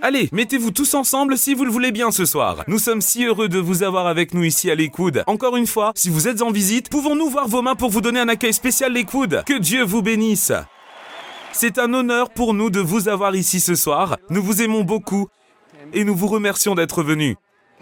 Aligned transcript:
Allez, 0.00 0.28
mettez-vous 0.32 0.70
tous 0.70 0.94
ensemble 0.94 1.36
si 1.36 1.52
vous 1.54 1.64
le 1.64 1.70
voulez 1.70 1.92
bien 1.92 2.10
ce 2.10 2.24
soir. 2.24 2.64
Nous 2.66 2.78
sommes 2.78 3.02
si 3.02 3.24
heureux 3.24 3.48
de 3.48 3.58
vous 3.58 3.82
avoir 3.82 4.06
avec 4.06 4.32
nous 4.32 4.42
ici 4.42 4.70
à 4.70 4.74
l'écoute. 4.74 5.18
Encore 5.26 5.56
une 5.56 5.66
fois, 5.66 5.92
si 5.94 6.08
vous 6.08 6.28
êtes 6.28 6.40
en 6.40 6.50
visite, 6.50 6.88
pouvons-nous 6.88 7.28
voir 7.28 7.46
vos 7.46 7.60
mains 7.60 7.74
pour 7.74 7.90
vous 7.90 8.00
donner 8.00 8.20
un 8.20 8.28
accueil 8.28 8.54
spécial 8.54 8.92
l'écoute 8.92 9.44
Que 9.44 9.58
Dieu 9.58 9.84
vous 9.84 10.02
bénisse. 10.02 10.52
C'est 11.52 11.78
un 11.78 11.92
honneur 11.92 12.30
pour 12.30 12.54
nous 12.54 12.70
de 12.70 12.80
vous 12.80 13.08
avoir 13.08 13.36
ici 13.36 13.60
ce 13.60 13.74
soir. 13.74 14.16
Nous 14.30 14.42
vous 14.42 14.62
aimons 14.62 14.82
beaucoup 14.82 15.28
et 15.92 16.04
nous 16.04 16.16
vous 16.16 16.28
remercions 16.28 16.74
d'être 16.74 17.02
venus. 17.02 17.36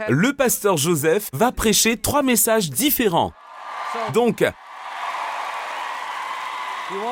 Le 0.09 0.33
pasteur 0.33 0.77
Joseph 0.77 1.29
va 1.33 1.53
prêcher 1.53 1.97
trois 1.97 2.23
messages 2.23 2.71
différents. 2.71 3.33
Donc, 4.15 4.45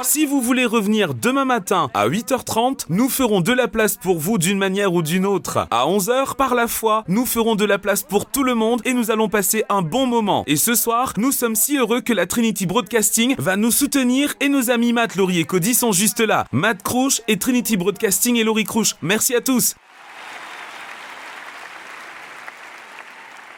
si 0.03 0.27
vous 0.27 0.41
voulez 0.41 0.67
revenir 0.67 1.15
demain 1.15 1.45
matin 1.45 1.91
à 1.95 2.09
8h30, 2.09 2.87
nous 2.89 3.09
ferons 3.09 3.41
de 3.41 3.53
la 3.53 3.69
place 3.69 3.97
pour 3.97 4.19
vous 4.19 4.39
d'une 4.39 4.59
manière 4.59 4.93
ou 4.93 5.03
d'une 5.03 5.27
autre. 5.27 5.67
À 5.71 5.87
11h, 5.87 6.37
par 6.37 6.55
la 6.55 6.67
foi, 6.67 7.05
nous 7.09 7.27
ferons 7.27 7.55
de 7.55 7.65
la 7.65 7.79
place 7.79 8.03
pour 8.03 8.27
tout 8.27 8.43
le 8.43 8.55
monde 8.55 8.81
et 8.85 8.93
nous 8.93 9.11
allons 9.11 9.29
passer 9.29 9.65
un 9.69 9.83
bon 9.83 10.07
moment. 10.07 10.45
Et 10.47 10.57
ce 10.57 10.75
soir, 10.75 11.13
nous 11.17 11.33
sommes 11.33 11.55
si 11.57 11.77
heureux 11.77 12.01
que 12.01 12.13
la 12.13 12.27
Trinity 12.27 12.67
Broadcasting 12.67 13.35
va 13.39 13.57
nous 13.57 13.71
soutenir 13.71 14.35
et 14.41 14.49
nos 14.49 14.71
amis 14.71 14.93
Matt, 14.93 15.17
Laurie 15.17 15.41
et 15.41 15.45
Cody 15.45 15.75
sont 15.75 15.93
juste 15.93 16.21
là. 16.21 16.47
Matt 16.53 16.83
Crouch 16.83 17.21
et 17.29 17.39
Trinity 17.39 17.77
Broadcasting 17.77 18.37
et 18.37 18.45
Laurie 18.45 18.65
Crouch. 18.65 18.95
Merci 19.03 19.35
à 19.35 19.41
tous. 19.41 19.75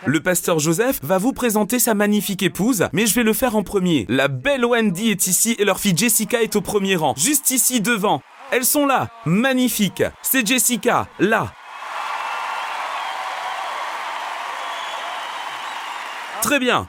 Le 0.07 0.21
pasteur 0.21 0.59
Joseph 0.59 0.99
va 1.03 1.19
vous 1.19 1.35
présenter 1.35 1.79
sa 1.79 1.93
magnifique 1.93 2.43
épouse, 2.43 2.89
mais 2.95 3.05
je 3.05 3.15
vais 3.15 3.23
le 3.23 3.35
faire 3.35 3.55
en 3.55 3.63
premier. 3.63 4.07
La 4.09 4.29
belle 4.29 4.65
Wendy 4.65 5.11
est 5.11 5.27
ici 5.27 5.55
et 5.59 5.65
leur 5.65 5.79
fille 5.79 5.97
Jessica 5.97 6.41
est 6.41 6.57
au 6.57 6.63
premier 6.63 6.97
rang, 6.97 7.13
juste 7.19 7.51
ici 7.51 7.83
devant. 7.83 8.23
Elles 8.51 8.65
sont 8.65 8.87
là, 8.87 9.11
magnifiques. 9.27 10.03
C'est 10.23 10.47
Jessica, 10.47 11.07
là. 11.19 11.53
Très 16.41 16.59
bien. 16.59 16.89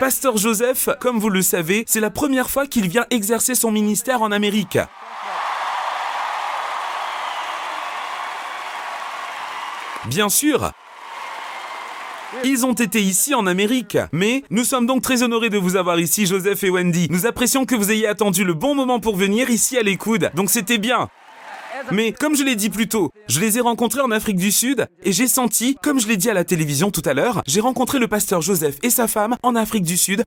Pasteur 0.00 0.38
Joseph, 0.38 0.88
comme 1.00 1.18
vous 1.18 1.28
le 1.28 1.42
savez, 1.42 1.84
c'est 1.86 2.00
la 2.00 2.10
première 2.10 2.48
fois 2.48 2.66
qu'il 2.66 2.88
vient 2.88 3.04
exercer 3.10 3.54
son 3.54 3.70
ministère 3.70 4.22
en 4.22 4.32
Amérique. 4.32 4.78
Bien 10.06 10.28
sûr, 10.28 10.72
ils 12.44 12.66
ont 12.66 12.72
été 12.72 13.00
ici 13.00 13.34
en 13.34 13.46
Amérique. 13.46 13.98
Mais 14.12 14.44
nous 14.50 14.64
sommes 14.64 14.86
donc 14.86 15.02
très 15.02 15.22
honorés 15.22 15.50
de 15.50 15.58
vous 15.58 15.76
avoir 15.76 16.00
ici, 16.00 16.26
Joseph 16.26 16.64
et 16.64 16.70
Wendy. 16.70 17.08
Nous 17.10 17.26
apprécions 17.26 17.64
que 17.64 17.74
vous 17.74 17.90
ayez 17.90 18.06
attendu 18.06 18.44
le 18.44 18.54
bon 18.54 18.74
moment 18.74 19.00
pour 19.00 19.16
venir 19.16 19.50
ici 19.50 19.76
à 19.78 19.82
l'écoute. 19.82 20.24
Donc 20.34 20.50
c'était 20.50 20.78
bien. 20.78 21.08
Mais 21.90 22.12
comme 22.12 22.36
je 22.36 22.44
l'ai 22.44 22.56
dit 22.56 22.70
plus 22.70 22.88
tôt, 22.88 23.10
je 23.28 23.40
les 23.40 23.58
ai 23.58 23.60
rencontrés 23.60 24.00
en 24.00 24.10
Afrique 24.10 24.36
du 24.36 24.52
Sud 24.52 24.86
et 25.02 25.12
j'ai 25.12 25.28
senti, 25.28 25.76
comme 25.82 26.00
je 26.00 26.08
l'ai 26.08 26.16
dit 26.16 26.30
à 26.30 26.34
la 26.34 26.44
télévision 26.44 26.90
tout 26.90 27.02
à 27.04 27.14
l'heure, 27.14 27.42
j'ai 27.46 27.60
rencontré 27.60 27.98
le 27.98 28.08
pasteur 28.08 28.40
Joseph 28.40 28.78
et 28.82 28.90
sa 28.90 29.08
femme 29.08 29.36
en 29.42 29.54
Afrique 29.54 29.84
du 29.84 29.96
Sud 29.96 30.24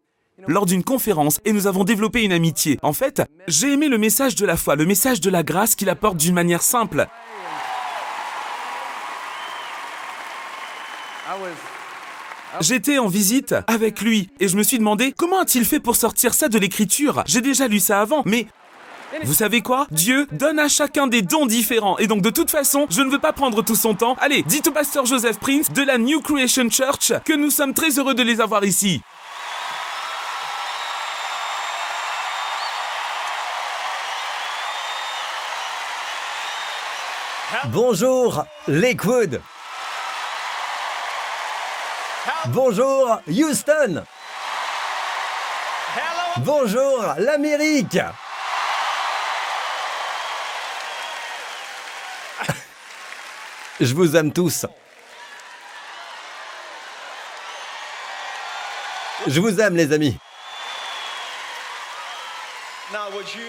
lors 0.47 0.65
d'une 0.65 0.83
conférence 0.83 1.39
et 1.45 1.53
nous 1.53 1.65
avons 1.67 1.83
développé 1.83 2.23
une 2.23 2.31
amitié. 2.31 2.77
En 2.83 2.93
fait, 2.93 3.23
j'ai 3.47 3.73
aimé 3.73 3.87
le 3.87 3.97
message 3.97 4.35
de 4.35 4.45
la 4.45 4.55
foi, 4.55 4.75
le 4.75 4.85
message 4.85 5.19
de 5.19 5.29
la 5.29 5.43
grâce 5.43 5.75
qu'il 5.75 5.89
apporte 5.89 6.17
d'une 6.17 6.35
manière 6.35 6.61
simple. 6.61 7.07
J'étais 12.61 12.97
en 12.97 13.07
visite 13.07 13.55
avec 13.67 14.01
lui 14.01 14.29
et 14.39 14.47
je 14.47 14.57
me 14.57 14.63
suis 14.63 14.79
demandé 14.79 15.13
comment 15.15 15.39
a-t-il 15.39 15.65
fait 15.65 15.79
pour 15.79 15.95
sortir 15.95 16.33
ça 16.33 16.49
de 16.49 16.57
l'écriture 16.57 17.23
J'ai 17.25 17.41
déjà 17.41 17.67
lu 17.67 17.79
ça 17.79 18.01
avant, 18.01 18.23
mais 18.25 18.47
vous 19.23 19.33
savez 19.33 19.61
quoi? 19.61 19.87
Dieu 19.91 20.27
donne 20.31 20.59
à 20.59 20.67
chacun 20.67 21.07
des 21.07 21.21
dons 21.21 21.45
différents. 21.45 21.97
Et 21.97 22.07
donc 22.07 22.21
de 22.21 22.29
toute 22.29 22.51
façon, 22.51 22.87
je 22.89 23.01
ne 23.01 23.09
veux 23.09 23.19
pas 23.19 23.33
prendre 23.33 23.63
tout 23.63 23.75
son 23.75 23.93
temps. 23.95 24.15
Allez, 24.19 24.43
dites 24.43 24.67
au 24.67 24.71
pasteur 24.71 25.05
Joseph 25.05 25.39
Prince 25.39 25.71
de 25.71 25.81
la 25.81 25.97
New 25.97 26.21
Creation 26.21 26.69
Church 26.69 27.13
que 27.25 27.33
nous 27.33 27.49
sommes 27.49 27.73
très 27.73 27.97
heureux 27.99 28.13
de 28.13 28.23
les 28.23 28.41
avoir 28.41 28.65
ici. 28.65 29.01
Bonjour, 37.71 38.43
Lakewood. 38.67 39.41
Bonjour, 42.53 43.21
Houston. 43.27 44.03
Bonjour, 46.37 47.03
l'Amérique. 47.17 47.99
Je 53.79 53.93
vous 53.93 54.15
aime 54.15 54.31
tous. 54.31 54.65
Je 59.27 59.39
vous 59.41 59.59
aime, 59.59 59.75
les 59.75 59.91
amis. 59.91 60.17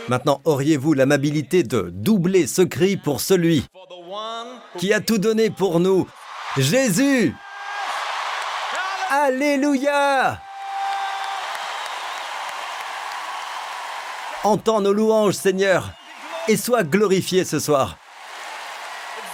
Maintenant, 0.09 0.41
auriez-vous 0.45 0.95
l'amabilité 0.95 1.63
de 1.63 1.91
doubler 1.93 2.47
ce 2.47 2.63
cri 2.63 2.97
pour 2.97 3.21
celui 3.21 3.65
qui 4.79 4.93
a 4.93 5.01
tout 5.01 5.19
donné 5.19 5.51
pour 5.51 5.79
nous? 5.79 6.09
Jésus 6.57 7.35
Alléluia 9.11 10.43
Entends 14.45 14.81
nos 14.81 14.93
louanges, 14.93 15.35
Seigneur, 15.35 15.93
et 16.47 16.57
sois 16.57 16.85
glorifié 16.85 17.45
ce 17.45 17.59
soir. 17.59 17.99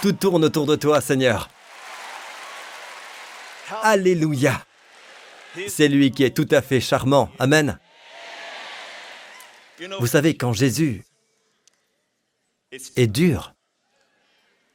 Tout 0.01 0.13
tourne 0.13 0.45
autour 0.45 0.65
de 0.65 0.75
toi, 0.75 1.01
Seigneur. 1.01 1.49
Alléluia. 3.83 4.65
C'est 5.67 5.87
lui 5.87 6.11
qui 6.11 6.23
est 6.23 6.35
tout 6.35 6.47
à 6.51 6.61
fait 6.61 6.79
charmant. 6.79 7.29
Amen. 7.37 7.77
Vous 9.99 10.07
savez, 10.07 10.35
quand 10.35 10.53
Jésus 10.53 11.03
est 12.71 13.07
dur, 13.07 13.53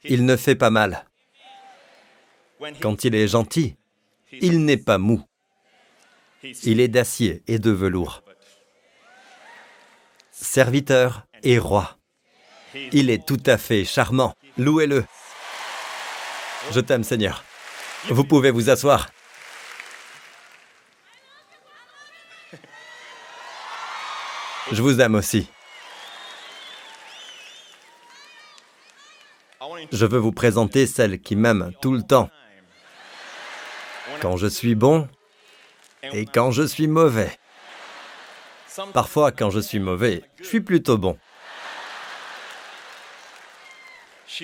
il 0.03 0.25
ne 0.25 0.35
fait 0.35 0.55
pas 0.55 0.69
mal. 0.69 1.05
Quand 2.81 3.03
il 3.03 3.15
est 3.15 3.27
gentil, 3.27 3.75
il 4.31 4.65
n'est 4.65 4.77
pas 4.77 4.97
mou. 4.97 5.23
Il 6.63 6.79
est 6.79 6.87
d'acier 6.87 7.43
et 7.47 7.59
de 7.59 7.71
velours. 7.71 8.23
Serviteur 10.31 11.27
et 11.43 11.59
roi. 11.59 11.97
Il 12.91 13.09
est 13.09 13.25
tout 13.25 13.41
à 13.45 13.57
fait 13.57 13.85
charmant. 13.85 14.33
Louez-le. 14.57 15.05
Je 16.71 16.79
t'aime, 16.79 17.03
Seigneur. 17.03 17.43
Vous 18.09 18.23
pouvez 18.23 18.51
vous 18.51 18.69
asseoir. 18.69 19.09
Je 24.71 24.81
vous 24.81 25.01
aime 25.01 25.15
aussi. 25.15 25.47
Je 29.91 30.05
veux 30.05 30.17
vous 30.17 30.31
présenter 30.31 30.87
celle 30.87 31.19
qui 31.19 31.35
m'aime 31.35 31.71
tout 31.81 31.93
le 31.93 32.03
temps. 32.03 32.29
Quand 34.21 34.37
je 34.37 34.45
suis 34.45 34.75
bon 34.75 35.09
et 36.03 36.27
quand 36.27 36.51
je 36.51 36.61
suis 36.61 36.87
mauvais. 36.87 37.35
Parfois, 38.93 39.31
quand 39.31 39.49
je 39.49 39.59
suis 39.59 39.79
mauvais, 39.79 40.23
je 40.39 40.45
suis 40.45 40.61
plutôt 40.61 40.99
bon. 40.99 41.17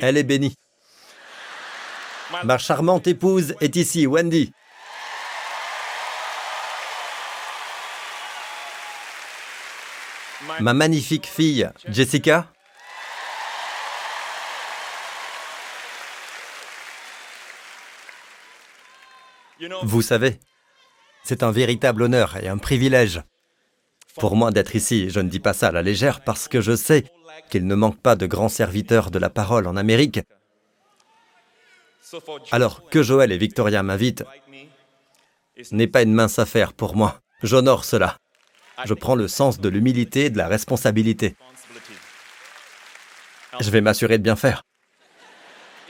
Elle 0.02 0.18
est 0.18 0.24
bénie. 0.24 0.56
Ma 2.44 2.58
charmante 2.58 3.06
épouse 3.06 3.56
est 3.62 3.76
ici, 3.76 4.08
Wendy. 4.08 4.52
Ma 10.60 10.74
magnifique 10.74 11.28
fille, 11.28 11.70
Jessica. 11.88 12.52
Vous 19.84 20.02
savez, 20.02 20.40
c'est 21.24 21.44
un 21.44 21.52
véritable 21.52 22.04
honneur 22.04 22.38
et 22.38 22.48
un 22.48 22.58
privilège 22.58 23.22
pour 24.18 24.36
moi 24.36 24.52
d'être 24.52 24.76
ici. 24.76 25.10
Je 25.10 25.20
ne 25.20 25.30
dis 25.30 25.40
pas 25.40 25.54
ça 25.54 25.68
à 25.68 25.72
la 25.72 25.82
légère 25.82 26.22
parce 26.22 26.48
que 26.48 26.62
je 26.62 26.76
sais 26.76 27.06
qu'il 27.50 27.68
ne 27.68 27.76
manque 27.76 28.00
pas 28.00 28.16
de 28.16 28.26
grands 28.26 28.50
serviteurs 28.50 29.12
de 29.12 29.20
la 29.20 29.30
parole 29.30 29.68
en 29.68 29.76
Amérique. 29.76 30.20
Alors 32.52 32.88
que 32.90 33.04
Joël 33.04 33.32
et 33.32 33.38
Victoria 33.38 33.84
m'invitent 33.84 34.24
n'est 35.72 35.88
pas 35.88 36.04
une 36.04 36.14
mince 36.14 36.40
affaire 36.40 36.74
pour 36.74 36.96
moi. 36.96 37.22
J'honore 37.44 37.86
cela. 37.86 38.18
Je 38.86 38.94
prends 38.94 39.16
le 39.16 39.28
sens 39.28 39.60
de 39.60 39.70
l'humilité 39.70 40.26
et 40.26 40.30
de 40.30 40.38
la 40.38 40.48
responsabilité. 40.48 41.36
Je 43.60 43.70
vais 43.72 43.82
m'assurer 43.82 44.18
de 44.18 44.24
bien 44.24 44.36
faire. 44.36 44.67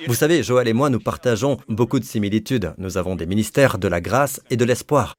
Vous 0.05 0.13
savez, 0.13 0.43
Joël 0.43 0.67
et 0.67 0.73
moi, 0.73 0.89
nous 0.89 0.99
partageons 0.99 1.57
beaucoup 1.67 1.99
de 1.99 2.05
similitudes. 2.05 2.73
Nous 2.77 2.97
avons 2.97 3.15
des 3.15 3.25
ministères 3.25 3.79
de 3.79 3.87
la 3.87 3.99
grâce 3.99 4.41
et 4.49 4.57
de 4.57 4.63
l'espoir. 4.63 5.15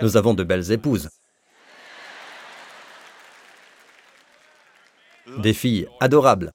Nous 0.00 0.16
avons 0.16 0.34
de 0.34 0.44
belles 0.44 0.70
épouses. 0.70 1.08
Des 5.38 5.54
filles 5.54 5.88
adorables. 6.00 6.52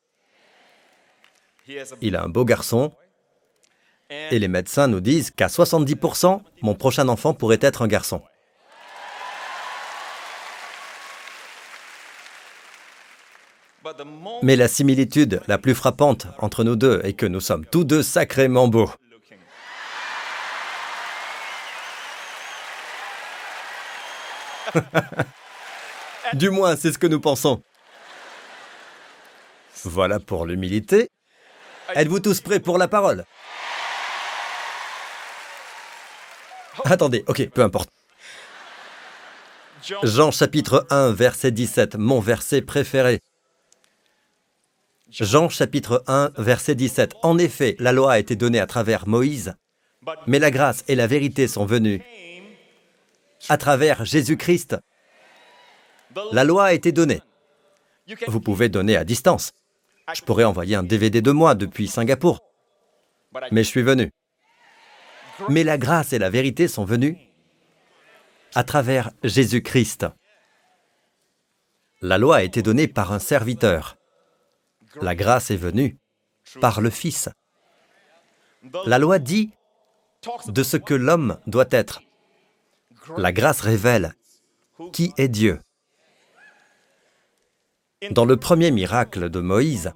Il 2.02 2.16
a 2.16 2.24
un 2.24 2.30
beau 2.30 2.46
garçon. 2.46 2.94
Et 4.10 4.40
les 4.40 4.48
médecins 4.48 4.88
nous 4.88 5.02
disent 5.02 5.32
qu'à 5.32 5.48
70%, 5.48 6.42
mon 6.62 6.76
prochain 6.76 7.10
enfant 7.10 7.34
pourrait 7.34 7.60
être 7.62 7.82
un 7.82 7.88
garçon. 7.88 8.22
Mais 14.42 14.56
la 14.56 14.68
similitude 14.68 15.42
la 15.48 15.58
plus 15.58 15.76
frappante 15.76 16.28
entre 16.40 16.64
nous 16.64 16.76
deux 16.76 17.02
est 17.04 17.14
que 17.14 17.26
nous 17.26 17.42
sommes 17.42 17.66
tous 17.66 17.84
deux 17.84 18.04
sacrément 18.04 18.68
beaux. 18.68 18.92
du 26.34 26.50
moins, 26.50 26.76
c'est 26.76 26.92
ce 26.92 26.98
que 26.98 27.08
nous 27.08 27.20
pensons. 27.20 27.62
Voilà 29.84 30.20
pour 30.20 30.46
l'humilité. 30.46 31.10
Êtes-vous 31.96 32.20
tous 32.20 32.42
prêts 32.42 32.60
pour 32.60 32.78
la 32.78 32.88
parole? 32.88 33.24
Attendez, 36.86 37.24
ok, 37.28 37.50
peu 37.50 37.62
importe. 37.62 37.90
Jean 40.04 40.32
chapitre 40.32 40.86
1, 40.90 41.14
verset 41.14 41.52
17, 41.52 41.96
mon 41.96 42.20
verset 42.20 42.62
préféré. 42.62 43.22
Jean 45.10 45.48
chapitre 45.48 46.04
1, 46.08 46.34
verset 46.38 46.76
17. 46.76 47.16
En 47.24 47.38
effet, 47.38 47.78
la 47.80 47.94
loi 47.94 48.14
a 48.14 48.20
été 48.20 48.36
donnée 48.36 48.60
à 48.60 48.68
travers 48.68 49.08
Moïse, 49.08 49.56
mais 50.26 50.38
la 50.38 50.52
grâce 50.52 50.84
et 50.90 50.96
la 50.96 51.08
vérité 51.08 51.48
sont 51.48 51.66
venues 51.66 52.02
à 53.48 53.58
travers 53.58 54.04
Jésus-Christ. 54.04 54.78
La 56.34 56.44
loi 56.44 56.66
a 56.66 56.74
été 56.74 56.92
donnée. 56.92 57.22
Vous 58.28 58.42
pouvez 58.42 58.68
donner 58.68 58.98
à 58.98 59.06
distance. 59.06 59.54
Je 60.14 60.22
pourrais 60.22 60.44
envoyer 60.44 60.76
un 60.76 60.84
DVD 60.84 61.22
de 61.22 61.32
moi 61.32 61.56
depuis 61.56 61.88
Singapour. 61.88 62.42
Mais 63.52 63.64
je 63.64 63.70
suis 63.70 63.84
venu. 63.84 64.12
Mais 65.48 65.64
la 65.64 65.78
grâce 65.78 66.12
et 66.12 66.20
la 66.20 66.30
vérité 66.30 66.68
sont 66.68 66.86
venues 66.86 67.18
à 68.56 68.64
travers 68.64 69.12
Jésus-Christ. 69.24 70.08
La 72.02 72.18
loi 72.18 72.38
a 72.38 72.44
été 72.44 72.62
donnée 72.62 72.88
par 72.88 73.12
un 73.14 73.20
serviteur. 73.20 73.97
La 75.02 75.16
grâce 75.16 75.52
est 75.52 75.58
venue 75.58 75.98
par 76.62 76.82
le 76.82 76.90
Fils. 76.90 77.30
La 78.86 79.00
loi 79.00 79.20
dit 79.20 79.52
de 80.48 80.64
ce 80.64 80.78
que 80.78 80.94
l'homme 80.94 81.38
doit 81.48 81.68
être. 81.72 82.02
La 83.18 83.32
grâce 83.32 83.62
révèle 83.62 84.14
qui 84.92 85.14
est 85.18 85.28
Dieu. 85.28 85.60
Dans 88.12 88.26
le 88.26 88.38
premier 88.38 88.72
miracle 88.72 89.30
de 89.30 89.40
Moïse, 89.40 89.92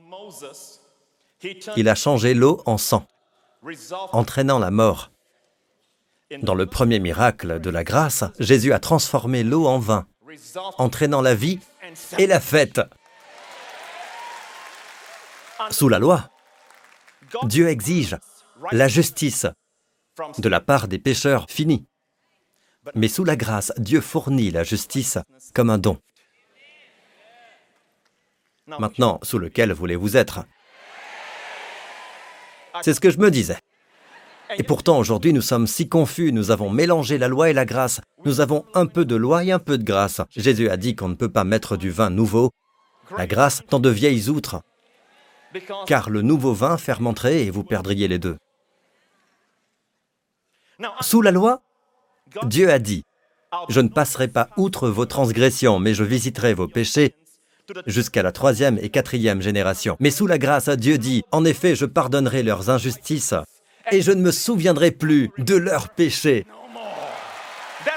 il 1.75 1.89
a 1.89 1.95
changé 1.95 2.33
l'eau 2.33 2.61
en 2.65 2.77
sang, 2.77 3.05
entraînant 4.11 4.59
la 4.59 4.71
mort. 4.71 5.11
Dans 6.41 6.55
le 6.55 6.65
premier 6.65 6.99
miracle 6.99 7.59
de 7.59 7.69
la 7.69 7.83
grâce, 7.83 8.23
Jésus 8.39 8.73
a 8.73 8.79
transformé 8.79 9.43
l'eau 9.43 9.67
en 9.67 9.79
vin, 9.79 10.07
entraînant 10.77 11.21
la 11.21 11.35
vie 11.35 11.59
et 12.17 12.27
la 12.27 12.39
fête. 12.39 12.81
Sous 15.69 15.89
la 15.89 15.99
loi, 15.99 16.29
Dieu 17.43 17.69
exige 17.69 18.17
la 18.71 18.87
justice 18.87 19.47
de 20.37 20.49
la 20.49 20.59
part 20.59 20.87
des 20.87 20.99
pécheurs 20.99 21.45
finis. 21.49 21.85
Mais 22.95 23.07
sous 23.07 23.23
la 23.23 23.35
grâce, 23.35 23.71
Dieu 23.77 24.01
fournit 24.01 24.51
la 24.51 24.63
justice 24.63 25.17
comme 25.53 25.69
un 25.69 25.77
don. 25.77 25.99
Maintenant, 28.67 29.19
sous 29.23 29.37
lequel 29.37 29.71
voulez-vous 29.71 30.17
être? 30.17 30.45
C'est 32.81 32.93
ce 32.93 32.99
que 32.99 33.09
je 33.09 33.19
me 33.19 33.29
disais. 33.29 33.57
Et 34.57 34.63
pourtant, 34.63 34.97
aujourd'hui, 34.97 35.33
nous 35.33 35.41
sommes 35.41 35.67
si 35.67 35.87
confus, 35.87 36.33
nous 36.33 36.51
avons 36.51 36.69
mélangé 36.69 37.17
la 37.17 37.27
loi 37.27 37.49
et 37.49 37.53
la 37.53 37.65
grâce. 37.65 38.01
Nous 38.25 38.41
avons 38.41 38.65
un 38.73 38.85
peu 38.85 39.05
de 39.05 39.15
loi 39.15 39.43
et 39.43 39.51
un 39.51 39.59
peu 39.59 39.77
de 39.77 39.83
grâce. 39.83 40.21
Jésus 40.29 40.69
a 40.69 40.77
dit 40.77 40.95
qu'on 40.95 41.09
ne 41.09 41.15
peut 41.15 41.31
pas 41.31 41.43
mettre 41.43 41.77
du 41.77 41.89
vin 41.89 42.09
nouveau, 42.09 42.51
la 43.17 43.27
grâce, 43.27 43.61
dans 43.69 43.79
de 43.79 43.89
vieilles 43.89 44.29
outres, 44.29 44.61
car 45.85 46.09
le 46.09 46.21
nouveau 46.21 46.53
vin 46.53 46.77
fermenterait 46.77 47.43
et 47.43 47.49
vous 47.49 47.63
perdriez 47.63 48.07
les 48.07 48.19
deux. 48.19 48.37
Sous 51.01 51.21
la 51.21 51.31
loi, 51.31 51.61
Dieu 52.43 52.71
a 52.71 52.79
dit, 52.79 53.03
je 53.69 53.81
ne 53.81 53.89
passerai 53.89 54.27
pas 54.27 54.49
outre 54.57 54.89
vos 54.89 55.05
transgressions, 55.05 55.79
mais 55.79 55.93
je 55.93 56.03
visiterai 56.03 56.53
vos 56.53 56.67
péchés 56.67 57.15
jusqu'à 57.85 58.23
la 58.23 58.31
troisième 58.31 58.79
et 58.81 58.89
quatrième 58.89 59.41
génération. 59.41 59.95
Mais 59.99 60.11
sous 60.11 60.27
la 60.27 60.37
grâce, 60.37 60.69
Dieu 60.69 60.97
dit, 60.97 61.23
en 61.31 61.45
effet, 61.45 61.75
je 61.75 61.85
pardonnerai 61.85 62.43
leurs 62.43 62.69
injustices 62.69 63.33
et 63.91 64.01
je 64.01 64.11
ne 64.11 64.21
me 64.21 64.31
souviendrai 64.31 64.91
plus 64.91 65.31
de 65.37 65.55
leurs 65.55 65.89
péchés. 65.89 66.45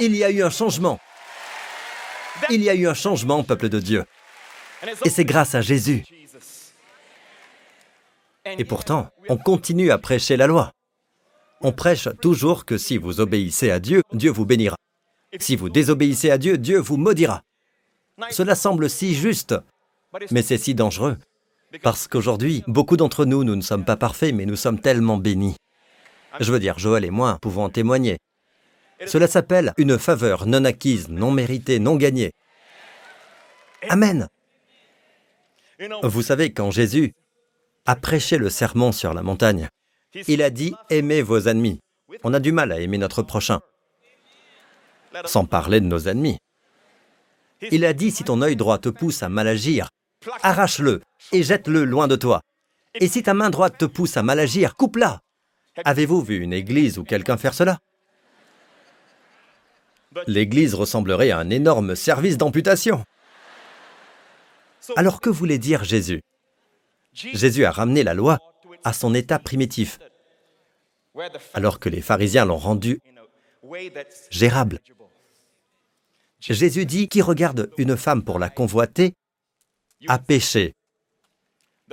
Il 0.00 0.14
y 0.16 0.24
a 0.24 0.30
eu 0.30 0.42
un 0.42 0.50
changement. 0.50 0.98
Il 2.50 2.62
y 2.62 2.70
a 2.70 2.74
eu 2.74 2.86
un 2.86 2.94
changement, 2.94 3.44
peuple 3.44 3.68
de 3.68 3.80
Dieu. 3.80 4.04
Et 5.04 5.10
c'est 5.10 5.24
grâce 5.24 5.54
à 5.54 5.60
Jésus. 5.60 6.04
Et 8.46 8.64
pourtant, 8.64 9.08
on 9.28 9.36
continue 9.36 9.90
à 9.90 9.98
prêcher 9.98 10.36
la 10.36 10.46
loi. 10.46 10.72
On 11.60 11.72
prêche 11.72 12.08
toujours 12.20 12.64
que 12.64 12.76
si 12.76 12.98
vous 12.98 13.20
obéissez 13.20 13.70
à 13.70 13.80
Dieu, 13.80 14.02
Dieu 14.12 14.30
vous 14.30 14.44
bénira. 14.44 14.76
Si 15.40 15.56
vous 15.56 15.70
désobéissez 15.70 16.30
à 16.30 16.38
Dieu, 16.38 16.58
Dieu 16.58 16.78
vous 16.78 16.96
maudira. 16.96 17.42
Cela 18.30 18.54
semble 18.54 18.90
si 18.90 19.14
juste, 19.14 19.54
mais 20.30 20.42
c'est 20.42 20.58
si 20.58 20.74
dangereux. 20.74 21.16
Parce 21.82 22.06
qu'aujourd'hui, 22.06 22.62
beaucoup 22.68 22.96
d'entre 22.96 23.24
nous, 23.24 23.42
nous 23.42 23.56
ne 23.56 23.62
sommes 23.62 23.84
pas 23.84 23.96
parfaits, 23.96 24.34
mais 24.34 24.46
nous 24.46 24.56
sommes 24.56 24.80
tellement 24.80 25.16
bénis. 25.16 25.56
Je 26.38 26.52
veux 26.52 26.60
dire, 26.60 26.78
Joël 26.78 27.04
et 27.04 27.10
moi 27.10 27.38
pouvons 27.40 27.64
en 27.64 27.70
témoigner. 27.70 28.18
Cela 29.06 29.26
s'appelle 29.26 29.72
une 29.76 29.98
faveur 29.98 30.46
non 30.46 30.64
acquise, 30.64 31.08
non 31.08 31.30
méritée, 31.30 31.78
non 31.78 31.96
gagnée. 31.96 32.32
Amen. 33.88 34.28
Vous 36.02 36.22
savez, 36.22 36.52
quand 36.52 36.70
Jésus 36.70 37.12
a 37.86 37.96
prêché 37.96 38.38
le 38.38 38.50
sermon 38.50 38.92
sur 38.92 39.14
la 39.14 39.22
montagne, 39.22 39.68
il 40.28 40.42
a 40.42 40.50
dit 40.50 40.74
aimez 40.90 41.22
vos 41.22 41.40
ennemis. 41.40 41.80
On 42.22 42.32
a 42.32 42.40
du 42.40 42.52
mal 42.52 42.72
à 42.72 42.80
aimer 42.80 42.98
notre 42.98 43.22
prochain. 43.22 43.60
Sans 45.24 45.44
parler 45.44 45.80
de 45.80 45.86
nos 45.86 46.08
ennemis. 46.08 46.38
Il 47.70 47.84
a 47.84 47.92
dit 47.92 48.10
si 48.10 48.24
ton 48.24 48.42
œil 48.42 48.56
droit 48.56 48.78
te 48.78 48.88
pousse 48.88 49.22
à 49.22 49.28
mal 49.28 49.48
agir, 49.48 49.88
arrache-le 50.42 51.02
et 51.32 51.42
jette-le 51.42 51.84
loin 51.84 52.08
de 52.08 52.16
toi. 52.16 52.40
Et 53.00 53.08
si 53.08 53.22
ta 53.22 53.34
main 53.34 53.50
droite 53.50 53.78
te 53.78 53.84
pousse 53.84 54.16
à 54.16 54.22
mal 54.22 54.38
agir, 54.38 54.76
coupe-la. 54.76 55.20
Avez-vous 55.84 56.22
vu 56.22 56.38
une 56.38 56.52
église 56.52 56.98
ou 56.98 57.04
quelqu'un 57.04 57.36
faire 57.36 57.54
cela? 57.54 57.78
L'église 60.28 60.74
ressemblerait 60.74 61.32
à 61.32 61.38
un 61.38 61.50
énorme 61.50 61.96
service 61.96 62.38
d'amputation. 62.38 63.04
Alors 64.96 65.20
que 65.20 65.30
voulait 65.30 65.58
dire 65.58 65.82
Jésus? 65.82 66.22
Jésus 67.14 67.64
a 67.64 67.70
ramené 67.70 68.02
la 68.02 68.14
loi 68.14 68.38
à 68.82 68.92
son 68.92 69.14
état 69.14 69.38
primitif, 69.38 69.98
alors 71.54 71.78
que 71.78 71.88
les 71.88 72.02
pharisiens 72.02 72.44
l'ont 72.44 72.58
rendu 72.58 73.00
gérable. 74.30 74.80
Jésus 76.40 76.84
dit, 76.84 77.08
qui 77.08 77.22
regarde 77.22 77.70
une 77.78 77.96
femme 77.96 78.22
pour 78.22 78.38
la 78.38 78.50
convoiter 78.50 79.14
a 80.08 80.18
péché. 80.18 80.74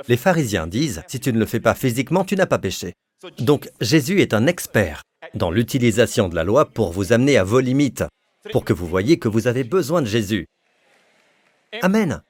Les 0.07 0.17
pharisiens 0.17 0.67
disent, 0.67 1.03
si 1.07 1.19
tu 1.19 1.31
ne 1.31 1.39
le 1.39 1.45
fais 1.45 1.59
pas 1.59 1.75
physiquement, 1.75 2.25
tu 2.25 2.35
n'as 2.35 2.47
pas 2.47 2.59
péché. 2.59 2.93
Donc 3.39 3.69
Jésus 3.79 4.19
est 4.19 4.33
un 4.33 4.47
expert 4.47 5.03
dans 5.35 5.51
l'utilisation 5.51 6.27
de 6.27 6.35
la 6.35 6.43
loi 6.43 6.65
pour 6.65 6.91
vous 6.91 7.13
amener 7.13 7.37
à 7.37 7.43
vos 7.43 7.59
limites, 7.59 8.03
pour 8.51 8.65
que 8.65 8.73
vous 8.73 8.87
voyez 8.87 9.19
que 9.19 9.27
vous 9.27 9.47
avez 9.47 9.63
besoin 9.63 10.01
de 10.01 10.07
Jésus. 10.07 10.47
Amen. 11.81 12.21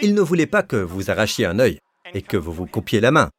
Il 0.00 0.14
ne 0.14 0.22
voulait 0.22 0.46
pas 0.46 0.62
que 0.62 0.76
vous 0.76 1.10
arrachiez 1.10 1.44
un 1.44 1.58
œil 1.58 1.78
et 2.14 2.22
que 2.22 2.36
vous 2.36 2.52
vous 2.52 2.66
coupiez 2.66 3.00
la 3.00 3.10
main. 3.10 3.30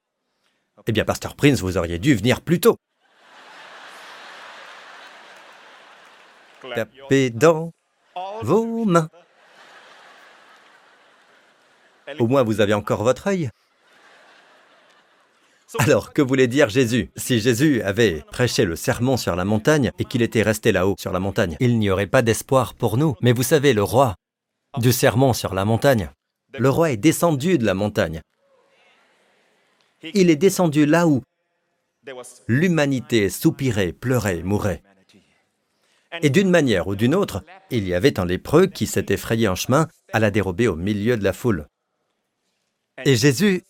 Eh 0.88 0.92
bien, 0.92 1.06
Pasteur 1.06 1.36
Prince, 1.36 1.62
vous 1.62 1.78
auriez 1.78 2.00
dû 2.00 2.16
venir 2.16 2.42
plus 2.42 2.60
tôt. 2.60 2.78
Tapez 6.76 7.30
dans 7.30 7.72
vos 8.42 8.86
mains. 8.86 9.10
Au 12.20 12.28
moins, 12.28 12.44
vous 12.44 12.62
avez 12.62 12.74
encore 12.74 13.04
votre 13.04 13.28
œil. 13.28 13.50
Alors, 15.80 16.14
que 16.14 16.22
voulait 16.22 16.48
dire 16.48 16.70
Jésus? 16.70 17.10
Si 17.16 17.40
Jésus 17.40 17.82
avait 17.82 18.24
prêché 18.32 18.64
le 18.64 18.76
sermon 18.76 19.18
sur 19.18 19.36
la 19.36 19.46
montagne 19.46 19.92
et 19.98 20.06
qu'il 20.06 20.22
était 20.22 20.44
resté 20.44 20.72
là-haut 20.72 20.96
sur 21.00 21.12
la 21.12 21.20
montagne, 21.20 21.58
il 21.60 21.80
n'y 21.80 21.90
aurait 21.90 22.08
pas 22.08 22.22
d'espoir 22.22 22.76
pour 22.76 22.98
nous. 22.98 23.16
Mais 23.22 23.32
vous 23.32 23.44
savez, 23.44 23.74
le 23.74 23.84
roi 23.84 24.16
du 24.78 24.92
sermon 24.92 25.34
sur 25.34 25.54
la 25.54 25.66
montagne, 25.66 26.10
le 26.58 26.70
roi 26.70 26.92
est 26.92 26.98
descendu 26.98 27.58
de 27.58 27.66
la 27.66 27.74
montagne. 27.74 28.22
Il 30.14 30.30
est 30.30 30.36
descendu 30.36 30.86
là 30.86 31.08
où 31.08 31.22
l'humanité 32.48 33.30
soupirait, 33.30 33.94
pleurait, 33.94 34.44
mourait. 34.44 34.84
Et 36.22 36.30
d'une 36.30 36.50
manière 36.50 36.88
ou 36.88 36.96
d'une 36.96 37.16
autre, 37.16 37.44
il 37.72 37.88
y 37.88 37.94
avait 37.94 38.20
un 38.20 38.26
lépreux 38.26 38.68
qui 38.68 38.86
s'était 38.86 39.18
frayé 39.18 39.48
un 39.48 39.56
chemin 39.56 39.88
à 40.12 40.20
la 40.20 40.30
dérober 40.30 40.68
au 40.68 40.76
milieu 40.76 41.18
de 41.18 41.24
la 41.24 41.34
foule. 41.34 41.68
Et 43.06 43.16
Jésus 43.16 43.64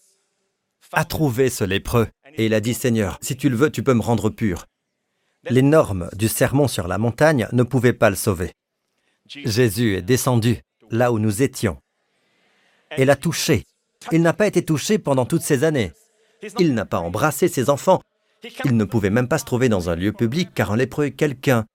a 0.92 1.06
trouvé 1.06 1.50
ce 1.50 1.64
lépreux 1.64 2.08
et 2.36 2.48
il 2.48 2.54
a 2.54 2.60
dit, 2.60 2.74
Seigneur, 2.74 3.18
si 3.22 3.38
tu 3.38 3.50
le 3.50 3.56
veux, 3.56 3.72
tu 3.72 3.84
peux 3.84 3.94
me 3.94 4.02
rendre 4.02 4.30
pur. 4.30 4.66
Les 5.50 5.62
normes 5.62 6.10
du 6.14 6.28
sermon 6.28 6.68
sur 6.68 6.88
la 6.88 6.98
montagne 6.98 7.48
ne 7.52 7.64
pouvaient 7.64 7.94
pas 7.94 8.10
le 8.10 8.16
sauver. 8.16 8.52
Jésus 9.28 9.96
est 9.96 10.02
descendu 10.02 10.58
là 10.90 11.12
où 11.12 11.20
nous 11.20 11.42
étions 11.42 11.80
et 12.98 13.06
l'a 13.06 13.16
touché. 13.16 13.66
Il 14.12 14.22
n'a 14.22 14.34
pas 14.34 14.48
été 14.48 14.64
touché 14.64 15.00
pendant 15.00 15.26
toutes 15.26 15.42
ces 15.42 15.64
années. 15.64 15.94
Il 16.60 16.74
n'a 16.74 16.86
pas 16.86 17.00
embrassé 17.00 17.48
ses 17.48 17.70
enfants. 17.70 18.02
Il 18.66 18.76
ne 18.76 18.84
pouvait 18.84 19.10
même 19.10 19.28
pas 19.28 19.38
se 19.38 19.46
trouver 19.46 19.70
dans 19.70 19.90
un 19.90 19.96
lieu 19.96 20.12
public 20.12 20.50
car 20.54 20.72
un 20.72 20.78
lépreux 20.78 21.06
est 21.06 21.12
quelqu'un 21.12 21.66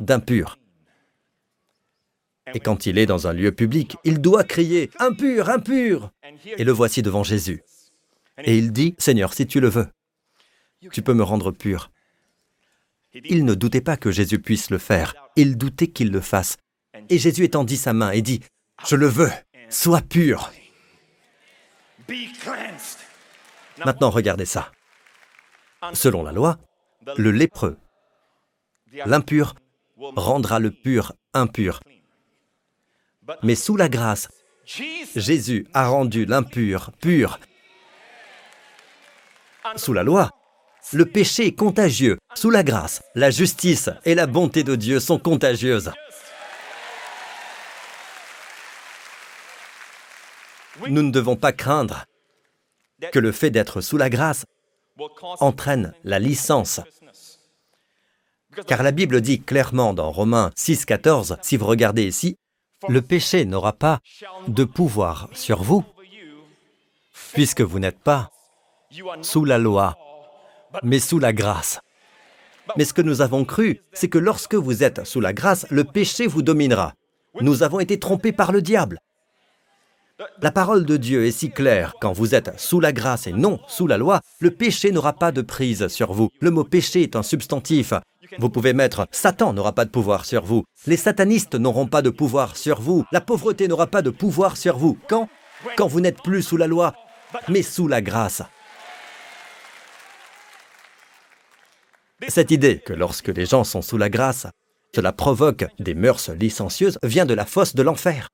d'impur. 0.00 0.58
Et 2.54 2.60
quand 2.60 2.86
il 2.86 2.98
est 2.98 3.06
dans 3.06 3.26
un 3.26 3.32
lieu 3.32 3.52
public, 3.52 3.96
il 4.04 4.20
doit 4.20 4.44
crier⁇ 4.44 4.86
Impur, 4.98 5.48
impur!⁇ 5.48 6.10
Et 6.58 6.64
le 6.64 6.72
voici 6.72 7.02
devant 7.02 7.22
Jésus. 7.22 7.62
Et 8.42 8.58
il 8.58 8.72
dit⁇ 8.72 8.90
Seigneur, 8.98 9.32
si 9.32 9.46
tu 9.46 9.60
le 9.60 9.68
veux, 9.68 9.86
tu 10.90 11.02
peux 11.02 11.14
me 11.14 11.22
rendre 11.22 11.52
pur. 11.52 11.90
Il 13.14 13.44
ne 13.44 13.54
doutait 13.54 13.80
pas 13.80 13.96
que 13.96 14.10
Jésus 14.10 14.40
puisse 14.40 14.70
le 14.70 14.78
faire, 14.78 15.14
il 15.36 15.56
doutait 15.56 15.86
qu'il 15.88 16.10
le 16.10 16.20
fasse. 16.20 16.56
Et 17.08 17.18
Jésus 17.18 17.44
étendit 17.44 17.76
sa 17.76 17.92
main 17.92 18.10
et 18.10 18.22
dit⁇ 18.22 18.38
Je 18.88 18.96
le 18.96 19.06
veux, 19.06 19.30
sois 19.68 20.02
pur!⁇ 20.02 20.50
Maintenant, 23.84 24.10
regardez 24.10 24.46
ça. 24.46 24.70
Selon 25.94 26.22
la 26.22 26.32
loi, 26.32 26.58
le 27.16 27.30
lépreux, 27.30 27.78
l'impur, 29.06 29.54
rendra 29.96 30.58
le 30.58 30.70
pur 30.70 31.12
impur. 31.34 31.80
Mais 33.42 33.54
sous 33.54 33.76
la 33.76 33.88
grâce, 33.88 34.28
Jésus 35.16 35.66
a 35.74 35.88
rendu 35.88 36.24
l'impur 36.24 36.90
pur. 37.00 37.38
Sous 39.76 39.92
la 39.92 40.02
loi, 40.02 40.30
le 40.92 41.06
péché 41.06 41.46
est 41.46 41.54
contagieux. 41.54 42.18
Sous 42.34 42.50
la 42.50 42.62
grâce, 42.62 43.02
la 43.14 43.30
justice 43.30 43.90
et 44.04 44.14
la 44.14 44.26
bonté 44.26 44.64
de 44.64 44.76
Dieu 44.76 45.00
sont 45.00 45.18
contagieuses. 45.18 45.92
Nous 50.88 51.02
ne 51.02 51.10
devons 51.10 51.36
pas 51.36 51.52
craindre 51.52 52.06
que 53.12 53.18
le 53.18 53.32
fait 53.32 53.50
d'être 53.50 53.80
sous 53.80 53.96
la 53.96 54.10
grâce 54.10 54.44
entraîne 55.40 55.94
la 56.04 56.18
licence. 56.18 56.80
Car 58.66 58.82
la 58.82 58.90
Bible 58.90 59.20
dit 59.20 59.40
clairement 59.40 59.94
dans 59.94 60.10
Romains 60.10 60.50
6,14, 60.56 61.38
si 61.42 61.56
vous 61.56 61.66
regardez 61.66 62.06
ici, 62.06 62.36
le 62.88 63.00
péché 63.00 63.44
n'aura 63.44 63.72
pas 63.72 64.00
de 64.48 64.64
pouvoir 64.64 65.28
sur 65.32 65.62
vous, 65.62 65.84
puisque 67.32 67.62
vous 67.62 67.78
n'êtes 67.78 68.00
pas 68.00 68.30
sous 69.22 69.44
la 69.44 69.58
loi, 69.58 69.96
mais 70.82 70.98
sous 70.98 71.18
la 71.18 71.32
grâce. 71.32 71.80
Mais 72.76 72.84
ce 72.84 72.92
que 72.92 73.02
nous 73.02 73.22
avons 73.22 73.44
cru, 73.44 73.80
c'est 73.92 74.08
que 74.08 74.18
lorsque 74.18 74.54
vous 74.54 74.82
êtes 74.82 75.04
sous 75.04 75.20
la 75.20 75.32
grâce, 75.32 75.66
le 75.70 75.84
péché 75.84 76.26
vous 76.26 76.42
dominera. 76.42 76.94
Nous 77.40 77.62
avons 77.62 77.80
été 77.80 77.98
trompés 77.98 78.32
par 78.32 78.52
le 78.52 78.62
diable. 78.62 79.00
La 80.40 80.50
parole 80.50 80.84
de 80.84 80.96
Dieu 80.96 81.26
est 81.26 81.32
si 81.32 81.50
claire, 81.50 81.94
quand 82.00 82.12
vous 82.12 82.34
êtes 82.34 82.58
sous 82.58 82.80
la 82.80 82.92
grâce 82.92 83.26
et 83.26 83.32
non 83.32 83.60
sous 83.68 83.86
la 83.86 83.98
loi, 83.98 84.20
le 84.40 84.50
péché 84.50 84.90
n'aura 84.90 85.12
pas 85.12 85.32
de 85.32 85.42
prise 85.42 85.88
sur 85.88 86.12
vous. 86.12 86.30
Le 86.40 86.50
mot 86.50 86.64
péché 86.64 87.02
est 87.02 87.16
un 87.16 87.22
substantif. 87.22 87.94
Vous 88.38 88.50
pouvez 88.50 88.72
mettre 88.72 89.06
Satan 89.10 89.52
n'aura 89.52 89.72
pas 89.72 89.84
de 89.84 89.90
pouvoir 89.90 90.24
sur 90.24 90.44
vous. 90.44 90.64
Les 90.86 90.96
satanistes 90.96 91.54
n'auront 91.54 91.86
pas 91.86 92.02
de 92.02 92.10
pouvoir 92.10 92.56
sur 92.56 92.80
vous. 92.80 93.04
La 93.12 93.20
pauvreté 93.20 93.68
n'aura 93.68 93.86
pas 93.86 94.02
de 94.02 94.10
pouvoir 94.10 94.56
sur 94.56 94.78
vous. 94.78 94.98
Quand? 95.08 95.28
Quand 95.76 95.86
vous 95.86 96.00
n'êtes 96.00 96.22
plus 96.22 96.42
sous 96.42 96.56
la 96.56 96.66
loi, 96.66 96.94
mais 97.48 97.62
sous 97.62 97.88
la 97.88 98.00
grâce. 98.00 98.42
Cette 102.28 102.50
idée 102.50 102.78
que 102.78 102.92
lorsque 102.92 103.28
les 103.28 103.46
gens 103.46 103.64
sont 103.64 103.82
sous 103.82 103.98
la 103.98 104.08
grâce, 104.08 104.46
cela 104.94 105.12
provoque 105.12 105.64
des 105.78 105.94
mœurs 105.94 106.30
licencieuses 106.30 106.98
vient 107.02 107.26
de 107.26 107.34
la 107.34 107.46
fosse 107.46 107.74
de 107.74 107.82
l'enfer. 107.82 108.28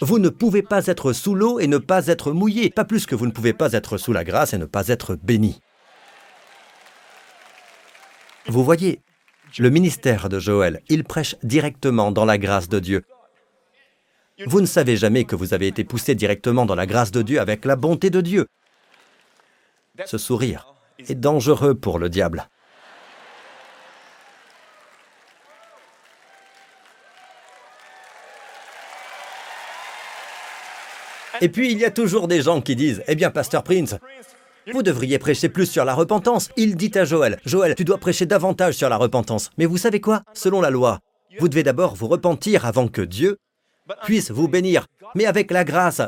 Vous 0.00 0.18
ne 0.18 0.28
pouvez 0.28 0.62
pas 0.62 0.86
être 0.86 1.12
sous 1.12 1.34
l'eau 1.34 1.60
et 1.60 1.68
ne 1.68 1.78
pas 1.78 2.08
être 2.08 2.32
mouillé, 2.32 2.70
pas 2.70 2.84
plus 2.84 3.06
que 3.06 3.14
vous 3.14 3.26
ne 3.26 3.30
pouvez 3.30 3.52
pas 3.52 3.72
être 3.72 3.98
sous 3.98 4.12
la 4.12 4.24
grâce 4.24 4.52
et 4.52 4.58
ne 4.58 4.64
pas 4.64 4.88
être 4.88 5.14
béni. 5.14 5.60
Vous 8.46 8.64
voyez, 8.64 9.00
le 9.58 9.70
ministère 9.70 10.28
de 10.28 10.40
Joël, 10.40 10.82
il 10.88 11.04
prêche 11.04 11.36
directement 11.42 12.10
dans 12.10 12.24
la 12.24 12.36
grâce 12.36 12.68
de 12.68 12.80
Dieu. 12.80 13.04
Vous 14.46 14.60
ne 14.60 14.66
savez 14.66 14.96
jamais 14.96 15.24
que 15.24 15.36
vous 15.36 15.54
avez 15.54 15.68
été 15.68 15.84
poussé 15.84 16.14
directement 16.14 16.66
dans 16.66 16.74
la 16.74 16.86
grâce 16.86 17.12
de 17.12 17.22
Dieu 17.22 17.40
avec 17.40 17.64
la 17.64 17.76
bonté 17.76 18.10
de 18.10 18.20
Dieu. 18.20 18.46
Ce 20.04 20.18
sourire 20.18 20.74
est 20.98 21.14
dangereux 21.14 21.74
pour 21.74 21.98
le 21.98 22.08
diable. 22.08 22.48
Et 31.40 31.48
puis 31.48 31.72
il 31.72 31.78
y 31.78 31.84
a 31.84 31.90
toujours 31.90 32.28
des 32.28 32.42
gens 32.42 32.60
qui 32.60 32.76
disent, 32.76 33.02
eh 33.08 33.14
bien, 33.14 33.30
Pasteur 33.30 33.62
Prince, 33.62 33.96
vous 34.72 34.82
devriez 34.82 35.18
prêcher 35.18 35.48
plus 35.48 35.66
sur 35.66 35.84
la 35.84 35.94
repentance. 35.94 36.50
Il 36.56 36.76
dit 36.76 36.90
à 36.96 37.04
Joël, 37.04 37.38
Joël, 37.44 37.74
tu 37.74 37.84
dois 37.84 37.98
prêcher 37.98 38.26
davantage 38.26 38.74
sur 38.74 38.88
la 38.88 38.96
repentance. 38.96 39.50
Mais 39.58 39.66
vous 39.66 39.76
savez 39.76 40.00
quoi? 40.00 40.22
Selon 40.32 40.60
la 40.60 40.70
loi, 40.70 41.00
vous 41.38 41.48
devez 41.48 41.62
d'abord 41.62 41.94
vous 41.94 42.08
repentir 42.08 42.64
avant 42.64 42.88
que 42.88 43.02
Dieu 43.02 43.38
puisse 44.04 44.30
vous 44.30 44.48
bénir. 44.48 44.86
Mais 45.14 45.26
avec 45.26 45.50
la 45.50 45.64
grâce, 45.64 46.02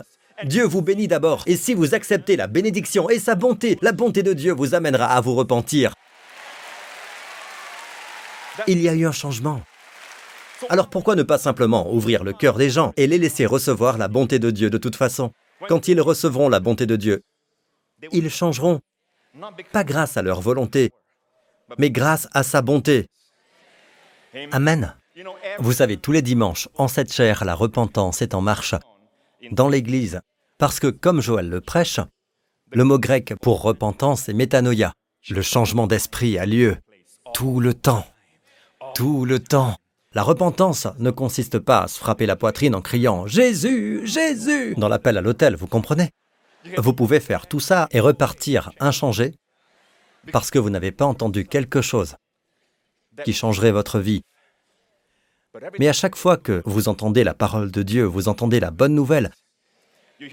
Dieu 0.45 0.65
vous 0.65 0.83
bénit 0.83 1.09
d'abord. 1.09 1.43
Et 1.47 1.57
si 1.57 1.75
vous 1.75 1.95
acceptez 1.95 2.37
la 2.37 2.47
bénédiction 2.47 3.09
et 3.11 3.19
sa 3.19 3.35
bonté, 3.35 3.79
la 3.83 3.93
bonté 3.93 4.23
de 4.23 4.33
Dieu 4.33 4.53
vous 4.53 4.75
amènera 4.75 5.07
à 5.07 5.21
vous 5.21 5.35
repentir. 5.35 5.93
Il 8.67 8.81
y 8.81 8.89
a 8.89 8.95
eu 8.95 9.07
un 9.07 9.13
changement. 9.13 9.63
Alors 10.69 10.91
pourquoi 10.91 11.15
ne 11.15 11.23
pas 11.23 11.39
simplement 11.39 11.93
ouvrir 11.93 12.25
le 12.25 12.33
cœur 12.33 12.57
des 12.57 12.71
gens 12.71 12.93
et 12.97 13.07
les 13.07 13.19
laisser 13.19 13.47
recevoir 13.47 13.99
la 13.99 14.09
bonté 14.09 14.39
de 14.39 14.51
Dieu 14.51 14.71
de 14.71 14.79
toute 14.79 14.97
façon? 14.97 15.33
Quand 15.69 15.89
ils 15.89 16.01
recevront 16.01 16.49
la 16.49 16.61
bonté 16.61 16.87
de 16.87 16.97
Dieu, 16.97 17.23
ils 18.13 18.31
changeront, 18.31 18.81
pas 19.73 19.85
grâce 19.85 20.17
à 20.17 20.23
leur 20.23 20.41
volonté, 20.41 20.91
mais 21.79 21.91
grâce 21.91 22.29
à 22.33 22.43
sa 22.43 22.63
bonté. 22.63 23.07
Amen. 24.53 24.95
Vous 25.59 25.73
savez, 25.73 25.97
tous 25.97 26.13
les 26.13 26.23
dimanches, 26.23 26.69
en 26.77 26.87
cette 26.87 27.13
chair, 27.13 27.45
la 27.45 27.55
repentance 27.55 28.23
est 28.23 28.35
en 28.35 28.41
marche 28.41 28.75
dans 29.51 29.69
l'Église, 29.69 30.21
parce 30.59 30.79
que 30.81 30.89
comme 30.89 31.21
Joël 31.21 31.49
le 31.49 31.61
prêche, 31.61 32.01
le 32.71 32.85
mot 32.85 32.99
grec 32.99 33.35
pour 33.41 33.63
repentance 33.63 34.29
est 34.29 34.35
métanoïa. 34.35 34.93
Le 35.31 35.43
changement 35.43 35.87
d'esprit 35.87 36.39
a 36.39 36.47
lieu 36.47 36.77
tout 37.35 37.61
le 37.61 37.75
temps. 37.75 38.07
Tout 38.95 39.25
le 39.25 39.41
temps. 39.41 39.77
La 40.19 40.25
repentance 40.25 40.89
ne 40.99 41.13
consiste 41.13 41.61
pas 41.61 41.83
à 41.83 41.87
se 41.87 41.97
frapper 41.97 42.27
la 42.27 42.35
poitrine 42.35 42.75
en 42.75 42.81
criant 42.81 43.29
Jésus, 43.29 44.05
Jésus 44.05 44.75
dans 44.77 44.89
l'appel 44.89 45.17
à 45.17 45.21
l'autel, 45.21 45.55
vous 45.55 45.69
comprenez? 45.69 46.11
Vous 46.77 46.93
pouvez 46.93 47.21
faire 47.21 47.47
tout 47.47 47.61
ça 47.61 47.87
et 47.93 48.01
repartir 48.01 48.73
inchangé 48.81 49.37
parce 50.33 50.51
que 50.51 50.59
vous 50.59 50.71
n'avez 50.71 50.91
pas 50.91 51.05
entendu 51.05 51.47
quelque 51.47 51.83
chose 51.83 52.17
qui 53.25 53.33
changerait 53.33 53.71
votre 53.71 54.01
vie. 54.01 54.23
Mais 55.79 55.87
à 55.87 55.93
chaque 55.93 56.17
fois 56.17 56.37
que 56.37 56.63
vous 56.65 56.89
entendez 56.89 57.23
la 57.23 57.35
parole 57.35 57.71
de 57.71 57.85
Dieu, 57.85 58.03
vous 58.03 58.27
entendez 58.27 58.59
la 58.59 58.73
bonne 58.73 58.97
nouvelle, 58.97 59.31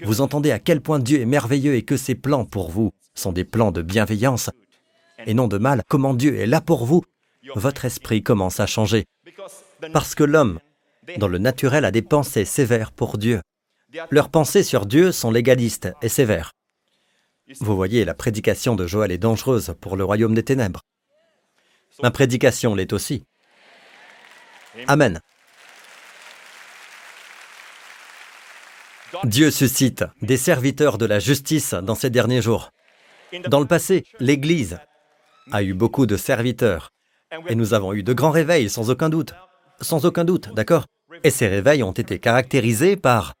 vous 0.02 0.20
entendez 0.20 0.50
à 0.50 0.58
quel 0.58 0.80
point 0.80 0.98
Dieu 0.98 1.20
est 1.20 1.26
merveilleux 1.26 1.76
et 1.76 1.84
que 1.84 1.96
ses 1.96 2.16
plans 2.16 2.44
pour 2.44 2.72
vous 2.72 2.92
sont 3.14 3.30
des 3.30 3.44
plans 3.44 3.70
de 3.70 3.82
bienveillance 3.82 4.50
et 5.26 5.34
non 5.34 5.46
de 5.46 5.58
mal, 5.58 5.84
comment 5.86 6.12
Dieu 6.12 6.40
est 6.40 6.46
là 6.46 6.60
pour 6.60 6.86
vous, 6.86 7.04
votre 7.54 7.84
esprit 7.84 8.24
commence 8.24 8.58
à 8.58 8.66
changer. 8.66 9.06
Parce 9.92 10.14
que 10.14 10.24
l'homme, 10.24 10.58
dans 11.18 11.28
le 11.28 11.38
naturel, 11.38 11.84
a 11.84 11.90
des 11.90 12.02
pensées 12.02 12.44
sévères 12.44 12.92
pour 12.92 13.18
Dieu. 13.18 13.40
Leurs 14.10 14.30
pensées 14.30 14.62
sur 14.62 14.86
Dieu 14.86 15.12
sont 15.12 15.30
légalistes 15.30 15.88
et 16.02 16.08
sévères. 16.08 16.52
Vous 17.60 17.76
voyez, 17.76 18.04
la 18.04 18.14
prédication 18.14 18.74
de 18.74 18.86
Joël 18.86 19.12
est 19.12 19.18
dangereuse 19.18 19.74
pour 19.80 19.96
le 19.96 20.04
royaume 20.04 20.34
des 20.34 20.42
ténèbres. 20.42 20.82
Ma 22.02 22.10
prédication 22.10 22.74
l'est 22.74 22.92
aussi. 22.92 23.24
Amen. 24.88 25.20
Dieu 29.24 29.50
suscite 29.50 30.04
des 30.20 30.36
serviteurs 30.36 30.98
de 30.98 31.06
la 31.06 31.20
justice 31.20 31.74
dans 31.74 31.94
ces 31.94 32.10
derniers 32.10 32.42
jours. 32.42 32.70
Dans 33.48 33.60
le 33.60 33.66
passé, 33.66 34.04
l'Église 34.18 34.78
a 35.52 35.62
eu 35.62 35.74
beaucoup 35.74 36.06
de 36.06 36.16
serviteurs 36.16 36.92
et 37.48 37.54
nous 37.54 37.72
avons 37.72 37.92
eu 37.92 38.02
de 38.02 38.12
grands 38.12 38.30
réveils, 38.30 38.68
sans 38.68 38.90
aucun 38.90 39.08
doute 39.08 39.34
sans 39.80 40.04
aucun 40.04 40.24
doute, 40.24 40.50
d'accord? 40.54 40.86
Et 41.24 41.30
ces 41.30 41.46
réveils 41.46 41.82
ont 41.82 41.92
été 41.92 42.18
caractérisés 42.18 42.96
par 42.96 43.34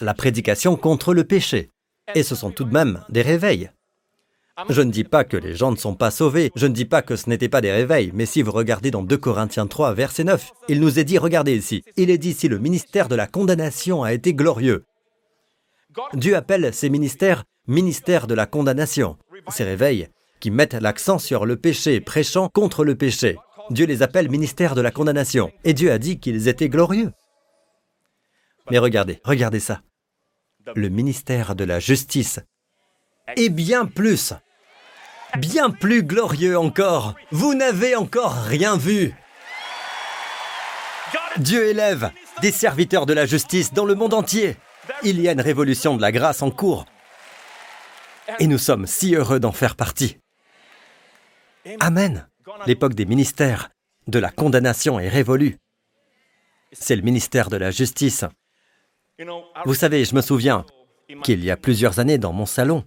la 0.00 0.14
prédication 0.14 0.76
contre 0.76 1.14
le 1.14 1.24
péché. 1.24 1.70
Et 2.14 2.22
ce 2.22 2.34
sont 2.34 2.50
tout 2.50 2.64
de 2.64 2.72
même 2.72 3.04
des 3.08 3.22
réveils. 3.22 3.70
Je 4.68 4.82
ne 4.82 4.90
dis 4.90 5.04
pas 5.04 5.24
que 5.24 5.36
les 5.36 5.54
gens 5.54 5.70
ne 5.70 5.76
sont 5.76 5.94
pas 5.94 6.10
sauvés, 6.10 6.50
je 6.54 6.66
ne 6.66 6.74
dis 6.74 6.84
pas 6.84 7.00
que 7.00 7.16
ce 7.16 7.28
n'était 7.28 7.48
pas 7.48 7.62
des 7.62 7.72
réveils, 7.72 8.10
mais 8.12 8.26
si 8.26 8.42
vous 8.42 8.52
regardez 8.52 8.90
dans 8.90 9.02
2 9.02 9.16
Corinthiens 9.16 9.66
3, 9.66 9.94
verset 9.94 10.24
9, 10.24 10.50
il 10.68 10.80
nous 10.80 10.98
est 10.98 11.04
dit, 11.04 11.16
regardez 11.16 11.56
ici, 11.56 11.82
il 11.96 12.10
est 12.10 12.18
dit 12.18 12.34
si 12.34 12.48
le 12.48 12.58
ministère 12.58 13.08
de 13.08 13.14
la 13.14 13.26
condamnation 13.26 14.02
a 14.02 14.12
été 14.12 14.34
glorieux. 14.34 14.84
Dieu 16.14 16.36
appelle 16.36 16.72
ces 16.74 16.90
ministères 16.90 17.44
ministères 17.66 18.26
de 18.26 18.34
la 18.34 18.46
condamnation, 18.46 19.16
ces 19.48 19.64
réveils 19.64 20.08
qui 20.40 20.50
mettent 20.50 20.74
l'accent 20.74 21.18
sur 21.18 21.46
le 21.46 21.56
péché, 21.56 22.00
prêchant 22.00 22.48
contre 22.48 22.84
le 22.84 22.96
péché. 22.96 23.38
Dieu 23.70 23.86
les 23.86 24.02
appelle 24.02 24.28
ministères 24.28 24.74
de 24.74 24.80
la 24.80 24.90
condamnation. 24.90 25.52
Et 25.64 25.74
Dieu 25.74 25.92
a 25.92 25.98
dit 25.98 26.18
qu'ils 26.18 26.48
étaient 26.48 26.68
glorieux. 26.68 27.12
Mais 28.70 28.78
regardez, 28.78 29.20
regardez 29.24 29.60
ça. 29.60 29.82
Le 30.74 30.88
ministère 30.88 31.54
de 31.54 31.64
la 31.64 31.80
justice 31.80 32.40
est 33.36 33.48
bien 33.48 33.86
plus, 33.86 34.32
bien 35.38 35.70
plus 35.70 36.02
glorieux 36.02 36.58
encore. 36.58 37.14
Vous 37.30 37.54
n'avez 37.54 37.96
encore 37.96 38.34
rien 38.34 38.76
vu. 38.76 39.14
Dieu 41.38 41.66
élève 41.66 42.10
des 42.40 42.52
serviteurs 42.52 43.06
de 43.06 43.12
la 43.12 43.26
justice 43.26 43.72
dans 43.72 43.84
le 43.84 43.94
monde 43.94 44.14
entier. 44.14 44.56
Il 45.02 45.20
y 45.20 45.28
a 45.28 45.32
une 45.32 45.40
révolution 45.40 45.96
de 45.96 46.02
la 46.02 46.12
grâce 46.12 46.42
en 46.42 46.50
cours. 46.50 46.86
Et 48.38 48.46
nous 48.46 48.58
sommes 48.58 48.86
si 48.86 49.14
heureux 49.14 49.40
d'en 49.40 49.52
faire 49.52 49.76
partie. 49.76 50.18
Amen. 51.80 52.26
L'époque 52.66 52.94
des 52.94 53.06
ministères, 53.06 53.70
de 54.06 54.18
la 54.18 54.30
condamnation 54.30 54.98
est 55.00 55.08
révolue. 55.08 55.58
C'est 56.72 56.96
le 56.96 57.02
ministère 57.02 57.50
de 57.50 57.56
la 57.56 57.70
justice. 57.70 58.24
Vous 59.64 59.74
savez, 59.74 60.04
je 60.04 60.14
me 60.14 60.22
souviens 60.22 60.64
qu'il 61.22 61.44
y 61.44 61.50
a 61.50 61.56
plusieurs 61.56 61.98
années 61.98 62.18
dans 62.18 62.32
mon 62.32 62.46
salon, 62.46 62.84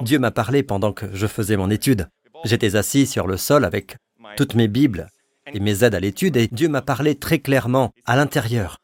Dieu 0.00 0.18
m'a 0.18 0.30
parlé 0.30 0.62
pendant 0.62 0.92
que 0.92 1.06
je 1.14 1.26
faisais 1.26 1.56
mon 1.56 1.70
étude. 1.70 2.08
J'étais 2.44 2.76
assis 2.76 3.06
sur 3.06 3.26
le 3.26 3.36
sol 3.36 3.64
avec 3.64 3.96
toutes 4.36 4.54
mes 4.54 4.68
Bibles 4.68 5.08
et 5.52 5.60
mes 5.60 5.84
aides 5.84 5.94
à 5.94 6.00
l'étude 6.00 6.36
et 6.36 6.48
Dieu 6.48 6.68
m'a 6.68 6.82
parlé 6.82 7.14
très 7.14 7.38
clairement 7.38 7.92
à 8.04 8.16
l'intérieur. 8.16 8.78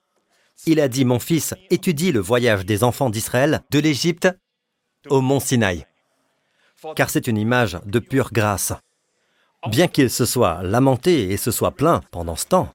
Il 0.67 0.81
a 0.81 0.89
dit, 0.89 1.05
mon 1.05 1.19
fils, 1.19 1.55
étudie 1.71 2.13
le 2.13 2.21
voyage 2.21 2.65
des 2.65 2.85
enfants 2.85 3.11
d'Israël 3.11 3.63
de 3.71 3.81
l'Égypte 3.81 4.29
au 5.09 5.21
mont 5.21 5.41
Sinaï, 5.41 5.87
car 6.95 7.11
c'est 7.11 7.27
une 7.27 7.37
image 7.37 7.79
de 7.85 7.99
pure 7.99 8.31
grâce. 8.33 8.73
Bien 9.69 9.89
qu'il 9.89 10.11
se 10.11 10.27
soit 10.27 10.63
lamenté 10.63 11.31
et 11.31 11.37
se 11.37 11.51
soit 11.51 11.71
plaint 11.71 12.03
pendant 12.11 12.37
ce 12.37 12.47
temps, 12.47 12.69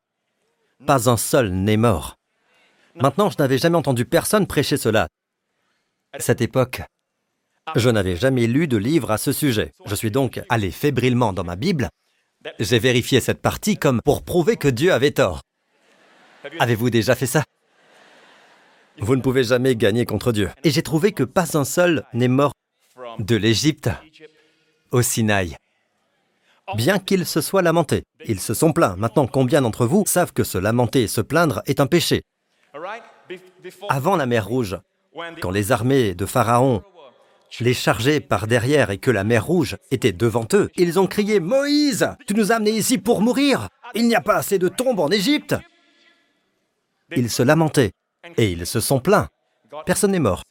pas 0.85 1.09
un 1.09 1.17
seul 1.17 1.51
n'est 1.51 1.77
mort. 1.77 2.15
Maintenant, 2.95 3.29
je 3.29 3.35
n'avais 3.39 3.57
jamais 3.57 3.77
entendu 3.77 4.05
personne 4.05 4.47
prêcher 4.47 4.77
cela. 4.77 5.07
Cette 6.17 6.41
époque, 6.41 6.81
je 7.75 7.89
n'avais 7.89 8.15
jamais 8.15 8.47
lu 8.47 8.67
de 8.67 8.77
livre 8.77 9.11
à 9.11 9.17
ce 9.17 9.31
sujet. 9.31 9.73
Je 9.85 9.95
suis 9.95 10.11
donc 10.11 10.41
allé 10.49 10.71
fébrilement 10.71 11.33
dans 11.33 11.43
ma 11.43 11.55
Bible. 11.55 11.89
J'ai 12.59 12.79
vérifié 12.79 13.19
cette 13.19 13.41
partie 13.41 13.77
comme 13.77 14.01
pour 14.03 14.23
prouver 14.23 14.55
que 14.55 14.67
Dieu 14.67 14.93
avait 14.93 15.11
tort. 15.11 15.41
Avez-vous 16.59 16.89
déjà 16.89 17.15
fait 17.15 17.25
ça? 17.25 17.43
Vous 18.99 19.15
ne 19.15 19.21
pouvez 19.21 19.43
jamais 19.43 19.75
gagner 19.75 20.05
contre 20.05 20.31
Dieu. 20.31 20.49
Et 20.63 20.71
j'ai 20.71 20.81
trouvé 20.81 21.11
que 21.11 21.23
pas 21.23 21.57
un 21.57 21.65
seul 21.65 22.05
n'est 22.13 22.29
mort 22.29 22.53
de 23.19 23.35
l'Égypte 23.35 23.89
au 24.91 25.01
Sinaï. 25.01 25.57
Bien 26.75 26.99
qu'ils 26.99 27.25
se 27.25 27.41
soient 27.41 27.61
lamentés, 27.61 28.03
ils 28.25 28.39
se 28.39 28.53
sont 28.53 28.73
plaints. 28.73 28.95
Maintenant, 28.97 29.27
combien 29.27 29.61
d'entre 29.61 29.85
vous 29.85 30.03
savent 30.05 30.33
que 30.33 30.43
se 30.43 30.57
lamenter 30.57 31.03
et 31.03 31.07
se 31.07 31.21
plaindre 31.21 31.61
est 31.65 31.79
un 31.79 31.87
péché? 31.87 32.23
Avant 33.89 34.15
la 34.15 34.25
mer 34.25 34.47
Rouge, 34.47 34.77
quand 35.41 35.51
les 35.51 35.71
armées 35.71 36.13
de 36.13 36.25
Pharaon 36.25 36.83
les 37.61 37.73
chargeaient 37.73 38.19
par 38.19 38.47
derrière 38.47 38.91
et 38.91 38.97
que 38.97 39.11
la 39.11 39.23
mer 39.23 39.45
Rouge 39.45 39.77
était 39.91 40.11
devant 40.11 40.45
eux, 40.53 40.69
ils 40.75 40.99
ont 40.99 41.07
crié⁇ 41.07 41.39
Moïse, 41.41 42.09
tu 42.27 42.33
nous 42.33 42.51
as 42.51 42.55
amenés 42.55 42.71
ici 42.71 42.97
pour 42.97 43.21
mourir 43.21 43.69
Il 43.95 44.07
n'y 44.07 44.15
a 44.15 44.21
pas 44.21 44.35
assez 44.35 44.59
de 44.59 44.67
tombes 44.67 44.99
en 44.99 45.09
Égypte!⁇ 45.09 45.53
Ils 47.15 47.29
se 47.29 47.43
lamentaient 47.43 47.91
et 48.35 48.51
ils 48.51 48.67
se 48.67 48.81
sont 48.81 48.99
plaints. 48.99 49.29
Personne 49.85 50.11
n'est 50.11 50.19
mort. 50.19 50.43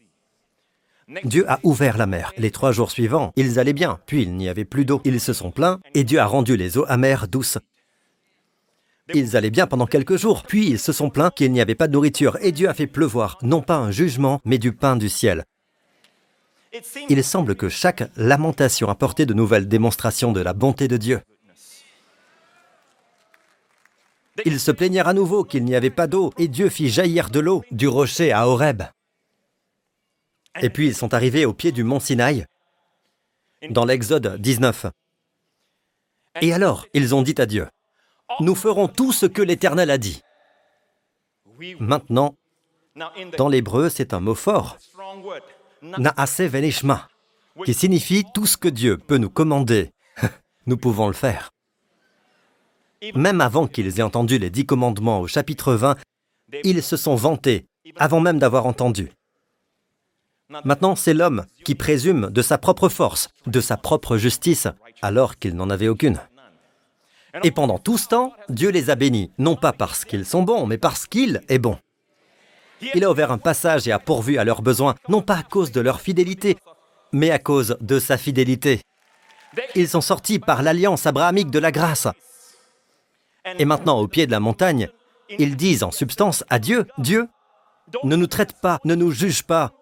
Dieu 1.25 1.49
a 1.49 1.61
ouvert 1.63 1.99
la 1.99 2.07
mer. 2.07 2.33
Les 2.37 2.51
trois 2.51 2.73
jours 2.73 2.91
suivants, 2.91 3.33
ils 3.37 3.61
allaient 3.61 3.73
bien, 3.73 4.01
puis 4.07 4.23
il 4.23 4.35
n'y 4.35 4.49
avait 4.49 4.65
plus 4.65 4.85
d'eau. 4.85 5.01
Ils 5.05 5.21
se 5.21 5.33
sont 5.33 5.53
plaints 5.53 5.81
et 5.95 6.03
Dieu 6.03 6.19
a 6.19 6.27
rendu 6.27 6.57
les 6.57 6.79
eaux 6.79 6.85
amères 6.89 7.29
douces. 7.29 7.59
Ils 9.15 9.37
allaient 9.37 9.51
bien 9.51 9.69
pendant 9.69 9.87
quelques 9.87 10.17
jours, 10.17 10.43
puis 10.43 10.69
ils 10.69 10.81
se 10.81 10.93
sont 10.93 11.11
plaints 11.11 11.31
qu'il 11.31 11.53
n'y 11.53 11.61
avait 11.61 11.77
pas 11.77 11.87
de 11.87 11.93
nourriture 11.93 12.37
et 12.41 12.51
Dieu 12.51 12.69
a 12.69 12.75
fait 12.75 12.89
pleuvoir, 12.89 13.39
non 13.43 13.63
pas 13.63 13.77
un 13.77 13.93
jugement, 13.93 14.41
mais 14.45 14.59
du 14.59 14.73
pain 14.73 14.97
du 14.97 15.09
ciel. 15.09 15.45
Il 17.09 17.23
semble 17.23 17.55
que 17.55 17.69
chaque 17.69 18.11
lamentation 18.17 18.89
apportait 18.89 19.27
de 19.27 19.35
nouvelles 19.35 19.69
démonstrations 19.69 20.33
de 20.33 20.41
la 20.41 20.55
bonté 20.55 20.89
de 20.89 20.97
Dieu. 20.97 21.21
Ils 24.45 24.61
se 24.61 24.73
plaignirent 24.73 25.09
à 25.09 25.15
nouveau 25.15 25.45
qu'il 25.45 25.65
n'y 25.65 25.77
avait 25.77 25.89
pas 25.89 26.09
d'eau, 26.09 26.33
et 26.37 26.49
Dieu 26.49 26.69
fit 26.69 26.91
jaillir 26.91 27.31
de 27.31 27.39
l'eau 27.41 27.63
du 27.71 27.87
rocher 27.87 28.33
à 28.33 28.49
Horeb. 28.49 28.83
Et 30.61 30.71
puis 30.71 30.89
ils 30.89 30.95
sont 30.95 31.15
arrivés 31.15 31.45
au 31.45 31.53
pied 31.53 31.73
du 31.73 31.85
mont 31.85 32.01
Sinaï, 32.01 32.47
dans 33.71 33.85
l'Exode 33.85 34.41
19. 34.41 34.87
Et 36.43 36.53
alors, 36.53 36.87
ils 36.95 37.15
ont 37.15 37.23
dit 37.23 37.35
à 37.39 37.47
Dieu, 37.47 37.67
Nous 38.41 38.55
ferons 38.55 38.89
tout 38.89 39.13
ce 39.13 39.27
que 39.27 39.43
l'Éternel 39.43 39.91
a 39.91 39.99
dit. 39.99 40.23
Maintenant, 41.81 42.37
dans 43.37 43.49
l'hébreu, 43.49 43.89
c'est 43.89 44.15
un 44.15 44.21
mot 44.21 44.35
fort, 44.35 44.79
Naase 45.83 46.41
Venishma, 46.41 47.09
qui 47.65 47.75
signifie 47.75 48.25
tout 48.35 48.47
ce 48.47 48.57
que 48.57 48.69
Dieu 48.69 48.99
peut 48.99 49.19
nous 49.19 49.31
commander, 49.31 49.93
nous 50.67 50.77
pouvons 50.77 51.07
le 51.07 51.15
faire. 51.15 51.53
Même 53.15 53.41
avant 53.41 53.67
qu'ils 53.67 53.99
aient 53.99 54.03
entendu 54.03 54.39
les 54.39 54.51
dix 54.51 54.67
commandements 54.67 55.21
au 55.21 55.27
chapitre 55.27 55.75
20, 55.75 55.97
ils 56.65 56.83
se 56.83 56.97
sont 56.97 57.15
vantés, 57.15 57.67
avant 57.97 58.21
même 58.21 58.39
d'avoir 58.39 58.67
entendu. 58.67 59.11
Maintenant, 60.49 60.95
c'est 60.95 61.15
l'homme 61.15 61.45
qui 61.65 61.75
présume 61.75 62.31
de 62.31 62.43
sa 62.43 62.57
propre 62.57 62.89
force, 62.89 63.31
de 63.47 63.61
sa 63.61 63.77
propre 63.77 64.17
justice, 64.17 64.69
alors 65.03 65.39
qu'il 65.39 65.57
n'en 65.57 65.71
avait 65.71 65.89
aucune. 65.89 66.21
Et 67.43 67.51
pendant 67.51 67.79
tout 67.79 67.99
ce 67.99 68.09
temps, 68.09 68.33
Dieu 68.49 68.71
les 68.71 68.89
a 68.89 68.95
bénis, 68.95 69.33
non 69.39 69.57
pas 69.57 69.73
parce 69.73 70.05
qu'ils 70.05 70.25
sont 70.25 70.45
bons, 70.45 70.67
mais 70.67 70.79
parce 70.79 71.07
qu'il 71.07 71.43
est 71.49 71.59
bon. 71.59 71.79
Il 72.95 73.05
a 73.05 73.11
ouvert 73.11 73.33
un 73.33 73.39
passage 73.39 73.89
et 73.89 73.93
a 73.93 73.99
pourvu 73.99 74.39
à 74.39 74.45
leurs 74.45 74.63
besoins, 74.63 74.95
non 75.09 75.21
pas 75.21 75.39
à 75.39 75.43
cause 75.43 75.73
de 75.73 75.81
leur 75.81 76.01
fidélité, 76.01 76.57
mais 77.13 77.31
à 77.31 77.39
cause 77.39 77.77
de 77.81 77.99
sa 77.99 78.17
fidélité. 78.17 78.81
Ils 79.75 79.89
sont 79.89 80.01
sortis 80.01 80.39
par 80.39 80.63
l'alliance 80.63 81.07
abrahamique 81.07 81.51
de 81.51 81.59
la 81.59 81.73
grâce. 81.73 82.07
Et 83.59 83.65
maintenant, 83.65 83.99
au 83.99 84.07
pied 84.07 84.27
de 84.27 84.33
la 84.33 84.41
montagne, 84.41 84.89
ils 85.39 85.57
disent 85.57 85.83
en 85.83 85.91
substance 85.91 86.45
à 86.51 86.59
Dieu, 86.59 86.87
Dieu, 86.99 87.29
ne 88.05 88.17
nous 88.17 88.27
traite 88.27 88.61
pas, 88.61 88.79
ne 88.85 88.95
nous 88.95 89.11
juge 89.11 89.43
pas, 89.43 89.73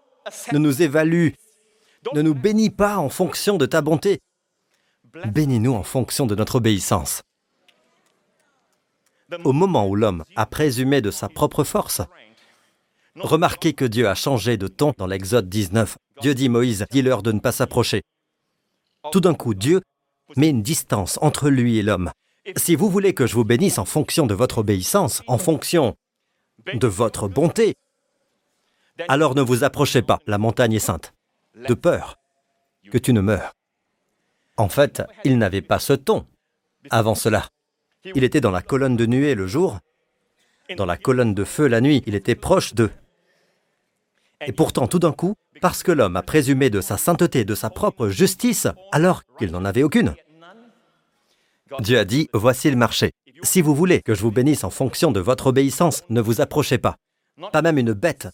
ne 0.52 0.58
nous 0.58 0.82
évalue, 0.82 1.30
ne 2.14 2.22
nous 2.22 2.34
bénis 2.34 2.70
pas 2.70 2.98
en 2.98 3.08
fonction 3.08 3.56
de 3.56 3.66
ta 3.66 3.80
bonté, 3.80 4.20
bénis-nous 5.26 5.72
en 5.72 5.82
fonction 5.82 6.26
de 6.26 6.34
notre 6.34 6.56
obéissance. 6.56 7.22
Au 9.44 9.52
moment 9.52 9.86
où 9.88 9.96
l'homme 9.96 10.24
a 10.36 10.46
présumé 10.46 11.00
de 11.00 11.10
sa 11.10 11.28
propre 11.28 11.64
force, 11.64 12.02
remarquez 13.16 13.72
que 13.72 13.84
Dieu 13.84 14.08
a 14.08 14.14
changé 14.14 14.56
de 14.56 14.68
ton 14.68 14.92
dans 14.96 15.06
l'Exode 15.06 15.48
19. 15.48 15.96
Dieu 16.20 16.34
dit 16.34 16.48
Moïse, 16.48 16.84
dis-leur 16.90 17.22
de 17.22 17.32
ne 17.32 17.40
pas 17.40 17.52
s'approcher. 17.52 18.02
Tout 19.12 19.20
d'un 19.20 19.34
coup, 19.34 19.54
Dieu 19.54 19.80
met 20.36 20.50
une 20.50 20.62
distance 20.62 21.18
entre 21.22 21.48
lui 21.48 21.78
et 21.78 21.82
l'homme. 21.82 22.10
Si 22.56 22.76
vous 22.76 22.90
voulez 22.90 23.14
que 23.14 23.26
je 23.26 23.34
vous 23.34 23.44
bénisse 23.44 23.78
en 23.78 23.84
fonction 23.84 24.26
de 24.26 24.34
votre 24.34 24.58
obéissance, 24.58 25.22
en 25.26 25.38
fonction 25.38 25.96
de 26.72 26.86
votre 26.86 27.28
bonté, 27.28 27.74
alors 29.08 29.34
ne 29.34 29.42
vous 29.42 29.64
approchez 29.64 30.02
pas, 30.02 30.20
la 30.26 30.38
montagne 30.38 30.74
est 30.74 30.78
sainte, 30.78 31.14
de 31.68 31.74
peur 31.74 32.18
que 32.90 32.98
tu 32.98 33.12
ne 33.12 33.20
meurs. 33.20 33.54
En 34.56 34.68
fait, 34.68 35.02
il 35.24 35.38
n'avait 35.38 35.62
pas 35.62 35.78
ce 35.78 35.92
ton 35.92 36.26
avant 36.90 37.14
cela. 37.14 37.48
Il 38.14 38.24
était 38.24 38.40
dans 38.40 38.50
la 38.50 38.62
colonne 38.62 38.96
de 38.96 39.06
nuée 39.06 39.34
le 39.34 39.46
jour, 39.46 39.80
dans 40.76 40.86
la 40.86 40.96
colonne 40.96 41.34
de 41.34 41.44
feu 41.44 41.66
la 41.66 41.80
nuit, 41.80 42.02
il 42.06 42.14
était 42.14 42.34
proche 42.34 42.74
d'eux. 42.74 42.90
Et 44.46 44.52
pourtant, 44.52 44.86
tout 44.86 44.98
d'un 44.98 45.12
coup, 45.12 45.34
parce 45.60 45.82
que 45.82 45.92
l'homme 45.92 46.16
a 46.16 46.22
présumé 46.22 46.70
de 46.70 46.80
sa 46.80 46.96
sainteté, 46.96 47.44
de 47.44 47.54
sa 47.54 47.70
propre 47.70 48.08
justice, 48.08 48.66
alors 48.92 49.22
qu'il 49.38 49.50
n'en 49.50 49.64
avait 49.64 49.82
aucune, 49.82 50.14
Dieu 51.80 51.98
a 51.98 52.04
dit, 52.04 52.28
voici 52.32 52.70
le 52.70 52.76
marché. 52.76 53.12
Si 53.42 53.60
vous 53.60 53.74
voulez 53.74 54.00
que 54.00 54.14
je 54.14 54.22
vous 54.22 54.30
bénisse 54.30 54.64
en 54.64 54.70
fonction 54.70 55.12
de 55.12 55.20
votre 55.20 55.48
obéissance, 55.48 56.02
ne 56.08 56.20
vous 56.20 56.40
approchez 56.40 56.78
pas. 56.78 56.96
Pas 57.52 57.62
même 57.62 57.78
une 57.78 57.92
bête 57.92 58.28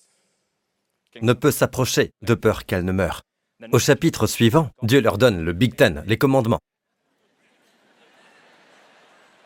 ne 1.20 1.32
peut 1.32 1.50
s'approcher 1.50 2.12
de 2.22 2.34
peur 2.34 2.66
qu'elle 2.66 2.84
ne 2.84 2.92
meure. 2.92 3.22
Au 3.72 3.78
chapitre 3.78 4.26
suivant, 4.26 4.70
Dieu 4.82 5.00
leur 5.00 5.18
donne 5.18 5.42
le 5.42 5.52
Big 5.52 5.76
Ten, 5.76 6.02
les 6.06 6.16
commandements. 6.16 6.60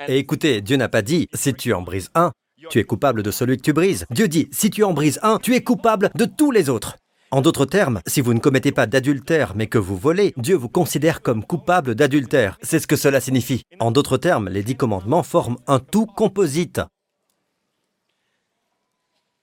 Et 0.06 0.18
écoutez, 0.18 0.60
Dieu 0.60 0.76
n'a 0.76 0.88
pas 0.88 1.02
dit, 1.02 1.28
si 1.32 1.54
tu 1.54 1.72
en 1.72 1.82
brises 1.82 2.10
un, 2.14 2.32
tu 2.70 2.78
es 2.78 2.84
coupable 2.84 3.22
de 3.22 3.30
celui 3.30 3.56
que 3.56 3.62
tu 3.62 3.72
brises. 3.72 4.06
Dieu 4.10 4.28
dit, 4.28 4.48
si 4.52 4.70
tu 4.70 4.84
en 4.84 4.92
brises 4.92 5.18
un, 5.22 5.38
tu 5.38 5.54
es 5.54 5.62
coupable 5.62 6.10
de 6.14 6.24
tous 6.24 6.50
les 6.50 6.68
autres. 6.68 6.96
En 7.30 7.40
d'autres 7.40 7.66
termes, 7.66 8.00
si 8.06 8.20
vous 8.20 8.32
ne 8.32 8.38
commettez 8.38 8.70
pas 8.70 8.86
d'adultère 8.86 9.56
mais 9.56 9.66
que 9.66 9.78
vous 9.78 9.96
volez, 9.96 10.34
Dieu 10.36 10.54
vous 10.54 10.68
considère 10.68 11.20
comme 11.20 11.44
coupable 11.44 11.94
d'adultère. 11.94 12.58
C'est 12.62 12.78
ce 12.78 12.86
que 12.86 12.96
cela 12.96 13.20
signifie. 13.20 13.64
En 13.80 13.90
d'autres 13.90 14.18
termes, 14.18 14.48
les 14.48 14.62
dix 14.62 14.76
commandements 14.76 15.24
forment 15.24 15.58
un 15.66 15.80
tout 15.80 16.06
composite. 16.06 16.80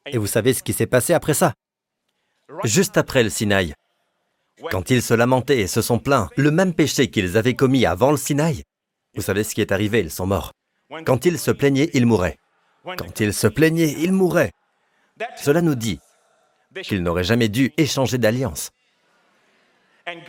Et 0.06 0.18
vous 0.18 0.28
savez 0.28 0.54
ce 0.54 0.64
qui 0.64 0.74
s'est 0.74 0.88
passé 0.88 1.14
après 1.14 1.34
ça? 1.34 1.54
Juste 2.64 2.98
après 2.98 3.24
le 3.24 3.30
Sinaï. 3.30 3.74
Quand 4.70 4.90
ils 4.90 5.02
se 5.02 5.14
lamentaient 5.14 5.60
et 5.60 5.68
se 5.68 5.82
sont 5.82 6.00
plaints, 6.00 6.30
le 6.36 6.52
même 6.52 6.74
péché 6.74 7.10
qu'ils 7.10 7.38
avaient 7.38 7.56
commis 7.56 7.86
avant 7.86 8.12
le 8.12 8.18
Sinaï, 8.18 8.64
vous 9.16 9.22
savez 9.22 9.44
ce 9.44 9.54
qui 9.56 9.62
est 9.62 9.72
arrivé, 9.72 10.00
ils 10.00 10.12
sont 10.12 10.28
morts. 10.28 10.54
Quand 11.06 11.26
ils 11.26 11.40
se 11.40 11.52
plaignaient, 11.52 11.90
ils 11.94 12.06
mouraient. 12.06 12.38
Quand 12.84 13.20
ils 13.20 13.34
se 13.34 13.48
plaignaient, 13.48 13.96
ils 14.00 14.14
mouraient. 14.14 14.52
Cela 15.38 15.62
nous 15.62 15.76
dit 15.76 16.00
qu'ils 16.84 17.04
n'auraient 17.04 17.24
jamais 17.24 17.50
dû 17.50 17.74
échanger 17.78 18.18
d'alliance. 18.18 18.72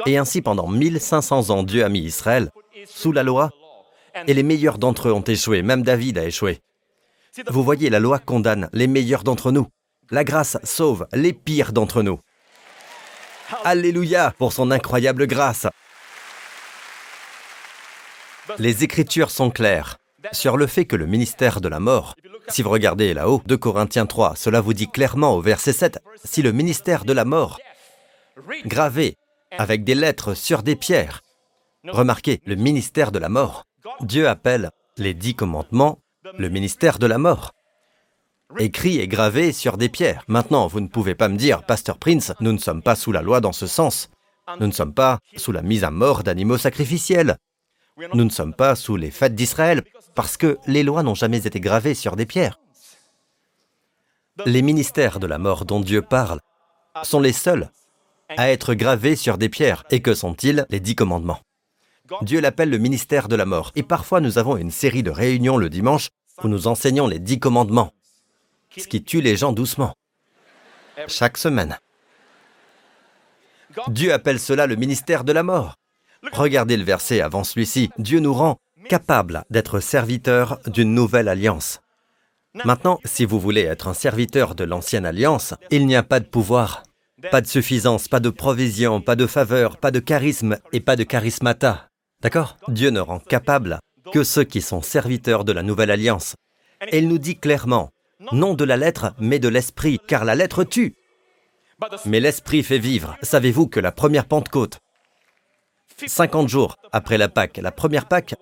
Et 0.06 0.18
ainsi, 0.18 0.42
pendant 0.42 0.68
1500 0.68 1.50
ans, 1.50 1.62
Dieu 1.62 1.84
a 1.84 1.88
mis 1.88 2.00
Israël 2.00 2.50
sous 2.86 3.12
la 3.12 3.22
loi, 3.22 3.50
et 4.26 4.34
les 4.34 4.42
meilleurs 4.42 4.78
d'entre 4.78 5.08
eux 5.08 5.12
ont 5.12 5.22
échoué, 5.22 5.62
même 5.62 5.82
David 5.82 6.18
a 6.18 6.24
échoué. 6.24 6.60
Vous 7.48 7.62
voyez, 7.62 7.88
la 7.88 8.00
loi 8.00 8.18
condamne 8.18 8.68
les 8.72 8.86
meilleurs 8.86 9.24
d'entre 9.24 9.52
nous. 9.52 9.66
La 10.10 10.24
grâce 10.24 10.58
sauve 10.64 11.06
les 11.12 11.32
pires 11.32 11.72
d'entre 11.72 12.02
nous. 12.02 12.20
Alléluia 13.64 14.34
pour 14.38 14.52
son 14.52 14.70
incroyable 14.70 15.26
grâce. 15.26 15.66
Les 18.58 18.84
Écritures 18.84 19.30
sont 19.30 19.50
claires 19.50 19.98
sur 20.32 20.56
le 20.56 20.66
fait 20.66 20.84
que 20.84 20.96
le 20.96 21.06
ministère 21.06 21.60
de 21.60 21.68
la 21.68 21.80
mort, 21.80 22.14
si 22.48 22.62
vous 22.62 22.70
regardez 22.70 23.14
là-haut, 23.14 23.42
de 23.46 23.56
Corinthiens 23.56 24.06
3, 24.06 24.36
cela 24.36 24.60
vous 24.60 24.74
dit 24.74 24.88
clairement 24.88 25.34
au 25.34 25.40
verset 25.40 25.72
7, 25.72 25.98
si 26.24 26.42
le 26.42 26.52
ministère 26.52 27.04
de 27.04 27.12
la 27.12 27.24
mort, 27.24 27.58
gravé 28.64 29.16
avec 29.58 29.84
des 29.84 29.94
lettres 29.94 30.34
sur 30.34 30.62
des 30.62 30.76
pierres, 30.76 31.22
remarquez, 31.88 32.40
le 32.46 32.54
ministère 32.54 33.12
de 33.12 33.18
la 33.18 33.28
mort, 33.28 33.66
Dieu 34.00 34.28
appelle 34.28 34.70
les 34.96 35.14
dix 35.14 35.34
commandements 35.34 35.98
le 36.38 36.48
ministère 36.48 36.98
de 36.98 37.06
la 37.06 37.18
mort. 37.18 37.52
Écrit 38.58 38.98
et 38.98 39.08
gravé 39.08 39.52
sur 39.52 39.76
des 39.76 39.88
pierres. 39.88 40.24
Maintenant, 40.28 40.66
vous 40.66 40.80
ne 40.80 40.88
pouvez 40.88 41.14
pas 41.14 41.28
me 41.28 41.36
dire, 41.36 41.64
Pasteur 41.64 41.98
Prince, 41.98 42.32
nous 42.40 42.52
ne 42.52 42.58
sommes 42.58 42.82
pas 42.82 42.94
sous 42.94 43.12
la 43.12 43.22
loi 43.22 43.40
dans 43.40 43.52
ce 43.52 43.66
sens. 43.66 44.08
Nous 44.60 44.66
ne 44.66 44.72
sommes 44.72 44.94
pas 44.94 45.18
sous 45.36 45.52
la 45.52 45.62
mise 45.62 45.84
à 45.84 45.90
mort 45.90 46.22
d'animaux 46.22 46.58
sacrificiels. 46.58 47.36
Nous 48.14 48.24
ne 48.24 48.30
sommes 48.30 48.54
pas 48.54 48.74
sous 48.74 48.96
les 48.96 49.10
fêtes 49.10 49.34
d'Israël, 49.34 49.82
parce 50.14 50.36
que 50.36 50.58
les 50.66 50.82
lois 50.82 51.02
n'ont 51.02 51.14
jamais 51.14 51.46
été 51.46 51.60
gravées 51.60 51.94
sur 51.94 52.16
des 52.16 52.26
pierres. 52.26 52.58
Les 54.46 54.62
ministères 54.62 55.20
de 55.20 55.26
la 55.26 55.38
mort 55.38 55.64
dont 55.64 55.80
Dieu 55.80 56.02
parle 56.02 56.40
sont 57.02 57.20
les 57.20 57.32
seuls 57.32 57.70
à 58.36 58.50
être 58.50 58.74
gravés 58.74 59.16
sur 59.16 59.38
des 59.38 59.48
pierres. 59.48 59.84
Et 59.90 60.00
que 60.00 60.14
sont-ils? 60.14 60.66
Les 60.70 60.80
dix 60.80 60.94
commandements. 60.94 61.40
Dieu 62.22 62.40
l'appelle 62.40 62.70
le 62.70 62.78
ministère 62.78 63.28
de 63.28 63.36
la 63.36 63.46
mort. 63.46 63.72
Et 63.76 63.82
parfois 63.82 64.20
nous 64.20 64.38
avons 64.38 64.56
une 64.56 64.70
série 64.70 65.02
de 65.02 65.10
réunions 65.10 65.56
le 65.56 65.70
dimanche 65.70 66.08
où 66.42 66.48
nous 66.48 66.66
enseignons 66.66 67.06
les 67.06 67.18
dix 67.18 67.38
commandements, 67.38 67.92
ce 68.76 68.86
qui 68.86 69.02
tue 69.02 69.20
les 69.20 69.36
gens 69.36 69.52
doucement. 69.52 69.94
Chaque 71.06 71.38
semaine. 71.38 71.78
Dieu 73.88 74.12
appelle 74.12 74.40
cela 74.40 74.66
le 74.66 74.76
ministère 74.76 75.24
de 75.24 75.32
la 75.32 75.42
mort. 75.42 75.76
Regardez 76.32 76.76
le 76.76 76.84
verset 76.84 77.20
avant 77.20 77.44
celui-ci. 77.44 77.90
Dieu 77.98 78.20
nous 78.20 78.34
rend 78.34 78.58
capables 78.88 79.44
d'être 79.50 79.80
serviteurs 79.80 80.58
d'une 80.66 80.94
nouvelle 80.94 81.28
alliance. 81.28 81.80
Maintenant, 82.64 83.00
si 83.04 83.24
vous 83.24 83.40
voulez 83.40 83.62
être 83.62 83.88
un 83.88 83.94
serviteur 83.94 84.54
de 84.54 84.64
l'ancienne 84.64 85.06
alliance, 85.06 85.54
il 85.70 85.86
n'y 85.86 85.96
a 85.96 86.02
pas 86.02 86.20
de 86.20 86.26
pouvoir, 86.26 86.82
pas 87.30 87.40
de 87.40 87.46
suffisance, 87.46 88.08
pas 88.08 88.20
de 88.20 88.28
provision, 88.28 89.00
pas 89.00 89.16
de 89.16 89.26
faveur, 89.26 89.78
pas 89.78 89.90
de 89.90 90.00
charisme 90.00 90.58
et 90.72 90.80
pas 90.80 90.96
de 90.96 91.04
charismata. 91.04 91.88
D'accord? 92.20 92.58
Dieu 92.68 92.90
ne 92.90 93.00
rend 93.00 93.20
capable 93.20 93.80
que 94.12 94.22
ceux 94.22 94.44
qui 94.44 94.60
sont 94.60 94.82
serviteurs 94.82 95.44
de 95.44 95.52
la 95.52 95.62
nouvelle 95.62 95.90
alliance. 95.90 96.34
Et 96.88 96.98
il 96.98 97.08
nous 97.08 97.18
dit 97.18 97.38
clairement, 97.38 97.90
non 98.32 98.54
de 98.54 98.64
la 98.64 98.76
lettre, 98.76 99.14
mais 99.18 99.38
de 99.38 99.48
l'esprit, 99.48 99.98
car 100.06 100.24
la 100.24 100.34
lettre 100.34 100.64
tue. 100.64 100.94
Mais 102.06 102.20
l'esprit 102.20 102.62
fait 102.62 102.78
vivre. 102.78 103.16
Savez-vous 103.22 103.66
que 103.66 103.80
la 103.80 103.92
première 103.92 104.26
Pentecôte, 104.26 104.78
50 106.06 106.48
jours 106.48 106.76
après 106.92 107.18
la 107.18 107.28
Pâque, 107.28 107.58
la 107.58 107.72
première 107.72 108.06
Pâque, 108.06 108.34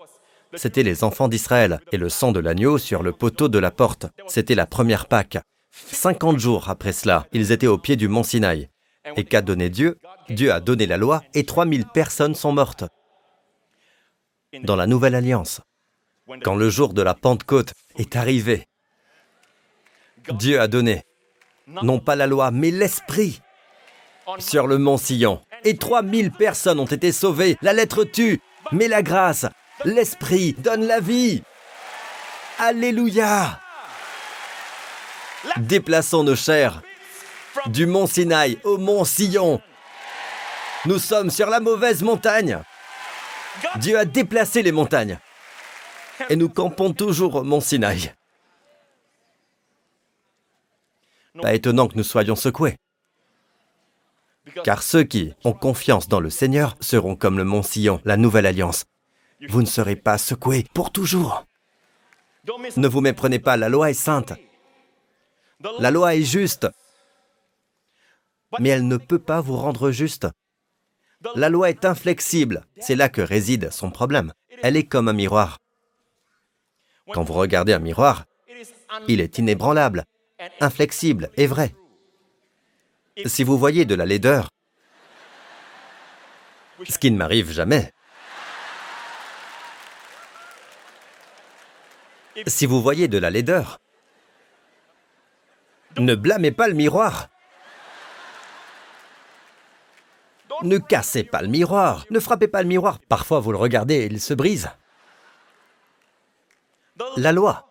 c'était 0.55 0.83
les 0.83 1.05
enfants 1.05 1.29
d'Israël, 1.29 1.81
et 1.93 1.97
le 1.97 2.09
sang 2.09 2.33
de 2.33 2.41
l'agneau 2.41 2.79
sur 2.79 3.03
le 3.03 3.13
poteau 3.13 3.49
de 3.49 3.59
la 3.59 3.71
porte, 3.71 4.07
c'était 4.27 4.55
la 4.55 4.67
première 4.67 5.07
Pâque. 5.07 5.39
50 5.71 6.39
jours 6.39 6.69
après 6.69 6.93
cela, 6.93 7.27
ils 7.33 7.53
étaient 7.53 7.67
au 7.67 7.79
pied 7.79 7.97
du 7.97 8.09
mont 8.09 8.23
Sinaï. 8.23 8.69
Et 9.17 9.25
qu'a 9.25 9.41
donné 9.41 9.71
Dieu? 9.71 9.99
Dieu 10.29 10.53
a 10.53 10.61
donné 10.61 10.87
la 10.87 10.97
loi, 10.97 11.23
et 11.35 11.45
3000 11.45 11.87
personnes 11.87 12.35
sont 12.35 12.53
mortes. 12.53 12.85
Dans 14.63 14.77
la 14.77 14.87
nouvelle 14.87 15.15
alliance, 15.15 15.61
quand 16.43 16.57
le 16.57 16.69
jour 16.69 16.93
de 16.93 17.03
la 17.03 17.15
Pentecôte 17.15 17.73
est 17.97 18.17
arrivé, 18.17 18.67
Dieu 20.29 20.61
a 20.61 20.69
donné, 20.69 21.05
non 21.67 21.99
pas 21.99 22.17
la 22.17 22.27
loi, 22.27 22.51
mais 22.51 22.71
l'Esprit 22.71 23.41
sur 24.39 24.67
le 24.67 24.79
mont 24.79 24.97
Sillon. 24.97 25.41
Et 25.65 25.77
3000 25.77 26.31
personnes 26.31 26.81
ont 26.81 26.87
été 26.87 27.13
sauvées. 27.13 27.57
La 27.63 27.73
lettre 27.73 28.05
tue, 28.05 28.41
mais 28.73 28.89
la 28.89 29.03
grâce, 29.03 29.47
l'Esprit 29.85 30.55
donne 30.55 30.87
la 30.87 31.01
vie. 31.01 31.43
Alléluia. 32.59 33.61
Déplaçons 35.59 36.25
nos 36.25 36.37
chairs 36.37 36.83
du 37.67 37.87
mont 37.87 38.07
Sinaï 38.07 38.59
au 38.65 38.79
mont 38.79 39.05
Sillon. 39.05 39.61
Nous 40.87 40.99
sommes 40.99 41.31
sur 41.31 41.49
la 41.49 41.61
mauvaise 41.61 42.03
montagne. 42.03 42.59
Dieu 43.77 43.99
a 43.99 44.05
déplacé 44.05 44.63
les 44.63 44.73
montagnes. 44.73 45.19
Et 46.29 46.37
nous 46.37 46.49
campons 46.49 46.93
toujours 46.93 47.37
au 47.37 47.43
mont 47.43 47.61
Sinaï. 47.61 48.13
Pas 51.41 51.55
étonnant 51.55 51.89
que 51.89 51.97
nous 51.97 52.05
soyons 52.05 52.37
secoués. 52.37 52.77
Car 54.65 54.83
ceux 54.83 55.05
qui 55.05 55.33
ont 55.45 55.53
confiance 55.53 56.09
dans 56.09 56.21
le 56.21 56.31
Seigneur 56.31 56.77
seront 56.81 57.15
comme 57.15 57.39
le 57.39 57.45
mont 57.45 57.63
Sillon, 57.63 58.01
la 58.05 58.17
nouvelle 58.17 58.47
alliance. 58.47 58.85
Vous 59.49 59.63
ne 59.63 59.67
serez 59.67 59.97
pas 59.97 60.19
secoués 60.19 60.67
pour 60.75 60.91
toujours. 60.93 61.47
Ne 62.77 62.89
vous 62.89 63.01
méprenez 63.01 63.39
pas, 63.39 63.57
la 63.57 63.69
loi 63.69 63.91
est 63.91 63.95
sainte. 63.95 64.33
La 65.79 65.91
loi 65.91 66.15
est 66.15 66.23
juste. 66.23 66.67
Mais 68.59 68.71
elle 68.71 68.89
ne 68.89 68.97
peut 68.97 69.19
pas 69.19 69.41
vous 69.41 69.57
rendre 69.57 69.91
juste. 69.91 70.27
La 71.37 71.49
loi 71.49 71.71
est 71.71 71.85
inflexible. 71.85 72.65
C'est 72.79 72.97
là 72.97 73.09
que 73.09 73.21
réside 73.21 73.71
son 73.71 73.91
problème. 73.91 74.33
Elle 74.63 74.77
est 74.77 74.85
comme 74.85 75.09
un 75.09 75.13
miroir. 75.13 75.59
Quand 77.13 77.23
vous 77.23 77.35
regardez 77.35 77.73
un 77.73 77.79
miroir, 77.79 78.25
il 79.09 79.21
est 79.21 79.39
inébranlable, 79.39 80.05
inflexible 80.61 81.31
et 81.37 81.47
vrai. 81.47 81.75
Si 83.27 83.45
vous 83.45 83.59
voyez 83.59 83.85
de 83.85 83.95
la 83.95 84.07
laideur, 84.07 84.49
ce 86.89 86.99
qui 86.99 87.11
ne 87.11 87.17
m'arrive 87.17 87.51
jamais, 87.51 87.93
si 92.47 92.67
vous 92.67 92.81
voyez 92.81 93.09
de 93.09 93.19
la 93.19 93.31
laideur, 93.31 93.79
ne 95.99 96.15
blâmez 96.15 96.53
pas 96.53 96.69
le 96.69 96.75
miroir. 96.75 97.29
Ne 100.63 100.79
cassez 100.79 101.25
pas 101.25 101.43
le 101.43 101.49
miroir, 101.49 102.05
ne 102.11 102.21
frappez 102.21 102.49
pas 102.49 102.63
le 102.63 102.69
miroir. 102.69 102.99
Parfois 103.09 103.41
vous 103.41 103.53
le 103.53 103.59
regardez 103.59 103.95
et 103.95 104.07
il 104.07 104.21
se 104.21 104.35
brise. 104.35 104.71
La 107.17 107.33
loi 107.33 107.67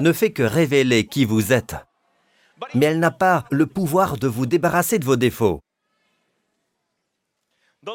ne 0.00 0.12
fait 0.12 0.32
que 0.32 0.42
révéler 0.42 1.06
qui 1.06 1.24
vous 1.24 1.52
êtes 1.52 1.76
mais 2.74 2.86
elle 2.86 2.98
n'a 2.98 3.10
pas 3.10 3.44
le 3.50 3.66
pouvoir 3.66 4.16
de 4.16 4.28
vous 4.28 4.46
débarrasser 4.46 4.98
de 4.98 5.04
vos 5.04 5.16
défauts. 5.16 5.60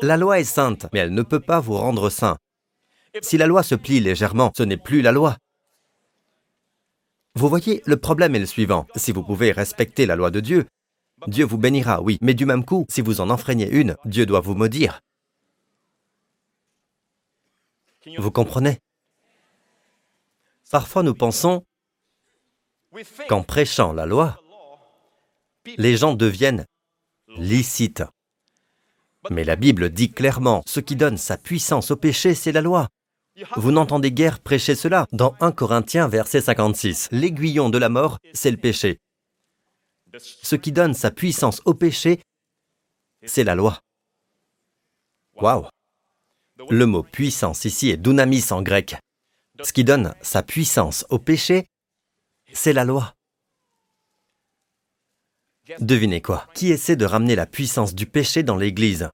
La 0.01 0.17
loi 0.17 0.39
est 0.39 0.43
sainte, 0.43 0.85
mais 0.93 0.99
elle 0.99 1.13
ne 1.13 1.23
peut 1.23 1.39
pas 1.39 1.59
vous 1.59 1.75
rendre 1.75 2.09
saint. 2.09 2.37
Si 3.21 3.37
la 3.37 3.47
loi 3.47 3.63
se 3.63 3.75
plie 3.75 3.99
légèrement, 3.99 4.51
ce 4.55 4.63
n'est 4.63 4.77
plus 4.77 5.01
la 5.01 5.11
loi. 5.11 5.37
Vous 7.35 7.49
voyez, 7.49 7.81
le 7.85 7.97
problème 7.97 8.35
est 8.35 8.39
le 8.39 8.45
suivant. 8.45 8.85
Si 8.95 9.11
vous 9.11 9.23
pouvez 9.23 9.51
respecter 9.51 10.05
la 10.05 10.15
loi 10.15 10.29
de 10.29 10.39
Dieu, 10.39 10.67
Dieu 11.27 11.45
vous 11.45 11.57
bénira, 11.57 12.01
oui, 12.01 12.17
mais 12.21 12.33
du 12.33 12.45
même 12.45 12.65
coup, 12.65 12.85
si 12.89 13.01
vous 13.01 13.21
en 13.21 13.29
enfreignez 13.29 13.69
une, 13.69 13.95
Dieu 14.05 14.25
doit 14.25 14.39
vous 14.39 14.55
maudire. 14.55 15.01
Vous 18.17 18.31
comprenez? 18.31 18.79
Parfois 20.71 21.03
nous 21.03 21.15
pensons 21.15 21.65
qu'en 23.27 23.43
prêchant 23.43 23.91
la 23.91 24.05
loi, 24.05 24.39
les 25.77 25.97
gens 25.97 26.13
deviennent 26.13 26.65
licites. 27.37 28.03
Mais 29.29 29.43
la 29.43 29.55
Bible 29.55 29.89
dit 29.89 30.11
clairement, 30.11 30.63
ce 30.65 30.79
qui 30.79 30.95
donne 30.95 31.17
sa 31.17 31.37
puissance 31.37 31.91
au 31.91 31.95
péché, 31.95 32.33
c'est 32.35 32.51
la 32.51 32.61
loi. 32.61 32.87
Vous 33.55 33.71
n'entendez 33.71 34.11
guère 34.11 34.39
prêcher 34.39 34.75
cela 34.75 35.07
dans 35.11 35.35
1 35.39 35.51
Corinthiens 35.51 36.07
verset 36.07 36.41
56. 36.41 37.09
L'aiguillon 37.11 37.69
de 37.69 37.77
la 37.77 37.89
mort, 37.89 38.17
c'est 38.33 38.51
le 38.51 38.57
péché. 38.57 38.99
Ce 40.19 40.55
qui 40.55 40.71
donne 40.71 40.93
sa 40.93 41.11
puissance 41.11 41.61
au 41.65 41.73
péché, 41.73 42.21
c'est 43.25 43.43
la 43.43 43.55
loi. 43.55 43.79
Waouh 45.35 45.67
Le 46.69 46.85
mot 46.85 47.03
puissance 47.03 47.65
ici 47.65 47.89
est 47.89 47.97
dunamis 47.97 48.51
en 48.51 48.61
grec. 48.61 48.95
Ce 49.61 49.73
qui 49.73 49.83
donne 49.83 50.15
sa 50.21 50.41
puissance 50.41 51.05
au 51.09 51.19
péché, 51.19 51.67
c'est 52.53 52.73
la 52.73 52.85
loi. 52.85 53.13
Devinez 55.79 56.21
quoi? 56.21 56.47
Qui 56.53 56.71
essaie 56.71 56.95
de 56.95 57.05
ramener 57.05 57.35
la 57.35 57.45
puissance 57.45 57.93
du 57.93 58.05
péché 58.05 58.43
dans 58.43 58.57
l'Église? 58.57 59.09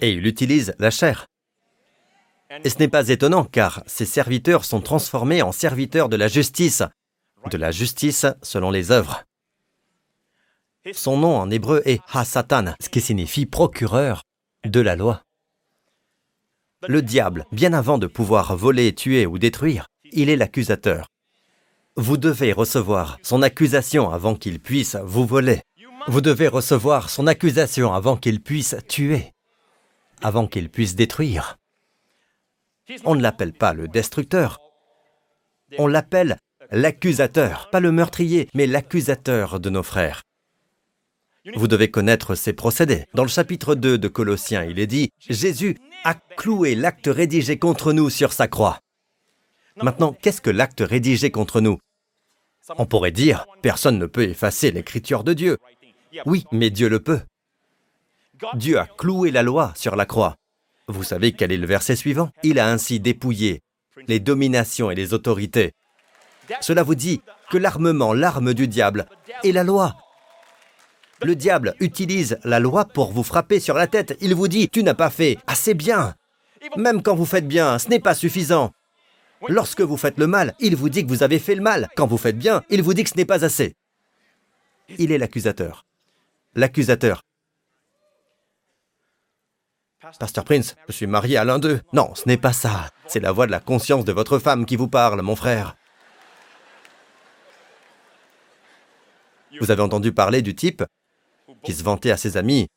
Et 0.00 0.12
il 0.12 0.26
utilise 0.26 0.74
la 0.78 0.90
chair. 0.90 1.26
Et 2.64 2.70
ce 2.70 2.78
n'est 2.78 2.88
pas 2.88 3.08
étonnant 3.08 3.44
car 3.44 3.82
ces 3.86 4.06
serviteurs 4.06 4.64
sont 4.64 4.80
transformés 4.80 5.42
en 5.42 5.52
serviteurs 5.52 6.08
de 6.08 6.16
la 6.16 6.28
justice, 6.28 6.82
de 7.50 7.56
la 7.56 7.70
justice 7.70 8.26
selon 8.42 8.70
les 8.70 8.90
œuvres. 8.90 9.24
Son 10.92 11.18
nom 11.18 11.36
en 11.36 11.50
hébreu 11.50 11.82
est 11.84 12.00
Ha-Satan, 12.12 12.74
ce 12.80 12.88
qui 12.88 13.00
signifie 13.00 13.46
procureur 13.46 14.22
de 14.64 14.80
la 14.80 14.96
loi. 14.96 15.22
Le 16.88 17.02
diable, 17.02 17.46
bien 17.52 17.74
avant 17.74 17.98
de 17.98 18.06
pouvoir 18.06 18.56
voler, 18.56 18.94
tuer 18.94 19.26
ou 19.26 19.38
détruire, 19.38 19.86
il 20.12 20.30
est 20.30 20.36
l'accusateur. 20.36 21.09
Vous 21.96 22.16
devez 22.16 22.52
recevoir 22.52 23.18
son 23.22 23.42
accusation 23.42 24.10
avant 24.10 24.34
qu'il 24.34 24.60
puisse 24.60 24.96
vous 25.04 25.26
voler. 25.26 25.60
Vous 26.06 26.20
devez 26.20 26.48
recevoir 26.48 27.10
son 27.10 27.26
accusation 27.26 27.92
avant 27.92 28.16
qu'il 28.16 28.40
puisse 28.40 28.76
tuer, 28.88 29.32
avant 30.22 30.46
qu'il 30.46 30.70
puisse 30.70 30.94
détruire. 30.94 31.58
On 33.04 33.14
ne 33.14 33.22
l'appelle 33.22 33.52
pas 33.52 33.74
le 33.74 33.86
destructeur, 33.86 34.58
on 35.78 35.86
l'appelle 35.86 36.38
l'accusateur, 36.70 37.68
pas 37.70 37.80
le 37.80 37.92
meurtrier, 37.92 38.48
mais 38.54 38.66
l'accusateur 38.66 39.60
de 39.60 39.70
nos 39.70 39.82
frères. 39.82 40.22
Vous 41.54 41.68
devez 41.68 41.90
connaître 41.90 42.34
ses 42.34 42.52
procédés. 42.52 43.06
Dans 43.14 43.22
le 43.22 43.28
chapitre 43.28 43.74
2 43.74 43.98
de 43.98 44.08
Colossiens, 44.08 44.64
il 44.64 44.78
est 44.78 44.86
dit, 44.86 45.10
Jésus 45.18 45.76
a 46.04 46.14
cloué 46.14 46.74
l'acte 46.74 47.08
rédigé 47.10 47.58
contre 47.58 47.92
nous 47.92 48.10
sur 48.10 48.32
sa 48.32 48.46
croix. 48.46 48.80
Maintenant, 49.82 50.14
qu'est-ce 50.20 50.40
que 50.40 50.50
l'acte 50.50 50.82
rédigé 50.86 51.30
contre 51.30 51.60
nous? 51.60 51.78
On 52.78 52.86
pourrait 52.86 53.12
dire, 53.12 53.46
personne 53.62 53.98
ne 53.98 54.06
peut 54.06 54.22
effacer 54.22 54.70
l'écriture 54.70 55.24
de 55.24 55.32
Dieu. 55.32 55.58
Oui, 56.26 56.44
mais 56.52 56.70
Dieu 56.70 56.88
le 56.88 57.00
peut. 57.00 57.20
Dieu 58.54 58.78
a 58.78 58.86
cloué 58.86 59.30
la 59.30 59.42
loi 59.42 59.72
sur 59.76 59.96
la 59.96 60.06
croix. 60.06 60.36
Vous 60.88 61.02
savez 61.04 61.32
quel 61.32 61.52
est 61.52 61.56
le 61.56 61.66
verset 61.66 61.96
suivant? 61.96 62.30
Il 62.42 62.58
a 62.58 62.70
ainsi 62.70 63.00
dépouillé 63.00 63.60
les 64.08 64.20
dominations 64.20 64.90
et 64.90 64.94
les 64.94 65.14
autorités. 65.14 65.72
Cela 66.60 66.82
vous 66.82 66.94
dit 66.94 67.20
que 67.50 67.58
l'armement, 67.58 68.12
l'arme 68.12 68.54
du 68.54 68.66
diable, 68.66 69.06
est 69.44 69.52
la 69.52 69.62
loi. 69.62 69.94
Le 71.22 71.36
diable 71.36 71.74
utilise 71.80 72.38
la 72.44 72.60
loi 72.60 72.86
pour 72.86 73.12
vous 73.12 73.22
frapper 73.22 73.60
sur 73.60 73.74
la 73.74 73.86
tête. 73.86 74.16
Il 74.20 74.34
vous 74.34 74.48
dit, 74.48 74.68
tu 74.68 74.82
n'as 74.82 74.94
pas 74.94 75.10
fait 75.10 75.36
assez 75.46 75.74
bien. 75.74 76.14
Même 76.76 77.02
quand 77.02 77.14
vous 77.14 77.26
faites 77.26 77.46
bien, 77.46 77.78
ce 77.78 77.88
n'est 77.88 78.00
pas 78.00 78.14
suffisant. 78.14 78.72
Lorsque 79.48 79.80
vous 79.80 79.96
faites 79.96 80.18
le 80.18 80.26
mal, 80.26 80.54
il 80.60 80.76
vous 80.76 80.88
dit 80.88 81.04
que 81.04 81.08
vous 81.08 81.22
avez 81.22 81.38
fait 81.38 81.54
le 81.54 81.62
mal. 81.62 81.88
Quand 81.96 82.06
vous 82.06 82.18
faites 82.18 82.38
bien, 82.38 82.62
il 82.68 82.82
vous 82.82 82.94
dit 82.94 83.04
que 83.04 83.10
ce 83.10 83.16
n'est 83.16 83.24
pas 83.24 83.44
assez. 83.44 83.74
Il 84.98 85.12
est 85.12 85.18
l'accusateur. 85.18 85.86
L'accusateur. 86.54 87.22
Pasteur 90.18 90.44
Prince, 90.44 90.76
je 90.88 90.92
suis 90.92 91.06
marié 91.06 91.36
à 91.36 91.44
l'un 91.44 91.58
d'eux. 91.58 91.80
Non, 91.92 92.14
ce 92.14 92.26
n'est 92.26 92.36
pas 92.36 92.52
ça. 92.52 92.90
C'est 93.06 93.20
la 93.20 93.32
voix 93.32 93.46
de 93.46 93.50
la 93.50 93.60
conscience 93.60 94.04
de 94.04 94.12
votre 94.12 94.38
femme 94.38 94.66
qui 94.66 94.76
vous 94.76 94.88
parle, 94.88 95.20
mon 95.22 95.36
frère. 95.36 95.76
Vous 99.60 99.70
avez 99.70 99.82
entendu 99.82 100.12
parler 100.12 100.42
du 100.42 100.54
type 100.54 100.82
qui 101.62 101.72
se 101.72 101.82
vantait 101.82 102.10
à 102.10 102.16
ses 102.16 102.36
amis. 102.36 102.68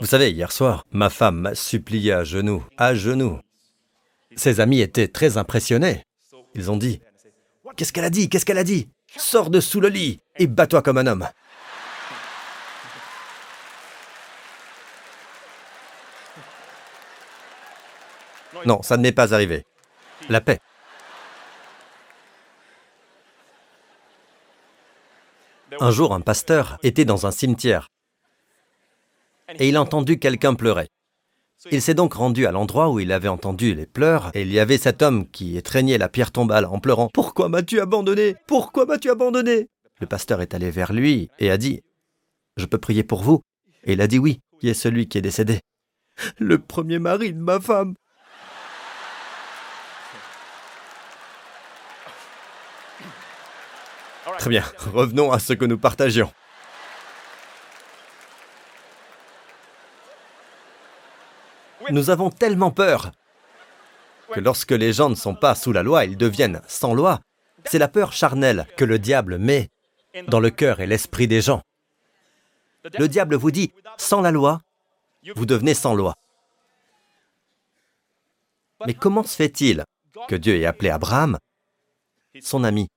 Vous 0.00 0.06
savez, 0.06 0.30
hier 0.30 0.50
soir, 0.50 0.84
ma 0.90 1.10
femme 1.10 1.40
m'a 1.40 1.54
supplié 1.54 2.12
à 2.12 2.24
genoux, 2.24 2.64
à 2.78 2.94
genoux. 2.94 3.38
Ses 4.36 4.60
amis 4.60 4.80
étaient 4.80 5.08
très 5.08 5.36
impressionnés. 5.36 6.04
Ils 6.54 6.70
ont 6.70 6.76
dit, 6.76 7.00
Qu'est-ce 7.76 7.92
qu'elle 7.92 8.04
a 8.04 8.10
dit 8.10 8.28
Qu'est-ce 8.28 8.44
qu'elle 8.44 8.58
a 8.58 8.64
dit? 8.64 8.88
Sors 9.16 9.50
de 9.50 9.60
sous 9.60 9.80
le 9.80 9.88
lit 9.88 10.20
et 10.36 10.46
bats-toi 10.46 10.82
comme 10.82 10.98
un 10.98 11.06
homme. 11.06 11.28
Non, 18.64 18.82
ça 18.82 18.96
ne 18.96 19.02
m'est 19.02 19.12
pas 19.12 19.34
arrivé. 19.34 19.64
La 20.28 20.40
paix. 20.40 20.60
Un 25.80 25.90
jour, 25.90 26.14
un 26.14 26.20
pasteur 26.20 26.78
était 26.82 27.04
dans 27.04 27.26
un 27.26 27.30
cimetière 27.30 27.88
et 29.58 29.68
il 29.68 29.76
a 29.76 29.82
entendu 29.82 30.18
quelqu'un 30.18 30.54
pleurer. 30.54 30.88
Il 31.70 31.80
s'est 31.80 31.94
donc 31.94 32.14
rendu 32.14 32.46
à 32.46 32.50
l'endroit 32.50 32.90
où 32.90 32.98
il 32.98 33.12
avait 33.12 33.28
entendu 33.28 33.74
les 33.74 33.86
pleurs, 33.86 34.30
et 34.34 34.42
il 34.42 34.52
y 34.52 34.58
avait 34.58 34.78
cet 34.78 35.00
homme 35.00 35.28
qui 35.30 35.56
étreignait 35.56 35.98
la 35.98 36.08
pierre 36.08 36.32
tombale 36.32 36.64
en 36.64 36.80
pleurant. 36.80 37.08
Pourquoi 37.14 37.48
m'as-tu 37.48 37.80
abandonné? 37.80 38.34
Pourquoi 38.48 38.84
m'as-tu 38.84 39.10
abandonné? 39.10 39.68
Le 40.00 40.06
pasteur 40.06 40.40
est 40.40 40.54
allé 40.54 40.70
vers 40.70 40.92
lui 40.92 41.30
et 41.38 41.50
a 41.50 41.56
dit 41.56 41.82
Je 42.56 42.66
peux 42.66 42.78
prier 42.78 43.04
pour 43.04 43.22
vous 43.22 43.42
Et 43.84 43.92
il 43.92 44.00
a 44.00 44.08
dit 44.08 44.18
oui, 44.18 44.40
qui 44.60 44.68
est 44.68 44.74
celui 44.74 45.06
qui 45.06 45.18
est 45.18 45.22
décédé 45.22 45.60
Le 46.38 46.58
premier 46.58 46.98
mari 46.98 47.32
de 47.32 47.38
ma 47.38 47.60
femme. 47.60 47.94
Très 54.38 54.50
bien, 54.50 54.64
revenons 54.92 55.30
à 55.30 55.38
ce 55.38 55.52
que 55.52 55.64
nous 55.64 55.78
partagions. 55.78 56.32
Nous 61.90 62.10
avons 62.10 62.30
tellement 62.30 62.70
peur 62.70 63.12
que 64.32 64.40
lorsque 64.40 64.72
les 64.72 64.92
gens 64.92 65.10
ne 65.10 65.14
sont 65.14 65.34
pas 65.34 65.54
sous 65.54 65.72
la 65.72 65.82
loi, 65.82 66.04
ils 66.04 66.16
deviennent 66.16 66.62
sans 66.66 66.94
loi. 66.94 67.20
C'est 67.64 67.78
la 67.78 67.88
peur 67.88 68.12
charnelle 68.12 68.66
que 68.76 68.84
le 68.84 68.98
diable 68.98 69.38
met 69.38 69.68
dans 70.28 70.40
le 70.40 70.50
cœur 70.50 70.80
et 70.80 70.86
l'esprit 70.86 71.28
des 71.28 71.40
gens. 71.40 71.62
Le 72.98 73.08
diable 73.08 73.36
vous 73.36 73.50
dit, 73.50 73.72
sans 73.96 74.20
la 74.20 74.30
loi, 74.30 74.60
vous 75.36 75.46
devenez 75.46 75.74
sans 75.74 75.94
loi. 75.94 76.14
Mais 78.86 78.94
comment 78.94 79.22
se 79.22 79.36
fait-il 79.36 79.84
que 80.28 80.34
Dieu 80.34 80.56
ait 80.56 80.66
appelé 80.66 80.90
Abraham 80.90 81.38
son 82.40 82.64
ami? 82.64 82.88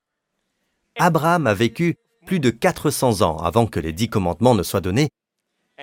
Abraham 0.97 1.45
a 1.45 1.53
vécu 1.53 1.97
plus 2.25 2.39
de 2.39 2.49
400 2.49 3.21
ans 3.21 3.37
avant 3.37 3.67
que 3.67 3.79
les 3.79 3.93
dix 3.93 4.09
commandements 4.09 4.55
ne 4.55 4.63
soient 4.63 4.81
donnés, 4.81 5.09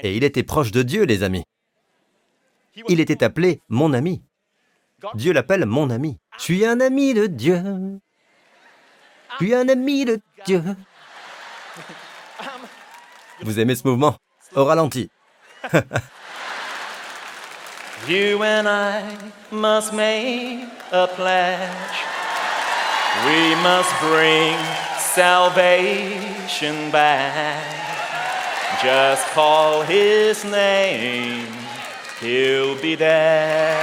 et 0.02 0.16
il 0.16 0.24
était 0.24 0.42
proche 0.42 0.72
de 0.72 0.82
Dieu, 0.82 1.04
les 1.04 1.22
amis. 1.22 1.44
Il 2.88 3.00
était 3.00 3.22
appelé 3.22 3.60
mon 3.68 3.92
ami. 3.92 4.22
Dieu 5.14 5.32
l'appelle 5.32 5.66
mon 5.66 5.90
ami. 5.90 6.18
Je 6.38 6.42
suis 6.42 6.64
un 6.64 6.80
ami 6.80 7.14
de 7.14 7.26
Dieu. 7.26 7.62
Je 9.32 9.44
suis 9.44 9.54
un 9.54 9.68
ami 9.68 10.04
de 10.04 10.20
Dieu. 10.46 10.62
Vous 13.42 13.58
aimez 13.58 13.74
ce 13.74 13.86
mouvement? 13.86 14.16
Au 14.54 14.64
ralenti. 14.64 15.10
you 18.08 18.42
and 18.42 18.68
I 18.68 19.02
must 19.50 19.92
make 19.92 20.66
a 20.92 21.06
pledge. 21.06 21.96
We 23.26 23.54
must 23.62 23.92
bring 24.00 24.56
salvation 24.98 26.90
back. 26.90 27.62
Just 28.82 29.26
call 29.28 29.82
his 29.82 30.44
name. 30.44 31.61
Be 32.22 32.96
there. 32.96 33.82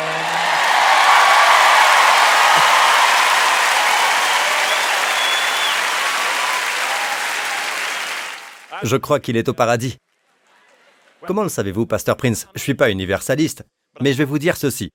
Je 8.82 8.96
crois 8.96 9.20
qu'il 9.20 9.36
est 9.36 9.50
au 9.50 9.54
paradis. 9.54 9.98
Comment 11.28 11.44
le 11.44 11.50
savez-vous, 11.50 11.86
Pasteur 11.86 12.16
Prince? 12.16 12.48
Je 12.54 12.60
ne 12.60 12.64
suis 12.64 12.76
pas 12.76 12.90
universaliste, 12.90 13.66
mais 14.00 14.14
je 14.14 14.20
vais 14.20 14.24
vous 14.24 14.40
dire 14.40 14.56
ceci. 14.56 14.90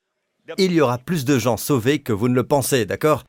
Il 0.56 0.72
y 0.72 0.80
aura 0.80 0.96
plus 0.96 1.26
de 1.26 1.38
gens 1.38 1.58
sauvés 1.58 1.98
que 1.98 2.14
vous 2.14 2.28
ne 2.30 2.34
le 2.34 2.46
pensez, 2.46 2.86
d'accord? 2.86 3.24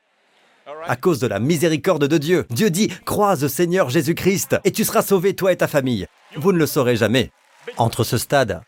À 0.87 0.95
cause 0.95 1.19
de 1.19 1.27
la 1.27 1.39
miséricorde 1.39 2.07
de 2.07 2.17
Dieu. 2.17 2.45
Dieu 2.51 2.69
dit, 2.69 2.87
croise 3.03 3.43
au 3.43 3.49
Seigneur 3.49 3.89
Jésus-Christ, 3.89 4.55
et 4.63 4.71
tu 4.71 4.85
seras 4.85 5.01
sauvé, 5.01 5.35
toi 5.35 5.51
et 5.51 5.57
ta 5.57 5.67
famille. 5.67 6.07
Vous 6.37 6.53
ne 6.53 6.57
le 6.57 6.67
saurez 6.67 6.95
jamais. 6.95 7.31
Entre 7.75 8.05
ce 8.05 8.17
stade 8.17 8.61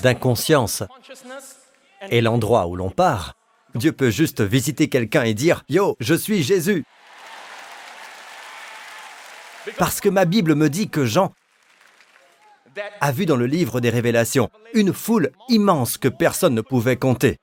d'inconscience 0.00 0.82
et 2.10 2.20
l'endroit 2.20 2.66
où 2.66 2.76
l'on 2.76 2.90
part, 2.90 3.34
Dieu 3.74 3.92
peut 3.92 4.10
juste 4.10 4.40
visiter 4.40 4.88
quelqu'un 4.88 5.24
et 5.24 5.34
dire 5.34 5.64
Yo, 5.68 5.96
je 6.00 6.14
suis 6.14 6.42
Jésus. 6.42 6.84
Parce 9.78 10.00
que 10.00 10.08
ma 10.08 10.24
Bible 10.24 10.54
me 10.54 10.70
dit 10.70 10.88
que 10.88 11.04
Jean 11.04 11.32
a 13.00 13.12
vu 13.12 13.26
dans 13.26 13.36
le 13.36 13.46
livre 13.46 13.80
des 13.80 13.90
révélations 13.90 14.50
une 14.74 14.92
foule 14.92 15.32
immense 15.48 15.96
que 15.98 16.08
personne 16.08 16.54
ne 16.54 16.60
pouvait 16.60 16.96
compter, 16.96 17.38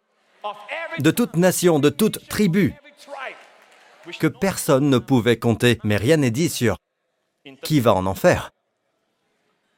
de 0.99 1.11
toute 1.11 1.35
nation, 1.35 1.79
de 1.79 1.89
toute 1.89 2.27
tribu, 2.29 2.75
que 4.19 4.27
personne 4.27 4.89
ne 4.89 4.99
pouvait 4.99 5.37
compter, 5.37 5.79
mais 5.83 5.97
rien 5.97 6.17
n'est 6.17 6.31
dit 6.31 6.49
sur 6.49 6.77
qui 7.61 7.79
va 7.79 7.93
en 7.93 8.05
enfer. 8.05 8.52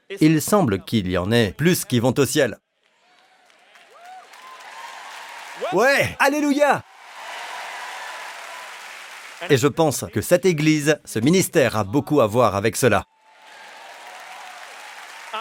Il 0.10 0.42
semble 0.42 0.84
qu'il 0.84 1.10
y 1.10 1.18
en 1.18 1.32
ait 1.32 1.54
plus 1.54 1.86
qui 1.86 2.00
vont 2.00 2.14
au 2.18 2.26
ciel. 2.26 2.58
Ouais, 5.74 6.16
alléluia 6.20 6.84
Et 9.50 9.58
je 9.58 9.68
pense 9.68 10.06
que 10.14 10.22
cette 10.22 10.46
Église, 10.46 11.00
ce 11.06 11.20
ministère 11.20 11.76
a 11.76 11.84
beaucoup 11.84 12.22
à 12.22 12.28
voir 12.28 12.56
avec 12.56 12.76
cela. 12.76 13.06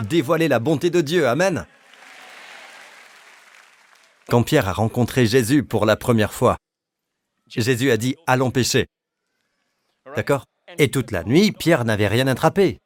dévoiler 0.03 0.48
la 0.48 0.59
bonté 0.59 0.90
de 0.90 1.00
Dieu. 1.00 1.29
Amen. 1.29 1.66
Quand 4.29 4.42
Pierre 4.42 4.68
a 4.68 4.72
rencontré 4.72 5.27
Jésus 5.27 5.62
pour 5.62 5.87
la 5.87 5.96
première 5.96 6.33
fois, 6.33 6.57
Jésus 7.46 7.90
a 7.90 7.96
dit, 7.96 8.16
allons 8.27 8.50
pêcher. 8.50 8.87
D'accord? 10.16 10.46
Et 10.79 10.90
toute 10.90 11.11
la 11.11 11.22
nuit, 11.24 11.53
Pierre 11.53 11.85
n'avait 11.85 12.09
rien 12.09 12.27
attrapé. 12.27 12.79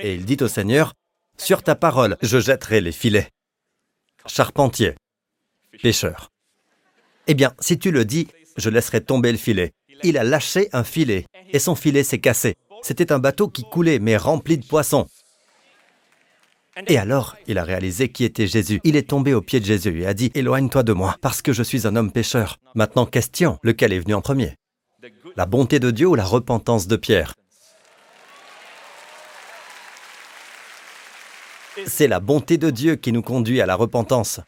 Et 0.00 0.14
il 0.14 0.24
dit 0.24 0.38
au 0.40 0.48
Seigneur, 0.48 0.94
sur 1.36 1.62
ta 1.62 1.74
parole, 1.74 2.16
je 2.22 2.38
jetterai 2.38 2.80
les 2.80 2.92
filets. 2.92 3.30
Charpentier, 4.26 4.94
pêcheur. 5.82 6.30
Eh 7.26 7.34
bien, 7.34 7.52
si 7.60 7.78
tu 7.78 7.90
le 7.90 8.04
dis, 8.04 8.28
je 8.56 8.70
laisserai 8.70 9.00
tomber 9.02 9.32
le 9.32 9.38
filet. 9.38 9.72
Il 10.02 10.18
a 10.18 10.24
lâché 10.24 10.68
un 10.72 10.84
filet, 10.84 11.26
et 11.52 11.58
son 11.58 11.74
filet 11.74 12.04
s'est 12.04 12.18
cassé. 12.18 12.54
C'était 12.82 13.12
un 13.12 13.18
bateau 13.18 13.48
qui 13.48 13.62
coulait, 13.62 13.98
mais 13.98 14.16
rempli 14.16 14.58
de 14.58 14.66
poissons. 14.66 15.06
Et 16.88 16.98
alors, 16.98 17.36
il 17.46 17.58
a 17.58 17.64
réalisé 17.64 18.08
qui 18.10 18.24
était 18.24 18.48
Jésus. 18.48 18.80
Il 18.82 18.96
est 18.96 19.08
tombé 19.08 19.32
aux 19.32 19.40
pieds 19.40 19.60
de 19.60 19.64
Jésus 19.64 20.02
et 20.02 20.06
a 20.06 20.14
dit, 20.14 20.32
Éloigne-toi 20.34 20.82
de 20.82 20.92
moi, 20.92 21.16
parce 21.20 21.40
que 21.40 21.52
je 21.52 21.62
suis 21.62 21.86
un 21.86 21.94
homme 21.94 22.10
pécheur. 22.10 22.58
Maintenant, 22.74 23.06
question, 23.06 23.58
lequel 23.62 23.92
est 23.92 24.00
venu 24.00 24.14
en 24.14 24.20
premier? 24.20 24.56
La 25.36 25.46
bonté 25.46 25.78
de 25.78 25.90
Dieu 25.90 26.08
ou 26.08 26.14
la 26.14 26.24
repentance 26.24 26.88
de 26.88 26.96
Pierre? 26.96 27.34
C'est 31.86 32.08
la 32.08 32.20
bonté 32.20 32.58
de 32.58 32.70
Dieu 32.70 32.96
qui 32.96 33.12
nous 33.12 33.22
conduit 33.22 33.60
à 33.60 33.66
la 33.66 33.74
repentance. 33.74 34.40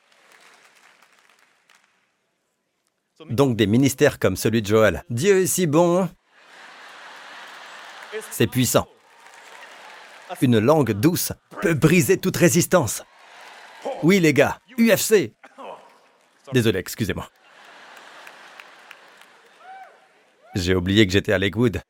Donc 3.31 3.57
des 3.57 3.67
ministères 3.67 4.19
comme 4.19 4.37
celui 4.37 4.63
de 4.63 4.67
Joël. 4.67 5.05
Dieu 5.11 5.43
est 5.43 5.47
si 5.47 5.67
bon. 5.67 6.09
C'est 8.31 8.47
puissant. 8.47 8.87
Une 10.41 10.59
langue 10.59 10.93
douce 10.93 11.33
peut 11.61 11.75
briser 11.75 12.19
toute 12.19 12.37
résistance. 12.37 13.03
Oui 14.03 14.21
les 14.21 14.33
gars, 14.33 14.59
UFC. 14.79 15.35
Désolé, 16.53 16.79
excusez-moi. 16.79 17.29
J'ai 20.55 20.75
oublié 20.75 21.07
que 21.07 21.13
j'étais 21.13 21.33
à 21.33 21.39
Lakewood. 21.39 21.83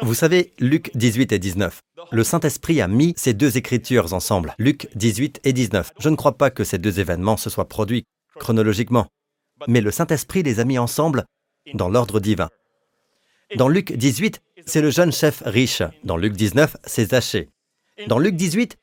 Vous 0.00 0.14
savez, 0.14 0.52
Luc 0.58 0.90
18 0.94 1.32
et 1.32 1.38
19. 1.38 1.80
Le 2.10 2.24
Saint-Esprit 2.24 2.80
a 2.80 2.88
mis 2.88 3.14
ces 3.16 3.34
deux 3.34 3.56
écritures 3.56 4.14
ensemble, 4.14 4.54
Luc 4.58 4.88
18 4.94 5.40
et 5.44 5.52
19. 5.52 5.92
Je 5.98 6.08
ne 6.08 6.16
crois 6.16 6.38
pas 6.38 6.50
que 6.50 6.64
ces 6.64 6.78
deux 6.78 7.00
événements 7.00 7.36
se 7.36 7.50
soient 7.50 7.68
produits 7.68 8.04
chronologiquement, 8.36 9.06
mais 9.68 9.80
le 9.80 9.90
Saint-Esprit 9.90 10.42
les 10.42 10.60
a 10.60 10.64
mis 10.64 10.78
ensemble 10.78 11.24
dans 11.74 11.88
l'ordre 11.88 12.20
divin. 12.20 12.48
Dans 13.56 13.68
Luc 13.68 13.92
18, 13.92 14.40
c'est 14.66 14.80
le 14.80 14.90
jeune 14.90 15.12
chef 15.12 15.42
riche. 15.44 15.82
Dans 16.04 16.16
Luc 16.16 16.32
19, 16.32 16.76
c'est 16.84 17.10
Zachée. 17.10 17.50
Dans 18.06 18.18
Luc 18.18 18.34
18, 18.34 18.78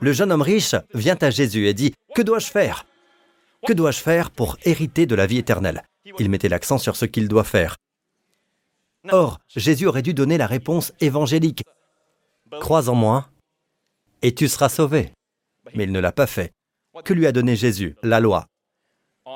le 0.00 0.12
jeune 0.12 0.32
homme 0.32 0.42
riche 0.42 0.74
vient 0.94 1.18
à 1.20 1.30
Jésus 1.30 1.66
et 1.66 1.74
dit, 1.74 1.92
Que 2.14 2.22
dois-je 2.22 2.46
faire? 2.46 2.86
Que 3.66 3.72
dois-je 3.72 4.00
faire 4.00 4.30
pour 4.30 4.56
hériter 4.64 5.06
de 5.06 5.14
la 5.14 5.26
vie 5.26 5.38
éternelle? 5.38 5.82
Il 6.18 6.30
mettait 6.30 6.48
l'accent 6.48 6.78
sur 6.78 6.96
ce 6.96 7.04
qu'il 7.04 7.28
doit 7.28 7.44
faire. 7.44 7.76
Or, 9.10 9.38
Jésus 9.48 9.86
aurait 9.86 10.02
dû 10.02 10.14
donner 10.14 10.38
la 10.38 10.46
réponse 10.46 10.92
évangélique. 11.00 11.62
Crois 12.60 12.88
en 12.88 12.94
moi, 12.94 13.28
et 14.22 14.34
tu 14.34 14.48
seras 14.48 14.68
sauvé. 14.68 15.12
Mais 15.74 15.84
il 15.84 15.92
ne 15.92 16.00
l'a 16.00 16.12
pas 16.12 16.26
fait. 16.26 16.52
Que 17.04 17.12
lui 17.12 17.26
a 17.26 17.32
donné 17.32 17.56
Jésus 17.56 17.96
La 18.02 18.20
loi? 18.20 18.46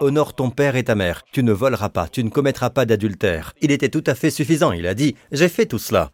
Honore 0.01 0.35
ton 0.35 0.51
père 0.51 0.77
et 0.77 0.85
ta 0.85 0.95
mère. 0.95 1.23
Tu 1.33 1.43
ne 1.43 1.53
voleras 1.53 1.91
pas, 1.91 2.09
tu 2.09 2.25
ne 2.25 2.31
commettras 2.31 2.71
pas 2.71 2.87
d'adultère. 2.87 3.53
Il 3.61 3.71
était 3.71 3.89
tout 3.89 4.05
à 4.07 4.15
fait 4.15 4.31
suffisant. 4.31 4.73
Il 4.73 4.87
a 4.87 4.95
dit, 4.95 5.17
j'ai 5.33 5.49
fait 5.49 5.67
tout 5.67 5.79
cela. 5.79 6.11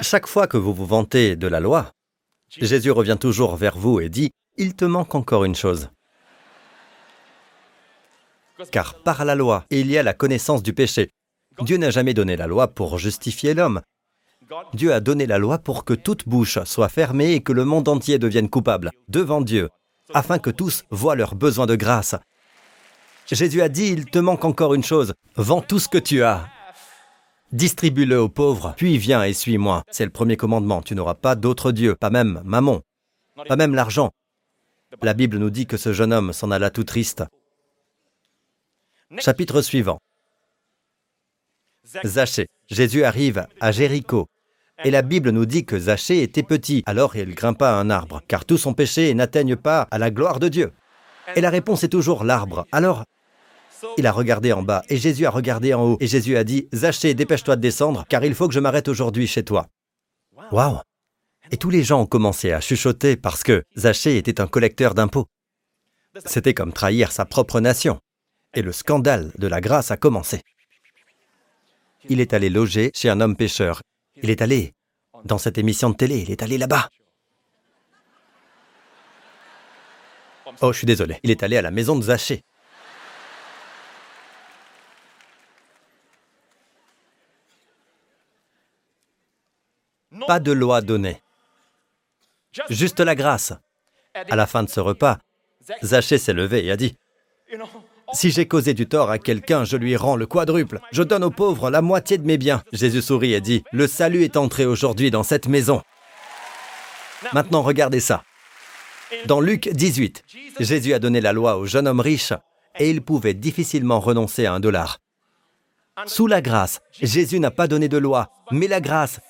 Chaque 0.00 0.26
fois 0.26 0.46
que 0.46 0.56
vous 0.56 0.74
vous 0.74 0.86
vantez 0.86 1.36
de 1.36 1.46
la 1.46 1.60
loi, 1.60 1.92
Jésus 2.48 2.90
revient 2.90 3.16
toujours 3.18 3.56
vers 3.56 3.78
vous 3.78 4.00
et 4.00 4.08
dit, 4.08 4.30
il 4.56 4.74
te 4.74 4.84
manque 4.84 5.14
encore 5.14 5.44
une 5.44 5.54
chose. 5.54 5.90
Car 8.72 9.02
par 9.02 9.24
la 9.24 9.34
loi, 9.34 9.64
il 9.70 9.90
y 9.90 9.98
a 9.98 10.02
la 10.02 10.14
connaissance 10.14 10.62
du 10.62 10.72
péché. 10.72 11.12
Dieu 11.60 11.76
n'a 11.76 11.90
jamais 11.90 12.14
donné 12.14 12.36
la 12.36 12.46
loi 12.46 12.68
pour 12.68 12.98
justifier 12.98 13.54
l'homme. 13.54 13.80
Dieu 14.74 14.92
a 14.92 15.00
donné 15.00 15.26
la 15.26 15.38
loi 15.38 15.58
pour 15.58 15.84
que 15.84 15.94
toute 15.94 16.28
bouche 16.28 16.58
soit 16.64 16.88
fermée 16.88 17.32
et 17.32 17.42
que 17.42 17.52
le 17.52 17.64
monde 17.64 17.88
entier 17.88 18.18
devienne 18.18 18.48
coupable 18.48 18.90
devant 19.08 19.40
Dieu, 19.40 19.68
afin 20.14 20.38
que 20.38 20.50
tous 20.50 20.84
voient 20.90 21.16
leur 21.16 21.34
besoin 21.34 21.66
de 21.66 21.76
grâce. 21.76 22.14
Jésus 23.26 23.60
a 23.60 23.68
dit, 23.68 23.88
il 23.88 24.06
te 24.06 24.18
manque 24.18 24.44
encore 24.44 24.74
une 24.74 24.84
chose, 24.84 25.12
vends 25.36 25.60
tout 25.60 25.78
ce 25.78 25.88
que 25.88 25.98
tu 25.98 26.22
as. 26.22 26.48
Distribue-le 27.52 28.20
aux 28.20 28.28
pauvres, 28.28 28.74
puis 28.76 28.98
viens 28.98 29.24
et 29.24 29.32
suis-moi. 29.32 29.82
C'est 29.90 30.04
le 30.04 30.10
premier 30.10 30.36
commandement, 30.36 30.82
tu 30.82 30.94
n'auras 30.94 31.14
pas 31.14 31.34
d'autre 31.34 31.72
Dieu, 31.72 31.94
pas 31.94 32.10
même 32.10 32.40
mammon, 32.44 32.82
pas 33.48 33.56
même 33.56 33.74
l'argent. 33.74 34.12
La 35.02 35.12
Bible 35.12 35.38
nous 35.38 35.50
dit 35.50 35.66
que 35.66 35.76
ce 35.76 35.92
jeune 35.92 36.12
homme 36.12 36.32
s'en 36.32 36.50
alla 36.50 36.70
tout 36.70 36.84
triste. 36.84 37.24
Chapitre 39.18 39.60
suivant. 39.60 39.98
Zachée. 42.04 42.46
Jésus 42.68 43.04
arrive 43.04 43.46
à 43.60 43.72
Jéricho. 43.72 44.28
Et 44.84 44.90
la 44.90 45.02
Bible 45.02 45.30
nous 45.30 45.46
dit 45.46 45.64
que 45.64 45.78
Zachée 45.78 46.22
était 46.22 46.42
petit, 46.42 46.82
alors 46.86 47.16
il 47.16 47.34
grimpa 47.34 47.70
à 47.70 47.74
un 47.74 47.90
arbre, 47.90 48.22
car 48.28 48.44
tout 48.44 48.58
son 48.58 48.74
péché 48.74 49.12
n'atteigne 49.14 49.56
pas 49.56 49.88
à 49.90 49.98
la 49.98 50.10
gloire 50.10 50.38
de 50.38 50.48
Dieu. 50.48 50.72
Et 51.34 51.40
la 51.40 51.50
réponse 51.50 51.82
est 51.82 51.88
toujours 51.88 52.22
l'arbre. 52.22 52.66
Alors, 52.70 53.04
il 53.96 54.06
a 54.06 54.12
regardé 54.12 54.52
en 54.52 54.62
bas, 54.62 54.82
et 54.88 54.96
Jésus 54.96 55.26
a 55.26 55.30
regardé 55.30 55.74
en 55.74 55.82
haut, 55.82 55.96
et 56.00 56.06
Jésus 56.06 56.36
a 56.36 56.44
dit, 56.44 56.68
Zachée, 56.72 57.14
dépêche-toi 57.14 57.56
de 57.56 57.60
descendre, 57.60 58.04
car 58.08 58.24
il 58.24 58.34
faut 58.34 58.46
que 58.46 58.54
je 58.54 58.60
m'arrête 58.60 58.88
aujourd'hui 58.88 59.26
chez 59.26 59.44
toi. 59.44 59.66
Waouh 60.52 60.78
Et 61.50 61.56
tous 61.56 61.70
les 61.70 61.82
gens 61.82 62.02
ont 62.02 62.06
commencé 62.06 62.52
à 62.52 62.60
chuchoter 62.60 63.16
parce 63.16 63.42
que 63.42 63.64
Zachée 63.76 64.16
était 64.16 64.40
un 64.40 64.46
collecteur 64.46 64.94
d'impôts. 64.94 65.26
C'était 66.24 66.54
comme 66.54 66.72
trahir 66.72 67.10
sa 67.10 67.24
propre 67.24 67.60
nation. 67.60 67.98
Et 68.54 68.62
le 68.62 68.72
scandale 68.72 69.32
de 69.38 69.46
la 69.46 69.60
grâce 69.60 69.90
a 69.90 69.96
commencé 69.96 70.40
il 72.08 72.20
est 72.20 72.32
allé 72.32 72.50
loger 72.50 72.90
chez 72.94 73.10
un 73.10 73.20
homme 73.20 73.36
pêcheur. 73.36 73.82
Il 74.16 74.30
est 74.30 74.42
allé 74.42 74.74
dans 75.24 75.38
cette 75.38 75.58
émission 75.58 75.90
de 75.90 75.96
télé, 75.96 76.20
il 76.20 76.30
est 76.30 76.42
allé 76.42 76.58
là-bas. 76.58 76.88
Oh, 80.60 80.72
je 80.72 80.78
suis 80.78 80.86
désolé, 80.86 81.20
il 81.22 81.30
est 81.30 81.42
allé 81.42 81.56
à 81.56 81.62
la 81.62 81.70
maison 81.70 81.96
de 81.96 82.02
Zachée. 82.02 82.42
Pas 90.26 90.40
de 90.40 90.52
loi 90.52 90.80
donnée. 90.80 91.22
Juste 92.70 93.00
la 93.00 93.14
grâce. 93.14 93.52
À 94.14 94.34
la 94.34 94.46
fin 94.46 94.64
de 94.64 94.68
ce 94.68 94.80
repas, 94.80 95.18
Zachée 95.82 96.18
s'est 96.18 96.32
levé 96.32 96.64
et 96.64 96.72
a 96.72 96.76
dit 96.76 96.96
si 98.12 98.30
j'ai 98.30 98.48
causé 98.48 98.74
du 98.74 98.86
tort 98.86 99.10
à 99.10 99.18
quelqu'un, 99.18 99.64
je 99.64 99.76
lui 99.76 99.96
rends 99.96 100.16
le 100.16 100.26
quadruple. 100.26 100.80
Je 100.92 101.02
donne 101.02 101.24
aux 101.24 101.30
pauvres 101.30 101.70
la 101.70 101.82
moitié 101.82 102.18
de 102.18 102.26
mes 102.26 102.38
biens. 102.38 102.62
Jésus 102.72 103.02
sourit 103.02 103.34
et 103.34 103.40
dit, 103.40 103.64
Le 103.72 103.86
salut 103.86 104.22
est 104.22 104.36
entré 104.36 104.64
aujourd'hui 104.66 105.10
dans 105.10 105.22
cette 105.22 105.48
maison. 105.48 105.82
Maintenant, 107.32 107.62
regardez 107.62 108.00
ça. 108.00 108.22
Dans 109.26 109.40
Luc 109.40 109.68
18, 109.68 110.24
Jésus 110.60 110.94
a 110.94 110.98
donné 110.98 111.20
la 111.20 111.32
loi 111.32 111.56
au 111.56 111.66
jeune 111.66 111.88
homme 111.88 112.00
riche 112.00 112.32
et 112.78 112.90
il 112.90 113.02
pouvait 113.02 113.34
difficilement 113.34 114.00
renoncer 114.00 114.46
à 114.46 114.54
un 114.54 114.60
dollar. 114.60 115.00
Sous 116.06 116.26
la 116.26 116.40
grâce, 116.40 116.80
Jésus 117.00 117.40
n'a 117.40 117.50
pas 117.50 117.66
donné 117.66 117.88
de 117.88 117.98
loi, 117.98 118.30
mais 118.52 118.68
la 118.68 118.80
grâce. 118.80 119.20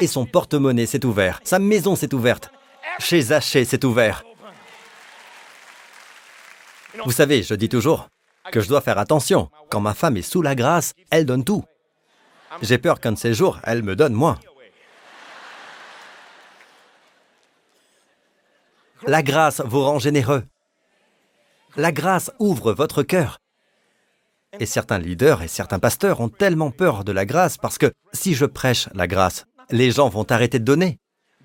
Et 0.00 0.06
son 0.06 0.24
porte-monnaie 0.24 0.86
s'est 0.86 1.04
ouvert, 1.04 1.40
sa 1.44 1.58
maison 1.58 1.96
s'est 1.96 2.14
ouverte, 2.14 2.50
chez 2.98 3.20
Zachée 3.20 3.64
s'est 3.64 3.84
ouvert. 3.84 4.24
Vous 7.04 7.12
savez, 7.12 7.42
je 7.42 7.54
dis 7.54 7.68
toujours 7.68 8.08
que 8.50 8.60
je 8.60 8.68
dois 8.68 8.80
faire 8.80 8.98
attention. 8.98 9.50
Quand 9.70 9.80
ma 9.80 9.94
femme 9.94 10.16
est 10.16 10.22
sous 10.22 10.42
la 10.42 10.54
grâce, 10.54 10.94
elle 11.10 11.26
donne 11.26 11.44
tout. 11.44 11.64
J'ai 12.62 12.78
peur 12.78 13.00
qu'un 13.00 13.12
de 13.12 13.18
ces 13.18 13.34
jours, 13.34 13.60
elle 13.64 13.82
me 13.82 13.94
donne 13.94 14.14
moins. 14.14 14.38
La 19.06 19.22
grâce 19.22 19.62
vous 19.64 19.82
rend 19.82 19.98
généreux. 19.98 20.44
La 21.76 21.92
grâce 21.92 22.32
ouvre 22.38 22.72
votre 22.72 23.02
cœur. 23.02 23.38
Et 24.58 24.66
certains 24.66 24.98
leaders 24.98 25.42
et 25.42 25.48
certains 25.48 25.78
pasteurs 25.78 26.20
ont 26.20 26.28
tellement 26.28 26.70
peur 26.70 27.04
de 27.04 27.12
la 27.12 27.26
grâce 27.26 27.58
parce 27.58 27.78
que 27.78 27.92
si 28.12 28.34
je 28.34 28.46
prêche 28.46 28.88
la 28.94 29.06
grâce, 29.06 29.44
les 29.70 29.90
gens 29.90 30.08
vont 30.08 30.24
arrêter 30.30 30.58
de 30.58 30.64
donner. 30.64 30.98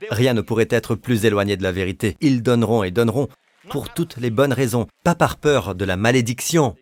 Rien 0.10 0.34
ne 0.34 0.42
pourrait 0.42 0.68
être 0.70 0.96
plus 0.96 1.26
éloigné 1.26 1.58
de 1.58 1.64
la 1.64 1.72
vérité. 1.72 2.18
Ils 2.22 2.42
donneront 2.42 2.84
et 2.84 2.92
donneront 2.92 3.28
pour 3.70 3.94
toutes 3.94 4.18
les 4.18 4.30
bonnes 4.30 4.54
raisons, 4.54 4.88
pas 5.04 5.16
par 5.16 5.38
peur 5.38 5.76
de 5.76 5.86
la 5.86 5.98
malédiction, 5.98 6.76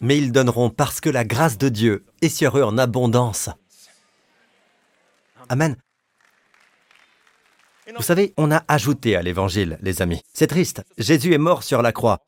mais 0.00 0.18
ils 0.18 0.32
donneront 0.32 0.70
parce 0.70 1.00
que 1.00 1.10
la 1.10 1.24
grâce 1.24 1.58
de 1.58 1.68
Dieu 1.68 2.04
est 2.22 2.28
sur 2.28 2.58
eux 2.58 2.62
en 2.62 2.78
abondance. 2.78 3.50
Amen. 5.48 5.76
Vous 7.96 8.02
savez, 8.02 8.32
on 8.36 8.50
a 8.50 8.64
ajouté 8.68 9.14
à 9.14 9.22
l'Évangile, 9.22 9.78
les 9.82 10.00
amis. 10.00 10.22
C'est 10.32 10.46
triste. 10.46 10.82
Jésus 10.96 11.34
est 11.34 11.38
mort 11.38 11.62
sur 11.62 11.82
la 11.82 11.92
croix 11.92 12.20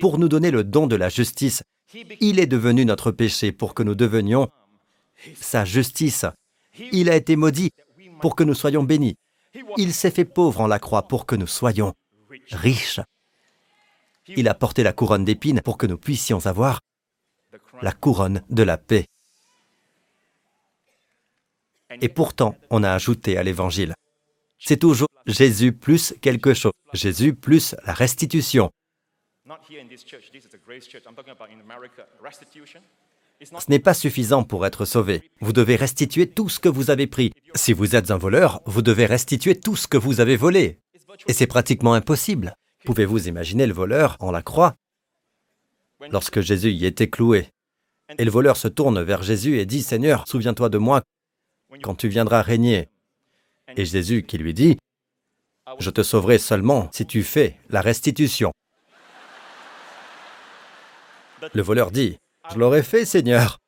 pour 0.00 0.18
nous 0.18 0.28
donner 0.28 0.50
le 0.50 0.62
don 0.62 0.86
de 0.86 0.96
la 0.96 1.08
justice. 1.08 1.62
Il 2.20 2.38
est 2.38 2.46
devenu 2.46 2.84
notre 2.84 3.10
péché 3.10 3.50
pour 3.50 3.74
que 3.74 3.82
nous 3.82 3.96
devenions 3.96 4.48
sa 5.40 5.64
justice. 5.64 6.24
Il 6.92 7.10
a 7.10 7.16
été 7.16 7.34
maudit 7.34 7.72
pour 8.20 8.36
que 8.36 8.44
nous 8.44 8.54
soyons 8.54 8.84
bénis. 8.84 9.16
Il 9.76 9.92
s'est 9.92 10.12
fait 10.12 10.24
pauvre 10.24 10.60
en 10.60 10.68
la 10.68 10.78
croix 10.78 11.08
pour 11.08 11.26
que 11.26 11.34
nous 11.34 11.48
soyons 11.48 11.94
Il 14.36 14.48
a 14.48 14.54
porté 14.54 14.82
la 14.82 14.92
couronne 14.92 15.24
d'épines 15.24 15.60
pour 15.62 15.78
que 15.78 15.86
nous 15.86 15.98
puissions 15.98 16.46
avoir 16.46 16.80
la 17.82 17.92
couronne 17.92 18.42
de 18.50 18.62
la 18.62 18.78
paix. 18.78 19.06
Et 22.00 22.08
pourtant, 22.08 22.56
on 22.70 22.82
a 22.82 22.92
ajouté 22.92 23.36
à 23.36 23.42
l'évangile. 23.42 23.94
C'est 24.58 24.76
toujours 24.76 25.08
Jésus 25.26 25.72
plus 25.72 26.14
quelque 26.20 26.54
chose. 26.54 26.72
Jésus 26.92 27.34
plus 27.34 27.74
la 27.84 27.92
restitution. 27.92 28.70
Ce 33.42 33.70
n'est 33.70 33.78
pas 33.78 33.94
suffisant 33.94 34.44
pour 34.44 34.66
être 34.66 34.84
sauvé. 34.84 35.30
Vous 35.40 35.52
devez 35.52 35.76
restituer 35.76 36.28
tout 36.28 36.48
ce 36.48 36.60
que 36.60 36.68
vous 36.68 36.90
avez 36.90 37.06
pris. 37.06 37.32
Si 37.54 37.72
vous 37.72 37.96
êtes 37.96 38.10
un 38.10 38.18
voleur, 38.18 38.60
vous 38.66 38.82
devez 38.82 39.06
restituer 39.06 39.58
tout 39.58 39.76
ce 39.76 39.88
que 39.88 39.96
vous 39.96 40.20
avez 40.20 40.36
volé. 40.36 40.78
Et 41.26 41.32
c'est 41.32 41.46
pratiquement 41.46 41.94
impossible. 41.94 42.56
Pouvez-vous 42.84 43.28
imaginer 43.28 43.66
le 43.66 43.72
voleur 43.72 44.16
en 44.20 44.30
la 44.30 44.42
croix 44.42 44.76
lorsque 46.10 46.40
Jésus 46.40 46.70
y 46.70 46.86
était 46.86 47.10
cloué? 47.10 47.48
Et 48.18 48.24
le 48.24 48.30
voleur 48.30 48.56
se 48.56 48.68
tourne 48.68 49.02
vers 49.02 49.22
Jésus 49.22 49.58
et 49.58 49.66
dit, 49.66 49.82
Seigneur, 49.82 50.26
souviens-toi 50.26 50.68
de 50.68 50.78
moi 50.78 51.02
quand 51.82 51.94
tu 51.94 52.08
viendras 52.08 52.42
régner. 52.42 52.88
Et 53.76 53.84
Jésus 53.84 54.24
qui 54.24 54.38
lui 54.38 54.54
dit, 54.54 54.78
Je 55.78 55.90
te 55.90 56.02
sauverai 56.02 56.38
seulement 56.38 56.88
si 56.92 57.06
tu 57.06 57.22
fais 57.22 57.56
la 57.68 57.80
restitution. 57.80 58.52
Le 61.54 61.62
voleur 61.62 61.90
dit, 61.90 62.18
Je 62.52 62.58
l'aurais 62.58 62.82
fait, 62.82 63.04
Seigneur, 63.04 63.58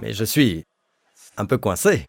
mais 0.00 0.12
je 0.12 0.24
suis 0.24 0.64
un 1.36 1.44
peu 1.44 1.58
coincé. 1.58 2.06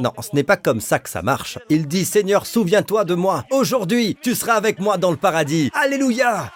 Non, 0.00 0.12
ce 0.20 0.34
n'est 0.34 0.44
pas 0.44 0.56
comme 0.56 0.80
ça 0.80 0.98
que 0.98 1.08
ça 1.08 1.22
marche. 1.22 1.58
Il 1.68 1.88
dit, 1.88 2.04
Seigneur, 2.04 2.46
souviens-toi 2.46 3.04
de 3.04 3.14
moi. 3.14 3.44
Aujourd'hui, 3.50 4.16
tu 4.20 4.34
seras 4.34 4.54
avec 4.54 4.78
moi 4.80 4.98
dans 4.98 5.10
le 5.10 5.16
paradis. 5.16 5.70
Alléluia. 5.74 6.52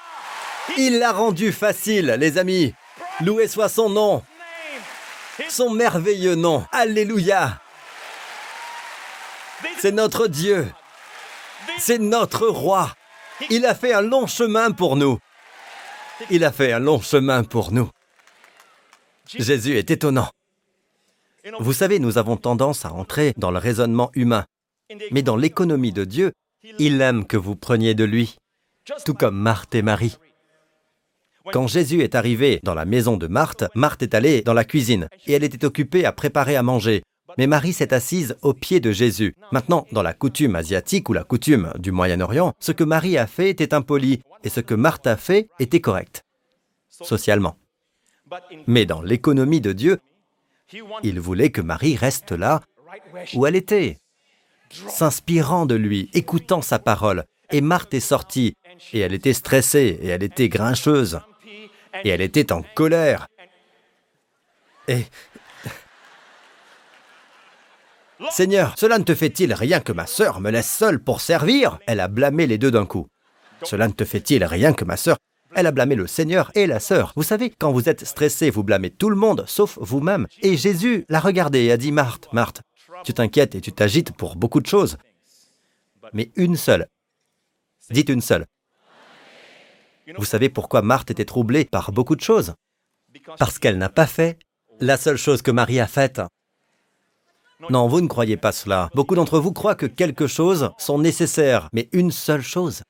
Il 0.76 0.98
l'a 0.98 1.12
rendu 1.12 1.52
facile, 1.52 2.16
les 2.18 2.38
amis. 2.38 2.74
Loué 3.20 3.48
soit 3.48 3.68
son 3.68 3.90
nom. 3.90 4.22
Son 5.48 5.70
merveilleux 5.70 6.34
nom. 6.34 6.64
Alléluia. 6.72 7.60
C'est 9.78 9.92
notre 9.92 10.26
Dieu. 10.26 10.70
C'est 11.78 11.98
notre 11.98 12.46
roi. 12.46 12.92
Il 13.50 13.66
a 13.66 13.74
fait 13.74 13.92
un 13.92 14.02
long 14.02 14.26
chemin 14.26 14.70
pour 14.70 14.96
nous. 14.96 15.18
Il 16.30 16.44
a 16.44 16.52
fait 16.52 16.72
un 16.72 16.78
long 16.78 17.00
chemin 17.00 17.44
pour 17.44 17.72
nous. 17.72 17.90
Jésus 19.26 19.76
est 19.78 19.90
étonnant. 19.90 20.28
Vous 21.58 21.72
savez, 21.72 21.98
nous 21.98 22.18
avons 22.18 22.36
tendance 22.36 22.84
à 22.84 22.92
entrer 22.92 23.32
dans 23.36 23.50
le 23.50 23.58
raisonnement 23.58 24.10
humain. 24.14 24.44
Mais 25.10 25.22
dans 25.22 25.36
l'économie 25.36 25.92
de 25.92 26.04
Dieu, 26.04 26.32
il 26.78 27.00
aime 27.00 27.26
que 27.26 27.36
vous 27.36 27.56
preniez 27.56 27.94
de 27.94 28.04
lui, 28.04 28.36
tout 29.04 29.14
comme 29.14 29.36
Marthe 29.36 29.74
et 29.74 29.82
Marie. 29.82 30.18
Quand 31.52 31.66
Jésus 31.66 32.02
est 32.02 32.14
arrivé 32.14 32.60
dans 32.62 32.74
la 32.74 32.84
maison 32.84 33.16
de 33.16 33.26
Marthe, 33.26 33.64
Marthe 33.74 34.02
est 34.02 34.14
allée 34.14 34.42
dans 34.42 34.54
la 34.54 34.64
cuisine 34.64 35.08
et 35.26 35.32
elle 35.32 35.42
était 35.42 35.64
occupée 35.64 36.04
à 36.04 36.12
préparer 36.12 36.54
à 36.54 36.62
manger. 36.62 37.02
Mais 37.38 37.46
Marie 37.48 37.72
s'est 37.72 37.94
assise 37.94 38.36
au 38.42 38.52
pied 38.52 38.78
de 38.78 38.92
Jésus. 38.92 39.34
Maintenant, 39.50 39.86
dans 39.90 40.02
la 40.02 40.12
coutume 40.12 40.54
asiatique 40.54 41.08
ou 41.08 41.12
la 41.12 41.24
coutume 41.24 41.72
du 41.78 41.90
Moyen-Orient, 41.90 42.52
ce 42.60 42.72
que 42.72 42.84
Marie 42.84 43.18
a 43.18 43.26
fait 43.26 43.50
était 43.50 43.74
impoli 43.74 44.20
et 44.44 44.50
ce 44.50 44.60
que 44.60 44.74
Marthe 44.74 45.06
a 45.06 45.16
fait 45.16 45.48
était 45.58 45.80
correct, 45.80 46.24
socialement. 46.88 47.56
Mais 48.66 48.86
dans 48.86 49.02
l'économie 49.02 49.60
de 49.60 49.72
Dieu, 49.72 49.98
il 51.02 51.20
voulait 51.20 51.50
que 51.50 51.60
Marie 51.60 51.96
reste 51.96 52.32
là 52.32 52.60
où 53.34 53.46
elle 53.46 53.56
était, 53.56 53.98
s'inspirant 54.88 55.66
de 55.66 55.74
lui, 55.74 56.10
écoutant 56.12 56.62
sa 56.62 56.78
parole. 56.78 57.24
Et 57.50 57.60
Marthe 57.60 57.92
est 57.94 58.00
sortie, 58.00 58.54
et 58.92 59.00
elle 59.00 59.12
était 59.12 59.34
stressée, 59.34 59.98
et 60.00 60.08
elle 60.08 60.22
était 60.22 60.48
grincheuse, 60.48 61.20
et 62.04 62.08
elle 62.08 62.22
était 62.22 62.52
en 62.52 62.62
colère. 62.74 63.28
Et... 64.88 65.04
Seigneur, 68.30 68.74
cela 68.78 68.98
ne 68.98 69.04
te 69.04 69.14
fait-il 69.14 69.52
rien 69.52 69.80
que 69.80 69.92
ma 69.92 70.06
sœur 70.06 70.40
me 70.40 70.50
laisse 70.50 70.70
seule 70.70 71.02
pour 71.02 71.20
servir? 71.20 71.78
Elle 71.86 72.00
a 72.00 72.08
blâmé 72.08 72.46
les 72.46 72.56
deux 72.56 72.70
d'un 72.70 72.86
coup. 72.86 73.08
Cela 73.64 73.88
ne 73.88 73.92
te 73.92 74.04
fait-il 74.04 74.44
rien 74.44 74.72
que 74.72 74.84
ma 74.84 74.96
sœur? 74.96 75.18
Elle 75.54 75.66
a 75.66 75.72
blâmé 75.72 75.94
le 75.94 76.06
Seigneur 76.06 76.50
et 76.54 76.66
la 76.66 76.80
sœur. 76.80 77.12
Vous 77.16 77.22
savez, 77.22 77.50
quand 77.50 77.72
vous 77.72 77.88
êtes 77.88 78.04
stressé, 78.04 78.50
vous 78.50 78.62
blâmez 78.62 78.90
tout 78.90 79.10
le 79.10 79.16
monde, 79.16 79.44
sauf 79.46 79.78
vous-même. 79.80 80.26
Et 80.42 80.56
Jésus 80.56 81.04
l'a 81.08 81.20
regardé 81.20 81.64
et 81.64 81.72
a 81.72 81.76
dit, 81.76 81.92
Marthe, 81.92 82.28
Marthe, 82.32 82.62
tu 83.04 83.12
t'inquiètes 83.12 83.54
et 83.54 83.60
tu 83.60 83.72
t'agites 83.72 84.12
pour 84.16 84.36
beaucoup 84.36 84.60
de 84.60 84.66
choses. 84.66 84.96
Mais 86.12 86.30
une 86.36 86.56
seule. 86.56 86.86
Dites 87.90 88.08
une 88.08 88.20
seule. 88.20 88.46
Vous 90.16 90.24
savez 90.24 90.48
pourquoi 90.48 90.82
Marthe 90.82 91.10
était 91.10 91.24
troublée 91.24 91.64
par 91.64 91.92
beaucoup 91.92 92.16
de 92.16 92.20
choses? 92.20 92.54
Parce 93.38 93.58
qu'elle 93.58 93.78
n'a 93.78 93.88
pas 93.88 94.06
fait 94.06 94.38
la 94.80 94.96
seule 94.96 95.16
chose 95.16 95.42
que 95.42 95.50
Marie 95.50 95.80
a 95.80 95.86
faite. 95.86 96.20
Non, 97.70 97.86
vous 97.86 98.00
ne 98.00 98.08
croyez 98.08 98.36
pas 98.36 98.50
cela. 98.50 98.90
Beaucoup 98.94 99.14
d'entre 99.14 99.38
vous 99.38 99.52
croient 99.52 99.76
que 99.76 99.86
quelque 99.86 100.26
chose 100.26 100.70
sont 100.78 100.98
nécessaires, 100.98 101.68
mais 101.72 101.88
une 101.92 102.10
seule 102.10 102.42
chose. 102.42 102.82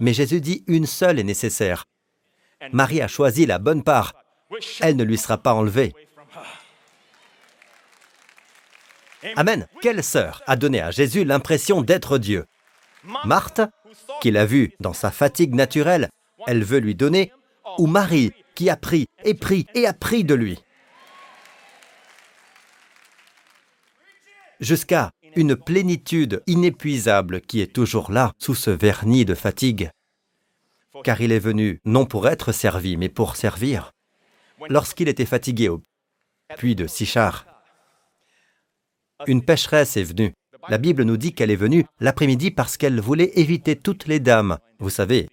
Mais 0.00 0.12
Jésus 0.12 0.40
dit 0.40 0.64
une 0.66 0.86
seule 0.86 1.18
est 1.18 1.24
nécessaire. 1.24 1.86
Marie 2.72 3.00
a 3.00 3.08
choisi 3.08 3.46
la 3.46 3.58
bonne 3.58 3.82
part. 3.82 4.14
Elle 4.80 4.96
ne 4.96 5.04
lui 5.04 5.18
sera 5.18 5.38
pas 5.38 5.54
enlevée. 5.54 5.94
Amen. 9.36 9.66
Quelle 9.80 10.04
sœur 10.04 10.42
a 10.46 10.56
donné 10.56 10.80
à 10.80 10.90
Jésus 10.90 11.24
l'impression 11.24 11.82
d'être 11.82 12.18
Dieu? 12.18 12.46
Marthe, 13.24 13.60
qui 14.20 14.30
l'a 14.30 14.46
vu 14.46 14.74
dans 14.80 14.92
sa 14.92 15.10
fatigue 15.10 15.54
naturelle, 15.54 16.08
elle 16.46 16.64
veut 16.64 16.78
lui 16.78 16.94
donner, 16.94 17.32
ou 17.78 17.86
Marie, 17.86 18.32
qui 18.54 18.70
a 18.70 18.76
pris 18.76 19.06
et 19.24 19.34
pris 19.34 19.66
et 19.74 19.86
a 19.86 19.92
pris 19.92 20.24
de 20.24 20.34
lui? 20.34 20.62
Jusqu'à 24.60 25.10
une 25.38 25.54
plénitude 25.54 26.42
inépuisable 26.48 27.40
qui 27.40 27.60
est 27.60 27.72
toujours 27.72 28.10
là 28.10 28.32
sous 28.38 28.56
ce 28.56 28.70
vernis 28.70 29.24
de 29.24 29.36
fatigue. 29.36 29.92
Car 31.04 31.20
il 31.20 31.30
est 31.30 31.38
venu 31.38 31.80
non 31.84 32.06
pour 32.06 32.26
être 32.26 32.50
servi, 32.50 32.96
mais 32.96 33.08
pour 33.08 33.36
servir. 33.36 33.92
Lorsqu'il 34.68 35.06
était 35.06 35.24
fatigué 35.24 35.68
au 35.68 35.80
puits 36.56 36.74
de 36.74 36.88
Sichar, 36.88 37.46
une 39.28 39.44
pécheresse 39.44 39.96
est 39.96 40.02
venue. 40.02 40.34
La 40.68 40.78
Bible 40.78 41.04
nous 41.04 41.16
dit 41.16 41.32
qu'elle 41.32 41.52
est 41.52 41.56
venue 41.56 41.86
l'après-midi 42.00 42.50
parce 42.50 42.76
qu'elle 42.76 43.00
voulait 43.00 43.30
éviter 43.36 43.76
toutes 43.76 44.08
les 44.08 44.18
dames, 44.18 44.58
vous 44.80 44.90
savez, 44.90 45.28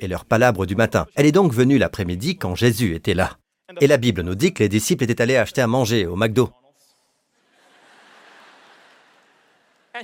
et 0.00 0.08
leurs 0.08 0.24
palabres 0.24 0.64
du 0.64 0.74
matin. 0.74 1.06
Elle 1.16 1.26
est 1.26 1.32
donc 1.32 1.52
venue 1.52 1.76
l'après-midi 1.76 2.38
quand 2.38 2.54
Jésus 2.54 2.94
était 2.94 3.14
là. 3.14 3.36
Et 3.82 3.88
la 3.88 3.98
Bible 3.98 4.22
nous 4.22 4.34
dit 4.34 4.54
que 4.54 4.62
les 4.62 4.70
disciples 4.70 5.04
étaient 5.04 5.20
allés 5.20 5.36
acheter 5.36 5.60
à 5.60 5.66
manger 5.66 6.06
au 6.06 6.16
McDo. 6.16 6.50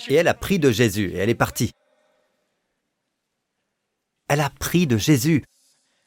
Et 0.09 0.14
elle 0.14 0.28
a 0.28 0.34
pris 0.34 0.59
de 0.59 0.70
Jésus 0.70 1.11
et 1.12 1.18
elle 1.18 1.30
est 1.30 1.34
partie. 1.34 1.72
Elle 4.28 4.40
a 4.40 4.51
pris 4.51 4.86
de 4.86 4.97
Jésus. 4.97 5.45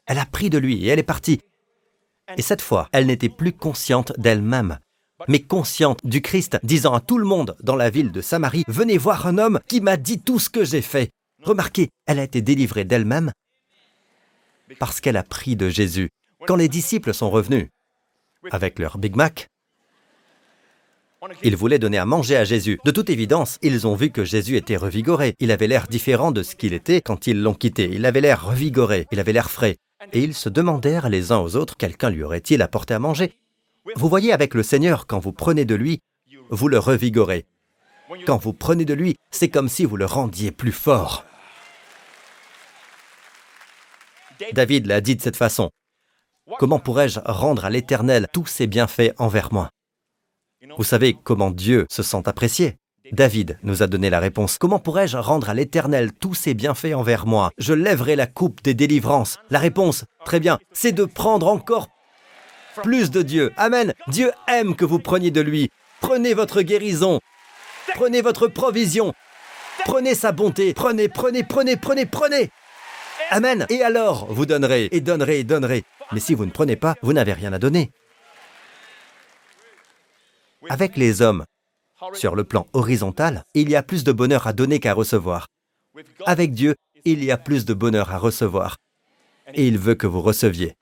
Elle 0.06 0.20
a 0.20 0.26
pris 0.26 0.50
de 0.50 0.58
lui 0.58 0.86
et 0.86 0.88
elle 0.88 1.00
est 1.00 1.04
partie. 1.04 1.42
Et 2.38 2.42
cette 2.42 2.62
fois, 2.62 2.90
elle 2.92 3.06
n'était 3.06 3.30
plus 3.30 3.54
consciente 3.54 4.14
d'elle-même, 4.20 4.80
mais 5.28 5.42
consciente 5.42 6.00
du 6.04 6.22
Christ, 6.22 6.58
disant 6.64 6.94
à 6.94 7.02
tout 7.02 7.18
le 7.18 7.26
monde 7.26 7.56
dans 7.62 7.76
la 7.76 7.90
ville 7.90 8.12
de 8.12 8.22
Samarie, 8.22 8.64
Venez 8.68 8.98
voir 8.98 9.28
un 9.28 9.38
homme 9.38 9.60
qui 9.68 9.82
m'a 9.82 9.98
dit 9.98 10.20
tout 10.20 10.40
ce 10.40 10.50
que 10.50 10.66
j'ai 10.66 10.82
fait. 10.82 11.12
Remarquez, 11.44 11.90
elle 12.08 12.20
a 12.20 12.24
été 12.24 12.42
délivrée 12.42 12.86
d'elle-même 12.86 13.32
parce 14.80 15.00
qu'elle 15.00 15.18
a 15.18 15.24
pris 15.24 15.56
de 15.56 15.70
Jésus. 15.70 16.10
Quand 16.48 16.56
les 16.56 16.70
disciples 16.70 17.14
sont 17.14 17.30
revenus 17.30 17.70
avec 18.52 18.80
leur 18.80 18.98
Big 18.98 19.16
Mac, 19.16 19.48
ils 21.44 21.56
voulaient 21.56 21.80
donner 21.80 21.98
à 21.98 22.06
manger 22.06 22.36
à 22.36 22.44
Jésus. 22.44 22.80
De 22.86 22.92
toute 22.92 23.10
évidence, 23.10 23.58
ils 23.62 23.88
ont 23.88 23.96
vu 23.96 24.12
que 24.12 24.24
Jésus 24.24 24.58
était 24.58 24.78
revigoré. 24.78 25.36
Il 25.40 25.52
avait 25.52 25.68
l'air 25.68 25.88
différent 25.88 26.32
de 26.32 26.44
ce 26.44 26.56
qu'il 26.56 26.74
était 26.74 27.02
quand 27.02 27.28
ils 27.28 27.42
l'ont 27.42 27.54
quitté. 27.54 27.90
Il 27.92 28.06
avait 28.06 28.22
l'air 28.22 28.46
revigoré, 28.46 29.08
il 29.12 29.20
avait 29.20 29.34
l'air 29.34 29.50
frais. 29.50 29.78
Et 30.14 30.24
ils 30.24 30.34
se 30.34 30.50
demandèrent 30.50 31.10
les 31.10 31.32
uns 31.32 31.40
aux 31.40 31.56
autres, 31.56 31.78
quelqu'un 31.78 32.10
lui 32.10 32.24
aurait-il 32.24 32.62
apporté 32.62 32.94
à 32.94 33.00
manger? 33.00 33.34
Vous 33.96 34.10
voyez, 34.10 34.34
avec 34.34 34.54
le 34.54 34.64
Seigneur, 34.64 35.08
quand 35.08 35.20
vous 35.20 35.32
prenez 35.32 35.66
de 35.66 35.76
lui, 35.76 36.00
vous 36.50 36.68
le 36.68 36.80
revigorez. 36.80 37.46
Quand 38.26 38.38
vous 38.38 38.54
prenez 38.54 38.86
de 38.86 38.94
lui, 38.94 39.16
c'est 39.32 39.50
comme 39.50 39.70
si 39.70 39.86
vous 39.86 39.98
le 39.98 40.06
rendiez 40.06 40.52
plus 40.52 40.72
fort. 40.72 41.26
David 44.54 44.86
l'a 44.86 45.02
dit 45.02 45.16
de 45.16 45.22
cette 45.22 45.38
façon. 45.38 45.70
Comment 46.60 46.80
pourrais-je 46.80 47.20
rendre 47.26 47.66
à 47.66 47.70
l'Éternel 47.70 48.28
tous 48.32 48.46
ses 48.46 48.68
bienfaits 48.68 49.14
envers 49.18 49.52
moi? 49.52 49.70
Vous 50.78 50.84
savez 50.84 51.16
comment 51.24 51.52
Dieu 51.52 51.86
se 51.90 52.04
sent 52.04 52.24
apprécié 52.26 52.78
David 53.12 53.60
nous 53.64 53.84
a 53.84 53.88
donné 53.88 54.10
la 54.10 54.20
réponse. 54.20 54.58
Comment 54.58 54.80
pourrais-je 54.80 55.18
rendre 55.18 55.50
à 55.50 55.54
l'Éternel 55.54 56.12
tous 56.12 56.34
ses 56.34 56.54
bienfaits 56.54 56.96
envers 56.96 57.28
moi? 57.28 57.52
Je 57.58 57.74
lèverai 57.74 58.16
la 58.16 58.28
coupe 58.28 58.64
des 58.64 58.74
délivrances. 58.74 59.38
La 59.52 59.60
réponse, 59.60 60.06
très 60.26 60.40
bien, 60.40 60.58
c'est 60.74 60.92
de 60.92 61.06
prendre 61.06 61.48
encore 61.48 61.88
Plus 62.84 63.12
de 63.12 63.22
Dieu. 63.22 63.52
Amen. 63.58 63.94
Dieu 64.08 64.32
aime 64.48 64.76
que 64.76 64.86
vous 64.86 65.00
preniez 65.00 65.32
de 65.32 65.42
lui. 65.42 65.70
Prenez 66.02 66.34
votre 66.34 66.62
guérison. 66.62 67.20
Prenez 67.94 68.22
votre 68.22 68.48
provision. 68.48 69.14
Prenez 69.86 70.16
sa 70.16 70.32
bonté. 70.32 70.74
Prenez, 70.74 71.08
prenez, 71.08 71.44
prenez, 71.44 71.78
prenez, 71.78 72.06
prenez. 72.06 72.50
Amen. 73.30 73.66
Et 73.70 73.82
alors, 73.82 74.28
vous 74.30 74.46
donnerez, 74.46 74.90
et 74.92 75.00
donnerez, 75.00 75.40
et 75.40 75.44
donnerez. 75.44 75.84
Mais 76.12 76.20
si 76.20 76.34
vous 76.34 76.46
ne 76.46 76.52
prenez 76.52 76.76
pas, 76.76 76.96
vous 77.02 77.14
n'avez 77.14 77.34
rien 77.34 77.54
à 77.54 77.60
donner. 77.60 77.92
Avec 80.70 80.98
les 80.98 81.22
hommes, 81.22 81.46
sur 82.14 82.36
le 82.36 82.44
plan 82.44 82.68
horizontal, 82.74 83.44
il 83.54 83.70
y 83.70 83.76
a 83.76 83.84
plus 83.84 84.04
de 84.04 84.12
bonheur 84.12 84.48
à 84.48 84.54
donner 84.54 84.80
qu'à 84.80 84.94
recevoir. 84.94 85.48
Avec 86.26 86.54
Dieu, 86.54 86.76
il 87.06 87.24
y 87.24 87.32
a 87.32 87.38
plus 87.38 87.66
de 87.66 87.74
bonheur 87.74 88.12
à 88.12 88.18
recevoir. 88.18 88.78
Et 89.54 89.68
il 89.68 89.78
veut 89.78 89.96
que 89.96 90.08
vous 90.08 90.22
receviez. 90.22 90.76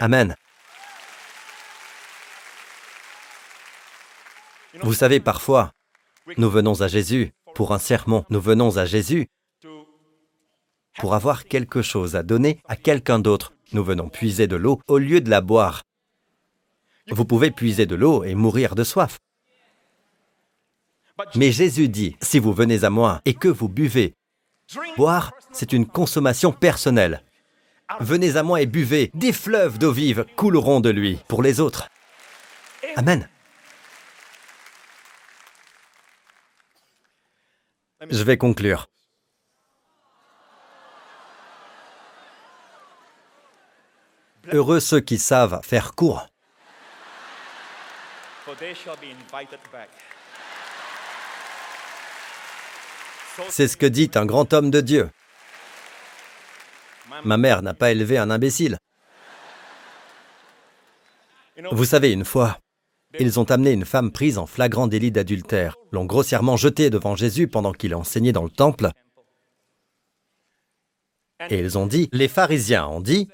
Amen. 0.00 0.36
Vous 4.80 4.94
savez, 4.94 5.20
parfois, 5.20 5.72
nous 6.38 6.50
venons 6.50 6.80
à 6.80 6.88
Jésus 6.88 7.32
pour 7.54 7.72
un 7.72 7.78
sermon, 7.78 8.24
nous 8.30 8.40
venons 8.40 8.78
à 8.78 8.86
Jésus 8.86 9.28
pour 10.98 11.14
avoir 11.14 11.44
quelque 11.44 11.82
chose 11.82 12.16
à 12.16 12.22
donner 12.22 12.60
à 12.66 12.76
quelqu'un 12.76 13.18
d'autre. 13.18 13.52
Nous 13.72 13.84
venons 13.84 14.08
puiser 14.08 14.46
de 14.46 14.56
l'eau 14.56 14.80
au 14.86 14.98
lieu 14.98 15.20
de 15.20 15.30
la 15.30 15.40
boire. 15.40 15.82
Vous 17.10 17.24
pouvez 17.24 17.50
puiser 17.50 17.86
de 17.86 17.94
l'eau 17.94 18.22
et 18.24 18.34
mourir 18.34 18.74
de 18.74 18.84
soif. 18.84 19.18
Mais 21.34 21.52
Jésus 21.52 21.88
dit, 21.88 22.16
si 22.20 22.38
vous 22.38 22.52
venez 22.52 22.84
à 22.84 22.90
moi 22.90 23.20
et 23.24 23.34
que 23.34 23.48
vous 23.48 23.68
buvez, 23.68 24.14
boire, 24.96 25.32
c'est 25.52 25.72
une 25.72 25.86
consommation 25.86 26.52
personnelle. 26.52 27.22
Venez 28.00 28.36
à 28.36 28.42
moi 28.42 28.62
et 28.62 28.66
buvez, 28.66 29.10
des 29.14 29.32
fleuves 29.32 29.78
d'eau 29.78 29.92
vive 29.92 30.24
couleront 30.36 30.80
de 30.80 30.90
lui 30.90 31.18
pour 31.28 31.42
les 31.42 31.60
autres. 31.60 31.88
Amen. 32.96 33.28
Je 38.10 38.22
vais 38.22 38.36
conclure. 38.36 38.88
Heureux 44.50 44.80
ceux 44.80 45.00
qui 45.00 45.18
savent 45.18 45.60
faire 45.62 45.94
court. 45.94 46.26
C'est 53.48 53.68
ce 53.68 53.76
que 53.76 53.86
dit 53.86 54.10
un 54.14 54.26
grand 54.26 54.52
homme 54.52 54.70
de 54.70 54.80
Dieu. 54.80 55.10
Ma 57.24 57.36
mère 57.36 57.62
n'a 57.62 57.74
pas 57.74 57.92
élevé 57.92 58.18
un 58.18 58.30
imbécile. 58.30 58.78
Vous 61.70 61.84
savez, 61.84 62.10
une 62.12 62.24
fois, 62.24 62.58
ils 63.18 63.38
ont 63.38 63.50
amené 63.50 63.72
une 63.72 63.84
femme 63.84 64.10
prise 64.10 64.38
en 64.38 64.46
flagrant 64.46 64.86
délit 64.86 65.12
d'adultère, 65.12 65.76
l'ont 65.92 66.06
grossièrement 66.06 66.56
jetée 66.56 66.90
devant 66.90 67.14
Jésus 67.14 67.46
pendant 67.46 67.72
qu'il 67.72 67.94
enseignait 67.94 68.32
dans 68.32 68.42
le 68.42 68.50
temple. 68.50 68.90
Et 71.50 71.58
ils 71.58 71.78
ont 71.78 71.86
dit, 71.86 72.08
les 72.12 72.28
pharisiens 72.28 72.86
ont 72.86 73.00
dit, 73.00 73.28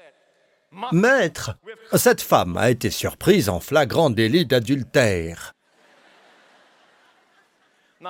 Maître, 0.91 1.57
cette 1.95 2.21
femme 2.21 2.57
a 2.57 2.69
été 2.69 2.89
surprise 2.89 3.49
en 3.49 3.59
flagrant 3.59 4.09
délit 4.09 4.45
d'adultère. 4.45 5.55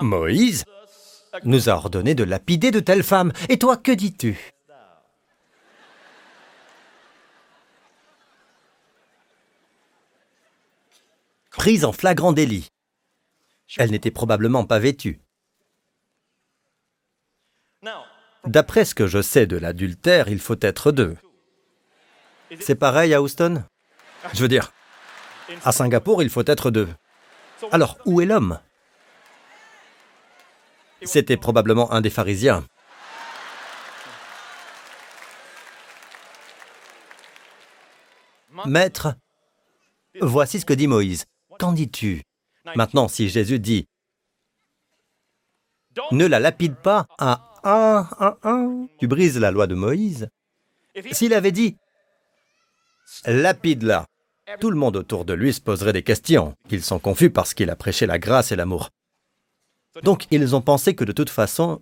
Moïse 0.02 0.66
nous 1.44 1.70
a 1.70 1.74
ordonné 1.74 2.16
de 2.16 2.24
lapider 2.24 2.72
de 2.72 2.80
telles 2.80 3.04
femmes. 3.04 3.32
Et 3.50 3.58
toi, 3.58 3.78
que 3.78 3.92
dis-tu? 3.92 4.54
Prise 11.52 11.86
en 11.86 11.92
flagrant 11.92 12.32
délit. 12.32 12.70
Elle 13.78 13.92
n'était 13.92 14.12
probablement 14.12 14.66
pas 14.66 14.80
vêtue. 14.80 15.20
D'après 18.46 18.86
ce 18.86 18.96
que 18.96 19.08
je 19.08 19.22
sais 19.22 19.46
de 19.46 19.58
l'adultère, 19.58 20.30
il 20.30 20.40
faut 20.40 20.58
être 20.62 20.92
deux. 20.92 21.18
C'est 22.60 22.76
pareil 22.76 23.14
à 23.14 23.22
Houston? 23.22 23.64
Je 24.34 24.42
veux 24.42 24.48
dire, 24.48 24.72
à 25.64 25.72
Singapour, 25.72 26.24
il 26.24 26.30
faut 26.30 26.44
être 26.46 26.72
deux. 26.72 26.90
Alors, 27.72 27.98
où 28.06 28.22
est 28.22 28.26
l'homme? 28.26 28.60
C'était 31.04 31.38
probablement 31.38 31.92
un 31.92 32.02
des 32.02 32.10
pharisiens. 32.10 32.66
Maître, 38.66 39.16
voici 40.20 40.60
ce 40.60 40.66
que 40.66 40.74
dit 40.74 40.88
Moïse. 40.88 41.26
Qu'en 41.60 41.72
dis-tu? 41.72 42.24
Maintenant, 42.76 43.08
si 43.08 43.30
Jésus 43.30 43.60
dit 43.60 43.88
Ne 46.12 46.26
la 46.26 46.40
lapide 46.40 46.76
pas 46.76 47.06
à 47.18 47.46
un, 47.64 48.08
un, 48.20 48.38
un, 48.44 48.88
tu 49.00 49.08
brises 49.08 49.38
la 49.40 49.52
loi 49.52 49.68
de 49.68 49.76
Moïse. 49.76 50.30
S'il 51.12 51.34
avait 51.34 51.52
dit 51.52 51.78
Lapide-la, 53.26 54.06
tout 54.60 54.72
le 54.72 54.78
monde 54.78 54.98
autour 54.98 55.26
de 55.26 55.34
lui 55.34 55.54
se 55.54 55.62
poserait 55.62 55.94
des 55.94 56.04
questions. 56.04 56.56
Ils 56.70 56.84
sont 56.84 57.00
confus 57.00 57.30
parce 57.30 57.54
qu'il 57.54 57.70
a 57.70 57.76
prêché 57.76 58.06
la 58.06 58.20
grâce 58.20 58.52
et 58.52 58.56
l'amour. 58.56 58.90
Donc, 60.04 60.28
ils 60.32 60.56
ont 60.56 60.62
pensé 60.62 60.96
que 60.96 61.04
de 61.04 61.12
toute 61.12 61.30
façon, 61.30 61.82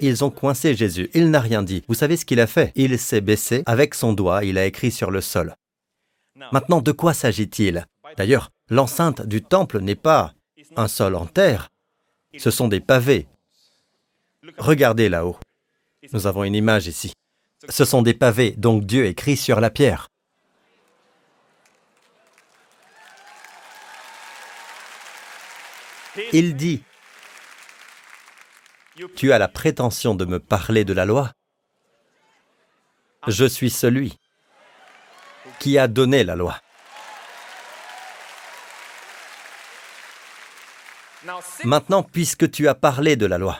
ils 0.00 0.24
ont 0.24 0.30
coincé 0.30 0.74
Jésus. 0.74 1.10
Il 1.14 1.30
n'a 1.30 1.40
rien 1.40 1.62
dit. 1.62 1.84
Vous 1.88 1.94
savez 1.94 2.16
ce 2.16 2.24
qu'il 2.24 2.40
a 2.40 2.46
fait? 2.46 2.72
Il 2.74 2.98
s'est 2.98 3.20
baissé, 3.20 3.62
avec 3.66 3.94
son 3.94 4.12
doigt, 4.12 4.44
il 4.44 4.58
a 4.58 4.66
écrit 4.66 4.90
sur 4.90 5.10
le 5.10 5.20
sol. 5.20 5.54
Maintenant, 6.52 6.80
de 6.80 6.92
quoi 6.92 7.14
s'agit-il? 7.14 7.86
D'ailleurs, 8.16 8.50
l'enceinte 8.68 9.26
du 9.26 9.42
temple 9.42 9.80
n'est 9.80 9.94
pas 9.94 10.34
un 10.76 10.88
sol 10.88 11.14
en 11.14 11.26
terre, 11.26 11.68
ce 12.36 12.50
sont 12.50 12.68
des 12.68 12.80
pavés. 12.80 13.26
Regardez 14.58 15.08
là-haut. 15.08 15.36
Nous 16.12 16.26
avons 16.26 16.44
une 16.44 16.54
image 16.54 16.86
ici. 16.86 17.12
Ce 17.68 17.84
sont 17.84 18.02
des 18.02 18.14
pavés, 18.14 18.52
donc 18.52 18.84
Dieu 18.84 19.06
écrit 19.06 19.36
sur 19.36 19.60
la 19.60 19.70
pierre. 19.70 20.08
Il 26.32 26.56
dit, 26.56 26.82
Tu 29.16 29.32
as 29.32 29.38
la 29.38 29.48
prétention 29.48 30.14
de 30.14 30.24
me 30.24 30.38
parler 30.38 30.84
de 30.84 30.92
la 30.92 31.04
loi 31.04 31.32
Je 33.26 33.44
suis 33.44 33.70
celui 33.70 34.18
qui 35.58 35.78
a 35.78 35.88
donné 35.88 36.24
la 36.24 36.36
loi. 36.36 36.60
Maintenant, 41.64 42.02
puisque 42.02 42.50
tu 42.50 42.68
as 42.68 42.74
parlé 42.74 43.16
de 43.16 43.26
la 43.26 43.38
loi, 43.38 43.58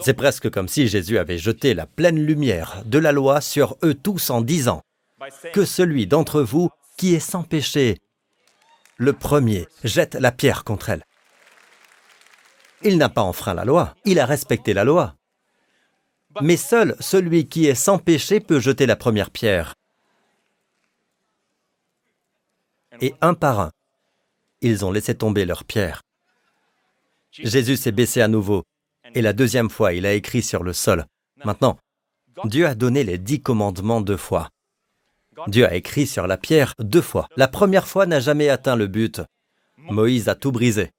c'est 0.00 0.14
presque 0.14 0.50
comme 0.50 0.68
si 0.68 0.88
Jésus 0.88 1.18
avait 1.18 1.38
jeté 1.38 1.74
la 1.74 1.86
pleine 1.86 2.24
lumière 2.24 2.82
de 2.84 2.98
la 2.98 3.12
loi 3.12 3.40
sur 3.40 3.76
eux 3.82 3.94
tous 3.94 4.30
en 4.30 4.40
disant 4.40 4.82
que 5.52 5.64
celui 5.64 6.06
d'entre 6.06 6.42
vous 6.42 6.70
qui 6.96 7.14
est 7.14 7.20
sans 7.20 7.42
péché, 7.42 7.98
le 8.96 9.12
premier, 9.12 9.68
jette 9.84 10.14
la 10.14 10.32
pierre 10.32 10.64
contre 10.64 10.90
elle. 10.90 11.04
Il 12.82 12.98
n'a 12.98 13.08
pas 13.08 13.22
enfreint 13.22 13.54
la 13.54 13.64
loi, 13.64 13.94
il 14.04 14.18
a 14.18 14.26
respecté 14.26 14.74
la 14.74 14.84
loi. 14.84 15.16
Mais 16.40 16.56
seul 16.56 16.96
celui 17.00 17.48
qui 17.48 17.66
est 17.66 17.74
sans 17.74 17.98
péché 17.98 18.40
peut 18.40 18.60
jeter 18.60 18.86
la 18.86 18.96
première 18.96 19.30
pierre. 19.30 19.74
Et 23.00 23.14
un 23.20 23.34
par 23.34 23.60
un, 23.60 23.72
ils 24.60 24.84
ont 24.84 24.92
laissé 24.92 25.14
tomber 25.14 25.44
leurs 25.44 25.64
pierres. 25.64 26.02
Jésus 27.32 27.76
s'est 27.76 27.92
baissé 27.92 28.20
à 28.20 28.28
nouveau, 28.28 28.64
et 29.14 29.22
la 29.22 29.32
deuxième 29.32 29.70
fois, 29.70 29.92
il 29.92 30.06
a 30.06 30.12
écrit 30.12 30.42
sur 30.42 30.62
le 30.62 30.72
sol. 30.72 31.06
Maintenant, 31.44 31.78
Dieu 32.44 32.66
a 32.66 32.74
donné 32.74 33.04
les 33.04 33.18
dix 33.18 33.42
commandements 33.42 34.00
deux 34.00 34.16
fois. 34.16 34.50
Dieu 35.46 35.66
a 35.66 35.74
écrit 35.74 36.06
sur 36.06 36.26
la 36.26 36.36
pierre 36.36 36.74
deux 36.78 37.00
fois. 37.00 37.28
La 37.36 37.48
première 37.48 37.86
fois 37.86 38.06
n'a 38.06 38.20
jamais 38.20 38.48
atteint 38.48 38.76
le 38.76 38.86
but. 38.86 39.20
Moïse 39.78 40.28
a 40.28 40.34
tout 40.34 40.52
brisé. 40.52 40.90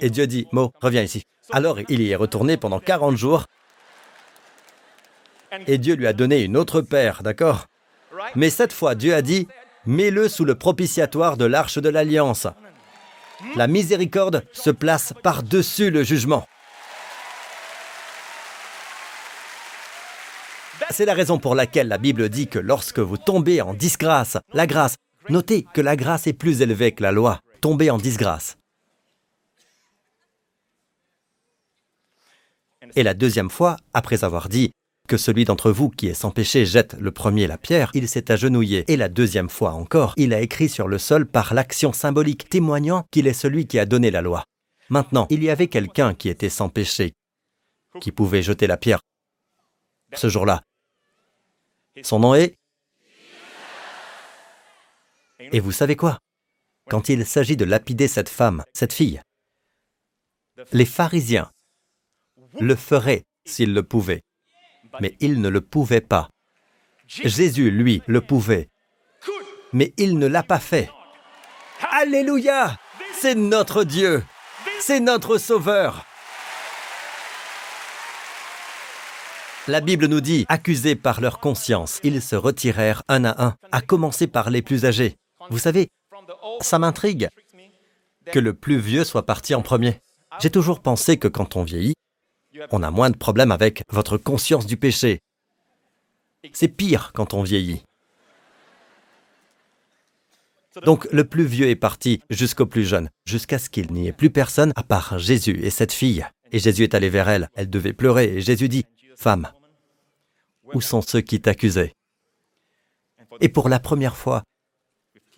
Et 0.00 0.08
Dieu 0.08 0.26
dit, 0.26 0.46
Mo, 0.52 0.72
reviens 0.80 1.02
ici. 1.02 1.24
Alors 1.52 1.78
il 1.88 2.00
y 2.00 2.10
est 2.10 2.16
retourné 2.16 2.56
pendant 2.56 2.80
40 2.80 3.16
jours. 3.16 3.46
Et 5.66 5.78
Dieu 5.78 5.94
lui 5.94 6.06
a 6.06 6.12
donné 6.12 6.42
une 6.42 6.56
autre 6.56 6.80
paire, 6.80 7.22
d'accord? 7.22 7.66
Mais 8.34 8.50
cette 8.50 8.72
fois, 8.72 8.94
Dieu 8.94 9.14
a 9.14 9.22
dit, 9.22 9.48
mets-le 9.84 10.28
sous 10.28 10.44
le 10.44 10.54
propitiatoire 10.54 11.36
de 11.36 11.44
l'arche 11.44 11.78
de 11.78 11.88
l'alliance. 11.88 12.46
La 13.56 13.66
miséricorde 13.66 14.44
se 14.52 14.70
place 14.70 15.12
par-dessus 15.22 15.90
le 15.90 16.02
jugement. 16.02 16.46
C'est 20.88 21.04
la 21.04 21.14
raison 21.14 21.38
pour 21.38 21.54
laquelle 21.54 21.88
la 21.88 21.98
Bible 21.98 22.28
dit 22.28 22.48
que 22.48 22.58
lorsque 22.58 22.98
vous 22.98 23.18
tombez 23.18 23.60
en 23.60 23.74
disgrâce, 23.74 24.38
la 24.52 24.66
grâce, 24.66 24.96
notez 25.28 25.66
que 25.74 25.80
la 25.80 25.96
grâce 25.96 26.26
est 26.26 26.32
plus 26.32 26.62
élevée 26.62 26.92
que 26.92 27.02
la 27.02 27.12
loi, 27.12 27.40
tombez 27.60 27.90
en 27.90 27.98
disgrâce. 27.98 28.56
Et 32.96 33.02
la 33.02 33.14
deuxième 33.14 33.50
fois, 33.50 33.76
après 33.92 34.24
avoir 34.24 34.48
dit 34.48 34.72
que 35.06 35.16
celui 35.16 35.44
d'entre 35.44 35.70
vous 35.70 35.90
qui 35.90 36.08
est 36.08 36.14
sans 36.14 36.30
péché 36.30 36.64
jette 36.64 36.94
le 36.98 37.10
premier 37.10 37.46
la 37.46 37.58
pierre, 37.58 37.90
il 37.94 38.08
s'est 38.08 38.30
agenouillé. 38.30 38.84
Et 38.88 38.96
la 38.96 39.08
deuxième 39.08 39.48
fois 39.48 39.72
encore, 39.72 40.14
il 40.16 40.32
a 40.32 40.40
écrit 40.40 40.68
sur 40.68 40.88
le 40.88 40.98
sol 40.98 41.26
par 41.26 41.52
l'action 41.54 41.92
symbolique, 41.92 42.48
témoignant 42.48 43.04
qu'il 43.10 43.26
est 43.26 43.32
celui 43.32 43.66
qui 43.66 43.78
a 43.78 43.86
donné 43.86 44.10
la 44.10 44.22
loi. 44.22 44.44
Maintenant, 44.88 45.26
il 45.30 45.42
y 45.44 45.50
avait 45.50 45.68
quelqu'un 45.68 46.14
qui 46.14 46.28
était 46.28 46.48
sans 46.48 46.68
péché, 46.68 47.12
qui 48.00 48.12
pouvait 48.12 48.42
jeter 48.42 48.66
la 48.66 48.76
pierre 48.76 49.00
ce 50.14 50.28
jour-là. 50.28 50.62
Son 52.02 52.20
nom 52.20 52.34
est... 52.34 52.56
Et 55.52 55.60
vous 55.60 55.72
savez 55.72 55.96
quoi? 55.96 56.18
Quand 56.88 57.08
il 57.08 57.26
s'agit 57.26 57.56
de 57.56 57.64
lapider 57.64 58.08
cette 58.08 58.28
femme, 58.28 58.64
cette 58.72 58.92
fille, 58.92 59.20
les 60.72 60.84
pharisiens 60.84 61.50
le 62.58 62.74
feraient 62.74 63.24
s'ils 63.46 63.72
le 63.72 63.82
pouvaient. 63.82 64.22
Mais 65.00 65.16
il 65.20 65.40
ne 65.40 65.48
le 65.48 65.60
pouvait 65.60 66.00
pas. 66.00 66.28
Jésus, 67.06 67.70
lui, 67.70 68.02
le 68.06 68.20
pouvait, 68.20 68.68
mais 69.72 69.94
il 69.96 70.18
ne 70.18 70.26
l'a 70.26 70.42
pas 70.42 70.60
fait. 70.60 70.90
Alléluia! 71.90 72.76
C'est 73.14 73.34
notre 73.34 73.84
Dieu, 73.84 74.24
c'est 74.80 75.00
notre 75.00 75.38
Sauveur. 75.38 76.06
La 79.70 79.80
Bible 79.80 80.06
nous 80.06 80.20
dit, 80.20 80.46
accusés 80.48 80.96
par 80.96 81.20
leur 81.20 81.38
conscience, 81.38 82.00
ils 82.02 82.20
se 82.20 82.34
retirèrent 82.34 83.04
un 83.06 83.24
à 83.24 83.40
un, 83.40 83.56
à 83.70 83.80
commencer 83.80 84.26
par 84.26 84.50
les 84.50 84.62
plus 84.62 84.84
âgés. 84.84 85.14
Vous 85.48 85.58
savez, 85.58 85.90
ça 86.60 86.80
m'intrigue 86.80 87.28
que 88.32 88.40
le 88.40 88.52
plus 88.52 88.78
vieux 88.78 89.04
soit 89.04 89.24
parti 89.24 89.54
en 89.54 89.62
premier. 89.62 90.00
J'ai 90.40 90.50
toujours 90.50 90.80
pensé 90.80 91.18
que 91.18 91.28
quand 91.28 91.54
on 91.54 91.62
vieillit, 91.62 91.94
on 92.72 92.82
a 92.82 92.90
moins 92.90 93.10
de 93.10 93.16
problèmes 93.16 93.52
avec 93.52 93.84
votre 93.90 94.16
conscience 94.16 94.66
du 94.66 94.76
péché. 94.76 95.20
C'est 96.52 96.66
pire 96.66 97.12
quand 97.14 97.32
on 97.32 97.44
vieillit. 97.44 97.84
Donc 100.84 101.06
le 101.12 101.22
plus 101.22 101.46
vieux 101.46 101.68
est 101.68 101.76
parti 101.76 102.22
jusqu'au 102.28 102.66
plus 102.66 102.84
jeune, 102.84 103.08
jusqu'à 103.24 103.60
ce 103.60 103.70
qu'il 103.70 103.92
n'y 103.92 104.08
ait 104.08 104.12
plus 104.12 104.30
personne 104.30 104.72
à 104.74 104.82
part 104.82 105.20
Jésus 105.20 105.60
et 105.62 105.70
cette 105.70 105.92
fille. 105.92 106.26
Et 106.50 106.58
Jésus 106.58 106.82
est 106.82 106.94
allé 106.96 107.08
vers 107.08 107.28
elle, 107.28 107.48
elle 107.54 107.70
devait 107.70 107.92
pleurer, 107.92 108.38
et 108.38 108.40
Jésus 108.40 108.68
dit, 108.68 108.84
Femme, 109.14 109.48
où 110.74 110.80
sont 110.80 111.02
ceux 111.02 111.20
qui 111.20 111.40
t'accusaient? 111.40 111.94
Et 113.40 113.48
pour 113.48 113.68
la 113.68 113.78
première 113.78 114.16
fois, 114.16 114.42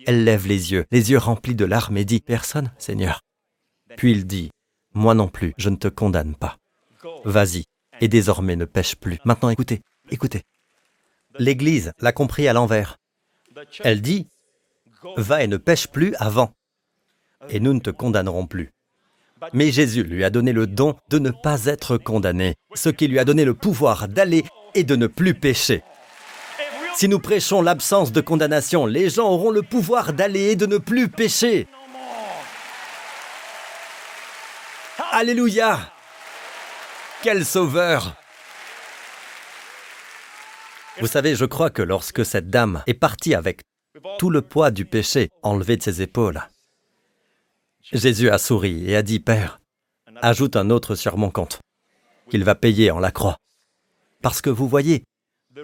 elle 0.07 0.25
lève 0.25 0.47
les 0.47 0.73
yeux, 0.73 0.87
les 0.91 1.11
yeux 1.11 1.19
remplis 1.19 1.55
de 1.55 1.65
larmes, 1.65 1.97
et 1.97 2.05
dit, 2.05 2.21
Personne, 2.21 2.73
Seigneur. 2.79 3.21
Puis 3.97 4.13
il 4.13 4.27
dit, 4.27 4.51
Moi 4.95 5.15
non 5.15 5.29
plus, 5.29 5.55
je 5.59 5.69
ne 5.69 5.77
te 5.77 5.89
condamne 5.89 6.35
pas 6.35 6.59
vas-y, 7.25 7.65
et 8.01 8.09
désormais 8.09 8.57
ne 8.57 8.65
pêche 8.65 8.97
plus. 8.97 9.19
Maintenant 9.25 9.51
écoutez, 9.51 9.83
écoutez. 10.11 10.43
L'Église 11.39 11.93
l'a 12.01 12.13
compris 12.13 12.49
à 12.49 12.53
l'envers. 12.53 12.99
Elle 13.81 14.03
dit, 14.03 14.29
va 15.17 15.43
et 15.43 15.47
ne 15.47 15.57
pêche 15.57 15.89
plus 15.89 16.15
avant, 16.17 16.53
et 17.49 17.61
nous 17.61 17.75
ne 17.75 17.81
te 17.81 17.91
condamnerons 17.91 18.47
plus. 18.47 18.73
Mais 19.53 19.73
Jésus 19.73 20.05
lui 20.05 20.23
a 20.23 20.31
donné 20.31 20.53
le 20.53 20.67
don 20.67 20.95
de 21.09 21.19
ne 21.19 21.31
pas 21.31 21.65
être 21.67 21.97
condamné, 21.97 22.55
ce 22.75 22.89
qui 22.91 23.09
lui 23.09 23.19
a 23.19 23.25
donné 23.25 23.45
le 23.45 23.55
pouvoir 23.55 24.09
d'aller 24.09 24.45
et 24.75 24.85
de 24.85 24.97
ne 24.97 25.07
plus 25.07 25.35
pécher. 25.35 25.83
Si 26.95 27.09
nous 27.09 27.19
prêchons 27.19 27.63
l'absence 27.63 28.13
de 28.13 28.21
condamnation, 28.21 28.87
les 28.87 29.09
gens 29.11 29.29
auront 29.29 29.51
le 29.51 29.63
pouvoir 29.63 30.13
d'aller 30.13 30.51
et 30.51 30.57
de 30.57 30.67
ne 30.67 30.79
plus 30.79 31.09
pécher. 31.09 31.67
Alléluia 35.11 35.93
quel 37.23 37.47
sauveur 37.47 38.17
Vous 40.99 41.07
savez, 41.07 41.37
je 41.37 41.45
crois 41.45 41.71
que 41.71 41.81
lorsque 41.81 42.27
cette 42.27 42.51
dame 42.51 42.83
est 42.89 42.95
partie 42.95 43.37
avec 43.37 43.61
tout 44.19 44.29
le 44.29 44.43
poids 44.43 44.73
du 44.73 44.85
péché 44.85 45.29
enlevé 45.45 45.77
de 45.77 45.85
ses 45.85 46.03
épaules, 46.03 46.43
Jésus 47.93 48.29
a 48.29 48.39
souri 48.39 48.91
et 48.91 48.97
a 48.97 49.03
dit, 49.03 49.21
Père, 49.21 49.61
ajoute 50.21 50.57
un 50.57 50.69
autre 50.71 50.97
sur 50.97 51.17
mon 51.17 51.31
compte, 51.31 51.61
qu'il 52.29 52.43
va 52.43 52.57
payer 52.57 52.91
en 52.91 52.99
la 52.99 53.13
croix. 53.13 53.37
Parce 54.23 54.41
que 54.41 54.51
vous 54.51 54.69
voyez, 54.69 55.05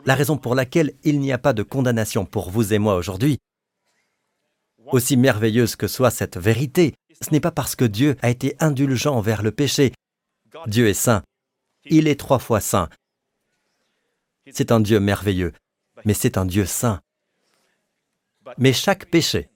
la 0.05 0.15
raison 0.15 0.37
pour 0.37 0.55
laquelle 0.55 0.95
il 1.05 1.21
n'y 1.21 1.33
a 1.33 1.39
pas 1.39 1.53
de 1.53 1.63
condamnation 1.63 2.27
pour 2.27 2.51
vous 2.51 2.75
et 2.75 2.79
moi 2.79 2.97
aujourd'hui, 2.97 3.39
aussi 4.87 5.17
merveilleuse 5.17 5.77
que 5.77 5.87
soit 5.87 6.11
cette 6.11 6.37
vérité, 6.37 6.95
ce 7.21 7.31
n'est 7.31 7.41
pas 7.41 7.51
parce 7.51 7.77
que 7.77 7.85
Dieu 7.85 8.17
a 8.23 8.31
été 8.31 8.57
indulgent 8.61 9.15
envers 9.15 9.43
le 9.43 9.51
péché. 9.51 9.93
Dieu 10.67 10.89
est 10.89 10.95
saint 10.95 11.23
il 11.91 12.09
est 12.09 12.19
trois 12.19 12.39
fois 12.39 12.61
saint. 12.61 12.89
C'est 14.51 14.73
un 14.73 14.81
Dieu 14.81 15.01
merveilleux, 15.01 15.53
mais 16.05 16.15
c'est 16.15 16.39
un 16.39 16.47
Dieu 16.47 16.67
saint. 16.67 17.01
Mais 18.57 18.73
chaque 18.73 19.07
péché 19.07 19.51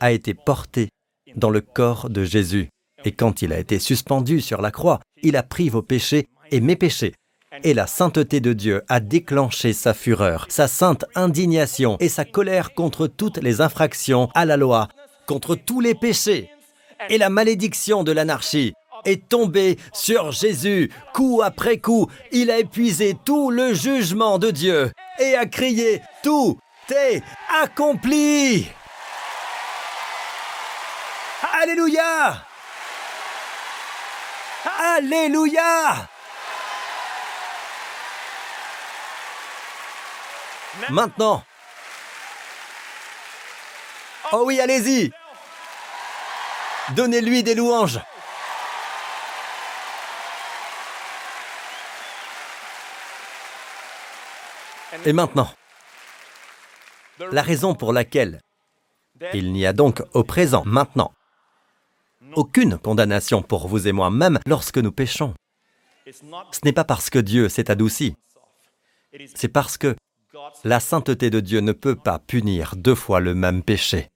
a 0.00 0.12
été 0.12 0.34
porté 0.34 0.90
dans 1.36 1.50
le 1.50 1.60
corps 1.60 2.10
de 2.10 2.24
Jésus. 2.24 2.68
Et 3.04 3.12
quand 3.12 3.40
il 3.40 3.52
a 3.52 3.58
été 3.58 3.78
suspendu 3.78 4.40
sur 4.40 4.60
la 4.60 4.70
croix, 4.70 5.00
il 5.22 5.36
a 5.36 5.42
pris 5.42 5.70
vos 5.70 5.82
péchés 5.82 6.28
et 6.50 6.60
mes 6.60 6.76
péchés. 6.76 7.14
Et 7.62 7.74
la 7.74 7.86
sainteté 7.86 8.40
de 8.40 8.52
Dieu 8.52 8.82
a 8.88 9.00
déclenché 9.00 9.72
sa 9.72 9.92
fureur, 9.92 10.46
sa 10.48 10.66
sainte 10.66 11.04
indignation 11.14 11.96
et 12.00 12.08
sa 12.08 12.24
colère 12.24 12.74
contre 12.74 13.06
toutes 13.06 13.36
les 13.36 13.60
infractions 13.60 14.30
à 14.34 14.46
la 14.46 14.56
loi, 14.56 14.88
contre 15.26 15.54
tous 15.54 15.80
les 15.80 15.94
péchés 15.94 16.50
et 17.08 17.18
la 17.18 17.28
malédiction 17.28 18.02
de 18.02 18.12
l'anarchie 18.12 18.72
est 19.04 19.28
tombé 19.28 19.78
sur 19.92 20.32
Jésus. 20.32 20.90
Coup 21.14 21.40
après 21.42 21.78
coup, 21.78 22.08
il 22.32 22.50
a 22.50 22.58
épuisé 22.58 23.16
tout 23.24 23.50
le 23.50 23.74
jugement 23.74 24.38
de 24.38 24.50
Dieu 24.50 24.90
et 25.18 25.34
a 25.34 25.46
crié 25.46 26.02
Tout 26.22 26.58
est 26.90 27.22
accompli. 27.62 28.66
Alléluia 31.62 32.44
Alléluia 34.96 36.08
Maintenant. 40.88 41.44
Oh 44.32 44.44
oui, 44.46 44.60
allez-y. 44.60 45.12
Donnez-lui 46.94 47.42
des 47.42 47.54
louanges. 47.54 48.00
Et 55.04 55.12
maintenant, 55.12 55.48
la 57.30 57.42
raison 57.42 57.74
pour 57.74 57.92
laquelle 57.92 58.40
il 59.32 59.52
n'y 59.52 59.66
a 59.66 59.72
donc 59.72 60.02
au 60.14 60.24
présent, 60.24 60.62
maintenant, 60.66 61.12
aucune 62.34 62.78
condamnation 62.78 63.42
pour 63.42 63.68
vous 63.68 63.86
et 63.86 63.92
moi, 63.92 64.10
même 64.10 64.38
lorsque 64.46 64.78
nous 64.78 64.92
péchons, 64.92 65.34
ce 66.06 66.60
n'est 66.64 66.72
pas 66.72 66.84
parce 66.84 67.10
que 67.10 67.18
Dieu 67.18 67.48
s'est 67.48 67.70
adouci, 67.70 68.16
c'est 69.34 69.48
parce 69.48 69.78
que 69.78 69.96
la 70.64 70.80
sainteté 70.80 71.30
de 71.30 71.40
Dieu 71.40 71.60
ne 71.60 71.72
peut 71.72 71.96
pas 71.96 72.18
punir 72.18 72.74
deux 72.76 72.94
fois 72.94 73.20
le 73.20 73.34
même 73.34 73.62
péché. 73.62 74.08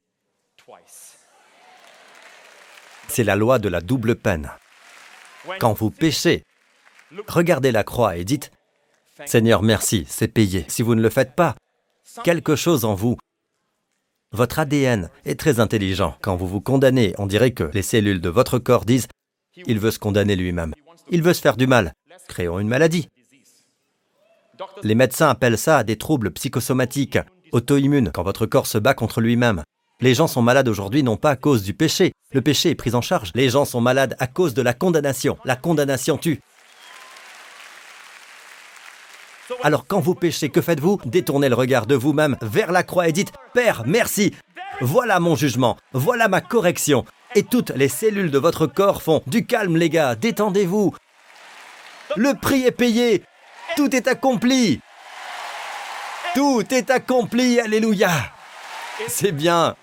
C'est 3.09 3.25
la 3.25 3.37
loi 3.37 3.59
de 3.59 3.69
la 3.69 3.81
double 3.81 4.17
peine. 4.17 4.51
Quand 5.61 5.73
vous 5.73 5.91
péchez, 5.91 6.43
regardez 7.29 7.71
la 7.71 7.85
croix 7.85 8.17
et 8.17 8.25
dites, 8.25 8.51
Seigneur, 9.27 9.63
merci, 9.63 10.05
c'est 10.09 10.29
payé. 10.29 10.65
Si 10.69 10.83
vous 10.83 10.95
ne 10.95 11.03
le 11.03 11.11
faites 11.11 11.35
pas, 11.35 11.55
quelque 12.25 12.57
chose 12.57 12.85
en 12.85 12.95
vous, 12.95 13.17
votre 14.33 14.59
ADN 14.59 15.11
est 15.25 15.39
très 15.39 15.61
intelligent. 15.61 16.17
Quand 16.21 16.35
vous 16.35 16.49
vous 16.49 16.61
condamnez, 16.61 17.15
on 17.19 17.27
dirait 17.27 17.53
que 17.53 17.71
les 17.73 17.83
cellules 17.83 18.21
de 18.21 18.29
votre 18.29 18.59
corps 18.59 18.85
disent, 18.85 19.07
il 19.67 19.79
veut 19.79 19.93
se 19.93 20.01
condamner 20.01 20.35
lui-même. 20.35 20.75
Il 21.11 21.23
veut 21.23 21.35
se 21.35 21.41
faire 21.41 21.57
du 21.57 21.69
mal. 21.69 21.93
Créons 22.27 22.59
une 22.59 22.69
maladie. 22.69 23.09
Les 24.83 24.95
médecins 24.95 25.29
appellent 25.29 25.59
ça 25.59 25.85
des 25.85 25.97
troubles 25.97 26.33
psychosomatiques, 26.33 27.19
auto-immunes, 27.53 28.11
quand 28.13 28.23
votre 28.23 28.47
corps 28.47 28.67
se 28.67 28.79
bat 28.79 28.95
contre 28.95 29.21
lui-même. 29.21 29.63
Les 30.01 30.15
gens 30.15 30.27
sont 30.27 30.43
malades 30.43 30.69
aujourd'hui 30.69 31.03
non 31.03 31.17
pas 31.17 31.31
à 31.31 31.37
cause 31.37 31.63
du 31.63 31.73
péché. 31.73 32.13
Le 32.33 32.43
péché 32.43 32.71
est 32.71 32.75
pris 32.75 32.95
en 32.95 33.01
charge. 33.01 33.31
Les 33.35 33.49
gens 33.49 33.65
sont 33.65 33.81
malades 33.81 34.17
à 34.19 34.27
cause 34.27 34.55
de 34.55 34.63
la 34.63 34.75
condamnation. 34.75 35.39
La 35.45 35.57
condamnation 35.57 36.19
tue. 36.19 36.41
Alors 39.63 39.87
quand 39.87 40.01
vous 40.01 40.15
péchez, 40.15 40.49
que 40.49 40.61
faites-vous? 40.61 41.01
Détournez 41.05 41.49
le 41.49 41.55
regard 41.55 41.87
de 41.87 41.95
vous-même 41.95 42.37
vers 42.43 42.73
la 42.73 42.83
croix 42.83 43.09
et 43.09 43.13
dites, 43.13 43.33
Père, 43.53 43.83
merci, 43.87 44.35
voilà 44.81 45.21
mon 45.21 45.37
jugement, 45.37 45.77
voilà 45.93 46.29
ma 46.29 46.41
correction. 46.41 47.05
Et 47.35 47.43
toutes 47.43 47.71
les 47.71 47.89
cellules 47.89 48.31
de 48.31 48.39
votre 48.39 48.67
corps 48.67 49.03
font, 49.03 49.23
du 49.27 49.47
calme 49.47 49.77
les 49.77 49.91
gars, 49.91 50.15
détendez-vous. 50.15 50.95
Le 52.17 52.35
prix 52.35 52.63
est 52.63 52.71
payé, 52.71 53.23
tout 53.77 53.95
est 53.95 54.09
accompli. 54.09 54.81
Tout 56.35 56.65
est 56.71 56.91
accompli, 56.91 57.61
alléluia. 57.61 58.11
C'est 59.09 59.33
bien. 59.33 59.77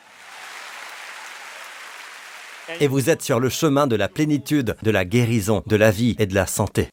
Et 2.79 2.87
vous 2.87 3.09
êtes 3.09 3.21
sur 3.21 3.39
le 3.39 3.49
chemin 3.49 3.87
de 3.87 3.95
la 3.95 4.07
plénitude, 4.07 4.75
de 4.81 4.91
la 4.91 5.05
guérison, 5.05 5.63
de 5.65 5.75
la 5.75 5.91
vie 5.91 6.15
et 6.19 6.25
de 6.25 6.35
la 6.35 6.47
santé. 6.47 6.89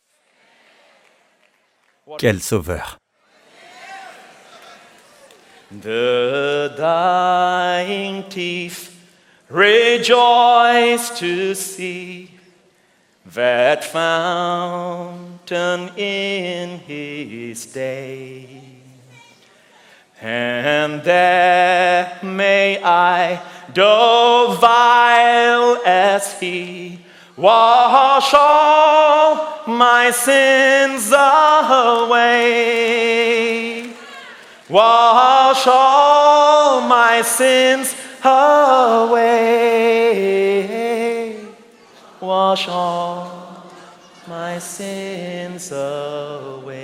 Quel 2.19 2.41
sauveur. 2.41 2.99
That 13.35 13.85
fountain 13.85 15.41
in 15.97 16.79
his 16.81 17.67
day. 17.67 18.63
And 20.21 21.03
there 21.05 22.19
may 22.23 22.83
I, 22.83 23.41
though 23.73 24.57
vile 24.61 25.81
as 25.85 26.41
he, 26.41 27.01
wash 27.37 28.35
all 28.35 29.63
my 29.69 30.11
sins 30.11 31.13
away. 31.13 32.39
Wash 34.69 35.67
all 35.67 36.81
my 36.83 37.23
sins 37.23 37.95
away. 38.25 39.69
Wash 42.29 42.69
all 42.69 43.65
my 44.27 44.59
sins 44.59 45.73
away. 45.73 46.75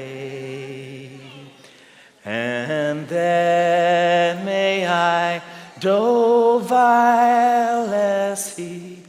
And 2.25 3.07
then 3.07 4.43
may 4.47 4.87
I, 4.87 5.43
though 5.83 6.61
vile 6.61 7.93
as 7.93 8.57
he, 8.57 9.03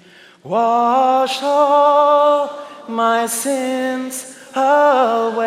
wash 0.43 1.41
all 1.41 2.49
my 2.89 3.27
sins 3.27 4.37
away. 4.53 5.45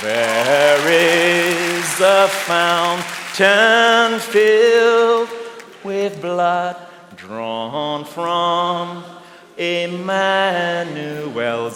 There 0.00 0.88
is 0.88 2.00
a 2.00 2.28
fountain 2.28 4.20
filled 4.20 5.28
with 5.82 6.22
blood 6.22 6.85
drawn 7.26 8.04
from 8.04 9.02
Emmanuel's 9.56 10.20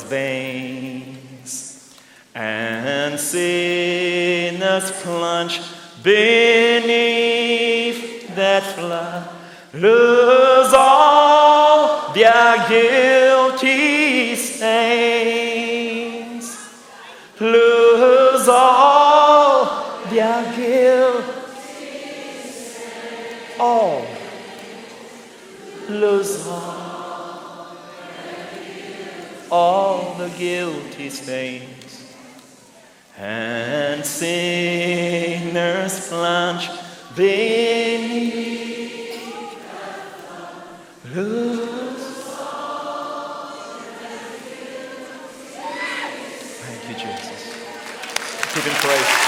veins, 0.05 1.96
and 2.34 3.18
sinners 3.18 4.92
plunge 5.03 5.61
beneath 6.05 7.12
that 8.36 8.62
flood, 8.62 9.28
lose 9.74 10.72
all 10.72 12.12
their 12.12 12.68
guilty 12.68 14.36
stains, 14.36 15.66
lose 17.40 18.46
all 18.48 19.98
their 20.11 20.44
guilt, 20.57 21.24
all, 23.59 23.99
lose 26.01 26.46
all 26.46 26.90
all 29.51 30.14
the 30.14 30.28
guilty 30.30 31.11
stains, 31.11 32.14
and 33.18 34.07
sinners 34.07 36.09
plunge 36.09 36.70
beneath. 37.16 38.40
Lose. 41.12 41.68
Thank 46.61 46.88
you, 46.88 46.94
Jesus. 46.94 47.42
Give 48.55 48.64
him 48.64 48.74
praise. 48.74 49.20